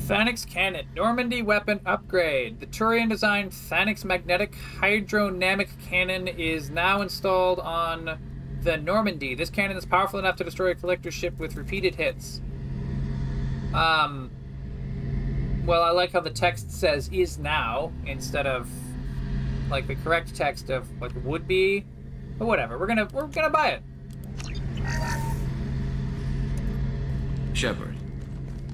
[0.00, 2.60] Thanix Cannon, Normandy weapon upgrade.
[2.60, 8.18] The Turian designed Thanix magnetic hydrodynamic cannon is now installed on
[8.62, 9.34] the Normandy.
[9.34, 12.40] This cannon is powerful enough to destroy a collector ship with repeated hits.
[13.74, 14.27] Um,
[15.68, 18.70] well, I like how the text says is now instead of
[19.70, 21.84] like the correct text of like would be.
[22.38, 23.82] But whatever, we're gonna we're gonna buy it.
[27.52, 27.94] Shepard,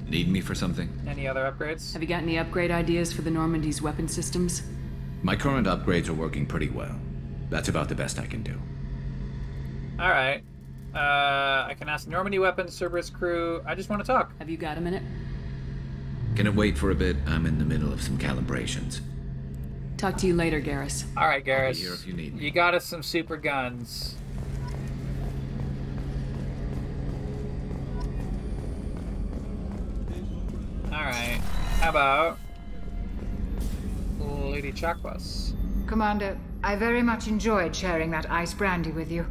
[0.07, 0.89] need me for something?
[1.09, 1.93] Any other upgrades?
[1.95, 4.63] Have you got any upgrade ideas for the Normandy's weapon systems?
[5.25, 6.95] My current upgrades are working pretty well.
[7.51, 8.55] That's about the best I can do.
[9.99, 10.45] All right.
[10.95, 13.63] Uh, I can ask Normandy weapons, Cerberus crew.
[13.67, 14.33] I just want to talk.
[14.39, 15.03] Have you got a minute?
[16.37, 17.17] Can it wait for a bit?
[17.27, 19.01] I'm in the middle of some calibrations.
[19.97, 21.05] Talk to you later, Garrus.
[21.17, 21.77] All right, Garrus.
[21.77, 24.17] here if you need You got us some super guns.
[30.93, 31.41] All right.
[31.81, 32.39] How about
[34.19, 35.55] Lady Chakwas?
[35.87, 39.27] Commander, I very much enjoyed sharing that ice brandy with you.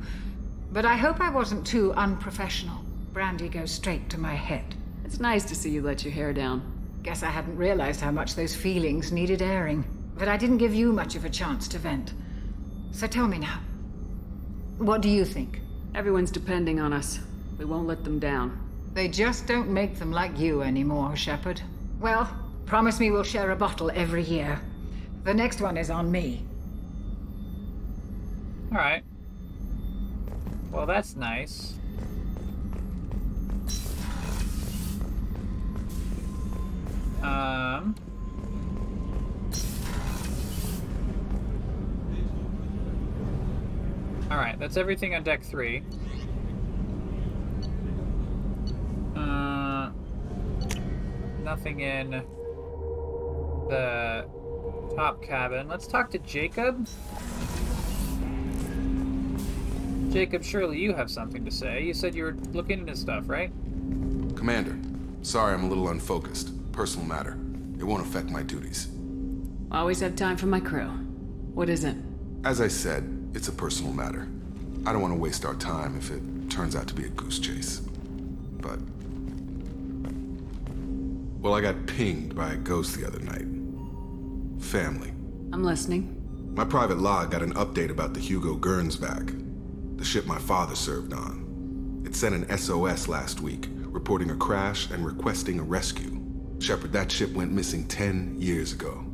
[0.71, 2.79] But I hope I wasn't too unprofessional.
[3.11, 4.75] Brandy goes straight to my head.
[5.03, 6.72] It's nice to see you let your hair down.
[7.03, 9.83] Guess I hadn't realized how much those feelings needed airing.
[10.17, 12.13] But I didn't give you much of a chance to vent.
[12.91, 13.59] So tell me now.
[14.77, 15.59] What do you think?
[15.93, 17.19] Everyone's depending on us.
[17.59, 18.57] We won't let them down.
[18.93, 21.61] They just don't make them like you anymore, Shepard.
[21.99, 22.33] Well,
[22.65, 24.61] promise me we'll share a bottle every year.
[25.25, 26.45] The next one is on me.
[28.71, 29.03] All right.
[30.71, 31.73] Well, that's nice.
[37.23, 37.95] Um.
[44.29, 45.83] Alright, that's everything on deck three.
[49.15, 49.91] Uh,
[51.43, 52.23] nothing in
[53.69, 54.25] the
[54.95, 55.67] top cabin.
[55.67, 56.87] Let's talk to Jacob.
[60.11, 61.83] Jacob, surely you have something to say.
[61.83, 63.51] You said you were looking into stuff, right?
[64.35, 64.77] Commander,
[65.21, 66.51] sorry I'm a little unfocused.
[66.73, 67.37] Personal matter.
[67.79, 68.87] It won't affect my duties.
[69.71, 70.87] I always have time for my crew.
[71.53, 71.95] What is it?
[72.43, 74.27] As I said, it's a personal matter.
[74.85, 77.37] I don't want to waste our time if it turns out to be a goose
[77.37, 77.79] chase.
[78.59, 78.79] But.
[81.41, 83.45] Well, I got pinged by a ghost the other night.
[84.59, 85.13] Family.
[85.51, 86.19] I'm listening.
[86.55, 91.13] My private log got an update about the Hugo Gernsback, the ship my father served
[91.13, 92.03] on.
[92.05, 96.22] It sent an SOS last week, reporting a crash and requesting a rescue.
[96.59, 99.05] Shepard, that ship went missing 10 years ago.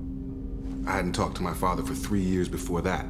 [0.86, 3.06] I hadn't talked to my father for three years before that.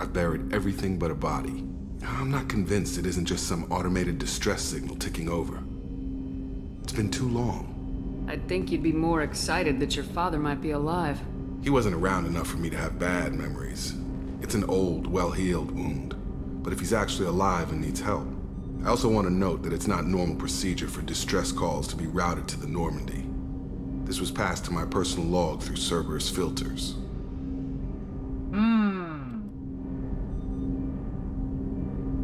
[0.00, 1.64] I've buried everything but a body.
[2.06, 5.58] I'm not convinced it isn't just some automated distress signal ticking over.
[6.82, 8.26] It's been too long.
[8.28, 11.20] I'd think you'd be more excited that your father might be alive.
[11.62, 13.94] He wasn't around enough for me to have bad memories.
[14.40, 16.14] It's an old, well-healed wound.
[16.62, 18.28] But if he's actually alive and needs help,
[18.84, 22.06] I also want to note that it's not normal procedure for distress calls to be
[22.06, 23.27] routed to the Normandy.
[24.08, 26.92] This was passed to my personal log through Cerberus filters.
[28.52, 29.42] Hmm.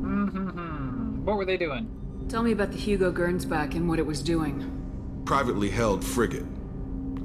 [0.00, 1.24] Mm-hmm.
[1.26, 1.86] What were they doing?
[2.30, 5.22] Tell me about the Hugo Gernsback and what it was doing.
[5.26, 6.46] Privately held frigate.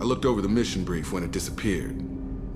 [0.02, 1.96] I looked over the mission brief when it disappeared.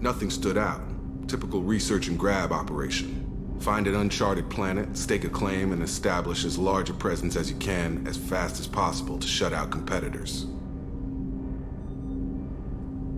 [0.02, 0.82] Nothing stood out.
[1.30, 3.56] Typical research and grab operation.
[3.62, 7.56] Find an uncharted planet, stake a claim, and establish as large a presence as you
[7.58, 10.48] can as fast as possible to shut out competitors.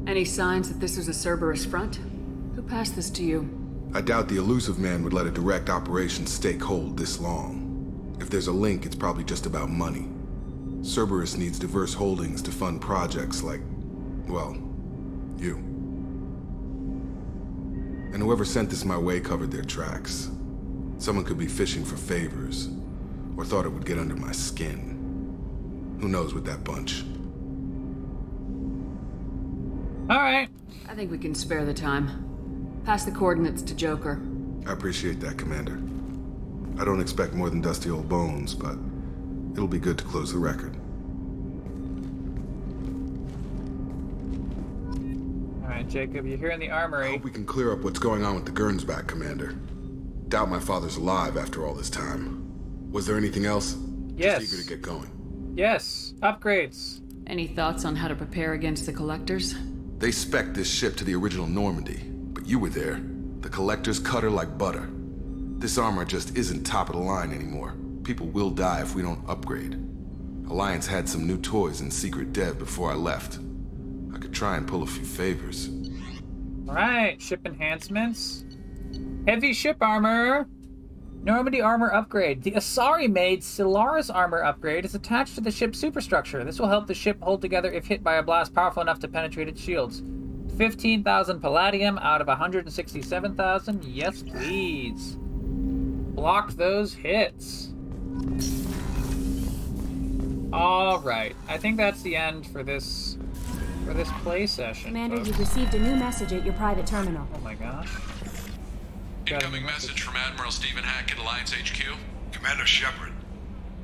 [0.08, 2.00] Any signs that this was a Cerberus front?
[2.56, 3.50] Who passed this to you?
[3.92, 8.16] I doubt the Illusive Man would let a direct operation stake hold this long.
[8.22, 10.08] If there's a link, it's probably just about money.
[10.84, 13.62] Cerberus needs diverse holdings to fund projects like,
[14.28, 14.56] well,
[15.38, 15.56] you.
[18.14, 20.30] And whoever sent this my way covered their tracks.
[21.00, 22.70] Someone could be fishing for favors,
[23.38, 25.98] or thought it would get under my skin.
[26.00, 27.04] Who knows with that bunch?
[30.08, 30.50] All right.
[30.88, 32.82] I think we can spare the time.
[32.86, 34.22] Pass the coordinates to Joker.
[34.68, 35.80] I appreciate that, Commander.
[36.80, 38.78] I don't expect more than dusty old bones, but
[39.54, 40.76] it'll be good to close the record.
[45.64, 47.08] All right, Jacob, you're here in the armory.
[47.08, 49.54] I hope we can clear up what's going on with the Gernsback, Commander.
[50.28, 52.92] Doubt my father's alive after all this time.
[52.92, 53.76] Was there anything else?
[54.16, 54.42] Yes.
[54.42, 55.54] Just eager to get going.
[55.58, 56.14] Yes.
[56.22, 57.02] Upgrades.
[57.26, 59.56] Any thoughts on how to prepare against the Collectors?
[59.98, 63.02] They spec this ship to the original Normandy, but you were there.
[63.40, 64.90] The Collectors cut her like butter.
[65.58, 67.76] This armor just isn't top of the line anymore.
[68.04, 69.76] People will die if we don't upgrade.
[70.50, 73.40] Alliance had some new toys in secret dev before I left.
[74.14, 75.70] I could try and pull a few favors.
[76.68, 78.46] All right, ship enhancements.
[79.28, 80.48] Heavy ship armor.
[81.26, 82.44] Normandy armor upgrade.
[82.44, 86.44] The Asari made Silaris armor upgrade is attached to the ship's superstructure.
[86.44, 89.08] This will help the ship hold together if hit by a blast powerful enough to
[89.08, 90.04] penetrate its shields.
[90.60, 93.84] 15,000 palladium out of 167,000.
[93.86, 95.18] Yes, please.
[95.20, 97.74] Block those hits.
[100.54, 101.36] All right.
[101.50, 103.18] I think that's the end for this
[103.84, 104.90] for this play session.
[104.90, 105.28] Commander, folks.
[105.28, 107.28] you've received a new message at your private terminal.
[107.34, 107.90] Oh my gosh.
[109.28, 111.98] Incoming message from Admiral Stephen Hackett, Alliance HQ.
[112.32, 113.12] Commander Shepard,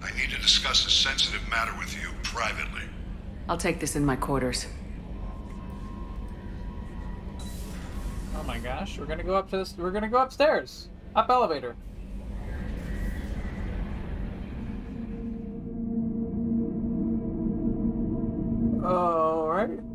[0.03, 2.84] I need to discuss a sensitive matter with you privately.
[3.49, 4.68] I'll take this in my quarters.
[8.38, 9.73] Oh my gosh, we're gonna go up to this.
[9.76, 10.89] We're gonna go upstairs.
[11.15, 11.76] Up elevator.
[18.85, 19.90] All right.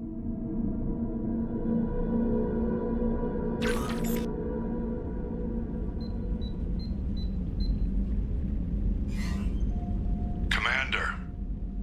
[10.87, 11.15] Commander,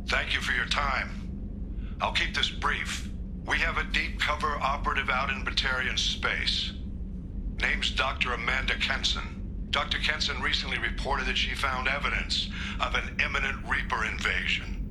[0.08, 1.10] thank you for your time.
[2.00, 3.10] I'll keep this brief.
[3.46, 6.72] We have a deep cover operative out in Batarian space.
[7.60, 8.34] Name's Dr.
[8.34, 9.68] Amanda Kenson.
[9.72, 9.98] Dr.
[9.98, 12.50] Kenson recently reported that she found evidence
[12.80, 14.90] of an imminent Reaper invasion.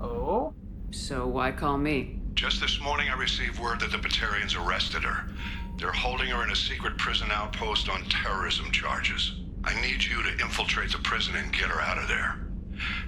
[0.00, 0.52] Oh?
[0.90, 2.18] So why call me?
[2.34, 5.30] Just this morning, I received word that the Batarians arrested her.
[5.76, 9.40] They're holding her in a secret prison outpost on terrorism charges.
[9.64, 12.36] I need you to infiltrate the prison and get her out of there.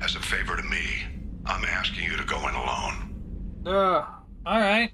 [0.03, 1.03] As a favor to me,
[1.47, 3.63] I'm asking you to go in alone.
[3.67, 4.05] Ugh.
[4.45, 4.91] All right.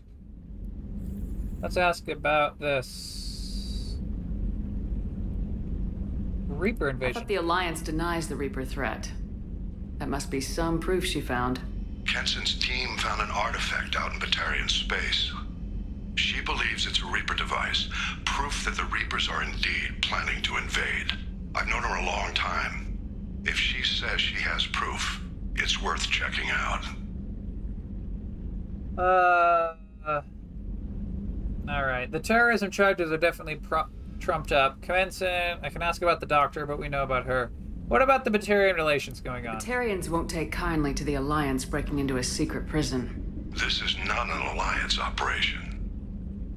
[1.61, 3.97] Let's ask about this.
[6.47, 7.15] Reaper invasion.
[7.15, 9.11] But the Alliance denies the Reaper threat.
[9.99, 11.61] That must be some proof she found.
[12.07, 15.33] Kenson's team found an artifact out in Batarian space.
[16.15, 17.89] She believes it's a Reaper device,
[18.25, 21.13] proof that the Reapers are indeed planning to invade.
[21.55, 22.99] I've known her a long time.
[23.45, 25.21] If she says she has proof,
[25.55, 26.85] it's worth checking out.
[28.97, 29.75] Uh.
[30.07, 30.23] uh
[31.69, 32.11] all right.
[32.11, 33.87] The terrorism charges are definitely pro-
[34.21, 34.81] trumped up.
[34.81, 37.51] Commenson, I can ask about the doctor, but we know about her.
[37.89, 39.57] What about the Batarian relations going on?
[39.57, 43.51] Batarians won't take kindly to the Alliance breaking into a secret prison.
[43.51, 45.69] This is not an Alliance operation.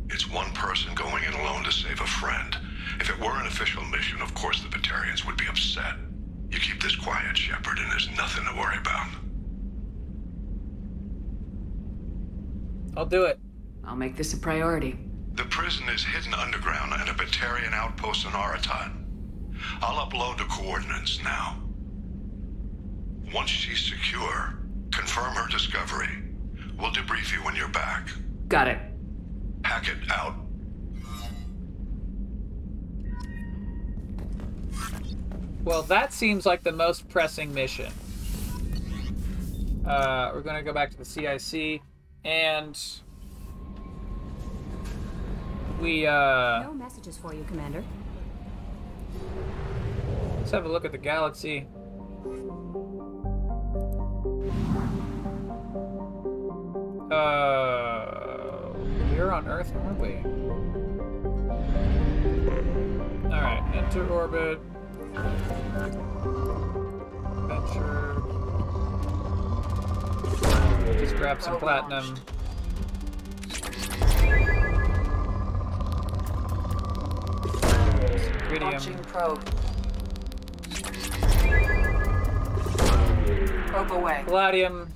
[0.09, 2.57] It's one person going in alone to save a friend.
[3.01, 5.95] If it were an official mission, of course the Batarians would be upset.
[6.51, 9.07] You keep this quiet, Shepard, and there's nothing to worry about.
[12.95, 13.39] I'll do it.
[13.83, 14.99] I'll make this a priority.
[15.33, 18.91] The prison is hidden underground at a Batarian outpost in Aratoht.
[19.81, 21.57] I'll upload the coordinates now.
[23.33, 24.59] Once she's secure,
[24.91, 26.21] confirm her discovery.
[26.77, 28.09] We'll debrief you when you're back.
[28.47, 28.77] Got it.
[29.65, 30.35] Hackett out.
[35.63, 37.91] Well, that seems like the most pressing mission.
[39.85, 41.81] Uh, we're gonna go back to the CIC,
[42.25, 42.77] and
[45.79, 47.83] we uh, No messages for you, Commander.
[50.37, 51.67] let's have a look at the galaxy.
[57.11, 58.71] Uh,
[59.11, 60.15] we're on Earth, aren't we?
[63.25, 64.59] All right, enter orbit.
[70.99, 72.17] Just grab some platinum.
[78.59, 79.43] Launching probe.
[83.67, 84.23] Probe away.
[84.25, 84.93] Palladium.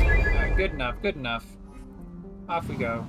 [0.00, 1.44] Alright, good enough, good enough.
[2.48, 3.06] Off we go.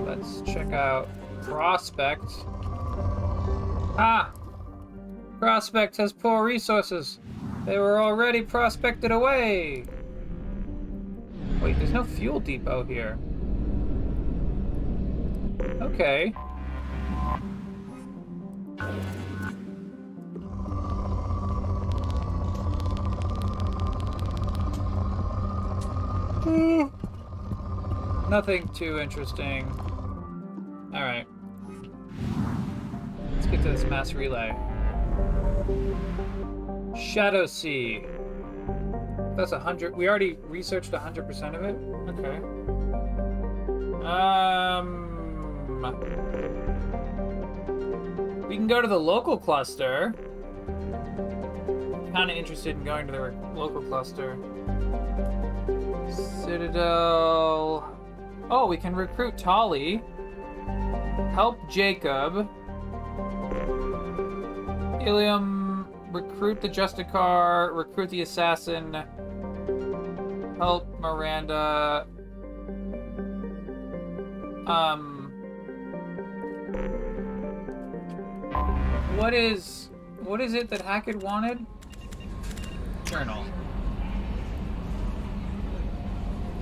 [0.00, 1.08] Let's check out
[1.42, 2.24] Prospect.
[3.98, 4.32] Ah!
[5.38, 7.18] Prospect has poor resources.
[7.66, 9.84] They were already prospected away.
[11.60, 13.18] Wait, there's no fuel depot here.
[15.80, 16.32] Okay.
[26.42, 27.01] Hmm.
[28.32, 29.68] Nothing too interesting.
[30.94, 31.26] Alright.
[33.34, 34.56] Let's get to this mass relay.
[36.98, 38.06] Shadow Sea.
[39.36, 39.94] That's a hundred.
[39.94, 41.76] We already researched a hundred percent of it.
[42.08, 42.36] Okay.
[44.02, 45.10] Um.
[48.48, 50.14] We can go to the local cluster.
[52.14, 54.38] Kind of interested in going to the local cluster.
[56.42, 57.98] Citadel.
[58.50, 60.02] Oh, we can recruit Tali.
[61.32, 62.48] Help Jacob.
[65.00, 65.86] Ilium.
[66.10, 67.74] Recruit the Justicar.
[67.74, 68.94] Recruit the Assassin.
[70.58, 72.06] Help Miranda.
[74.66, 75.32] Um.
[79.16, 79.88] What is.
[80.24, 81.66] What is it that Hackett wanted?
[83.06, 83.44] Journal.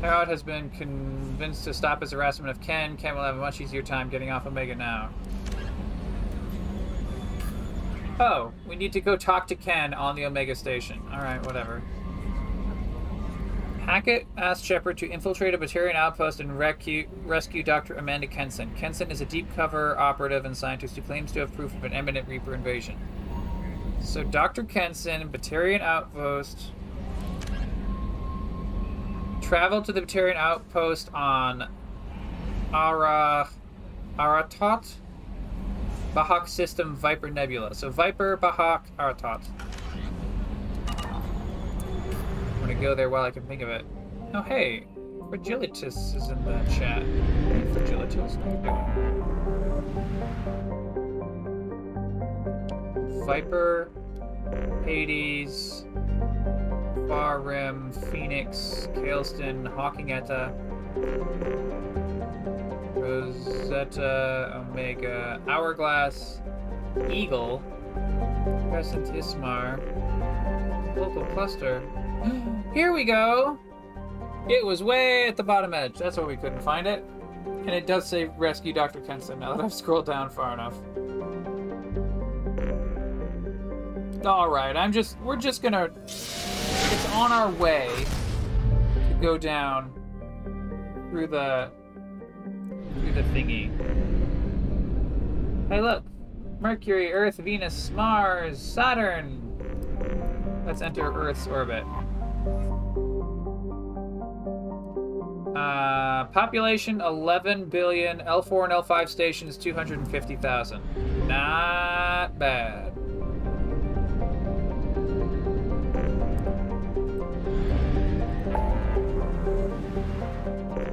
[0.01, 2.97] Harrot has been convinced to stop his harassment of Kenn.
[2.97, 5.11] Kenn will have a much easier time getting off Omega now.
[8.19, 11.01] Oh, we need to go talk to Kenn on the Omega station.
[11.13, 11.83] Alright, whatever.
[13.85, 17.95] Hackett asked Shepard to infiltrate a Batarian outpost and rescue, rescue Dr.
[17.95, 18.75] Amanda Kenson.
[18.77, 21.93] Kenson is a deep cover operative and scientist who claims to have proof of an
[21.93, 22.97] imminent Reaper invasion.
[24.03, 24.65] So, Dr.
[24.65, 26.73] Kenson, Batarian outpost.
[29.51, 31.69] Travel to the Batarian outpost on
[32.73, 33.49] Ara.
[34.17, 34.93] Aratoht?
[36.15, 37.75] Bahak system Viper Nebula.
[37.75, 39.43] So Viper, Bahak, Aratoht.
[40.95, 43.85] I'm gonna go there while I can think of it.
[44.35, 44.87] Oh hey,
[45.23, 47.03] Fragilitus is in the chat.
[47.03, 48.59] Hey Fragilitus, how you
[53.03, 53.27] doing?
[53.27, 53.91] Viper,
[54.85, 55.87] Hades,
[57.09, 60.53] Far Rim, Phoenix, Caleston, Hawkingetta,
[62.95, 66.41] Rosetta, Omega, Hourglass,
[67.11, 67.63] Eagle,
[68.71, 69.81] Crescent Ismar,
[70.97, 71.83] Local Cluster.
[72.75, 73.59] Here we go!
[74.49, 75.97] It was way at the bottom edge.
[75.97, 77.05] That's why we couldn't find it.
[77.47, 79.01] And it does say rescue Dr.
[79.01, 80.77] Kenson now that I've scrolled down far enough.
[84.25, 85.91] Alright, I'm just we're just gonna
[86.93, 87.89] it's on our way
[89.09, 89.93] to go down
[91.11, 91.71] through the
[92.95, 93.71] through the thingy.
[95.69, 96.05] Hey look!
[96.61, 99.41] Mercury, Earth, Venus, Mars, Saturn!
[100.67, 101.85] Let's enter Earth's orbit.
[105.57, 108.19] Uh, population 11 billion.
[108.21, 111.27] L4 and L5 stations 250,000.
[111.27, 112.93] Not bad.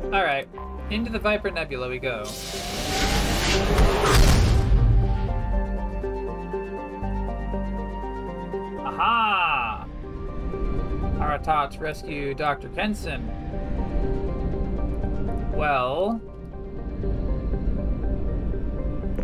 [0.07, 0.47] Alright,
[0.89, 2.23] into the Viper Nebula we go.
[8.85, 9.85] Aha!
[11.19, 12.69] Aratoht's rescue Dr.
[12.69, 13.27] Kenson.
[15.53, 16.21] Well...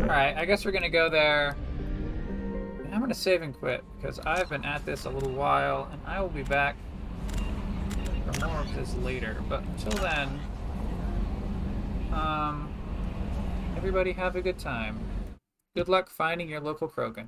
[0.01, 1.55] Alright, I guess we're gonna go there.
[2.91, 6.19] I'm gonna save and quit, because I've been at this a little while, and I
[6.19, 6.75] will be back
[8.25, 9.41] for more of this later.
[9.47, 10.41] But until then,
[12.13, 12.73] um,
[13.75, 14.99] everybody have a good time.
[15.75, 17.27] Good luck finding your local Krogan.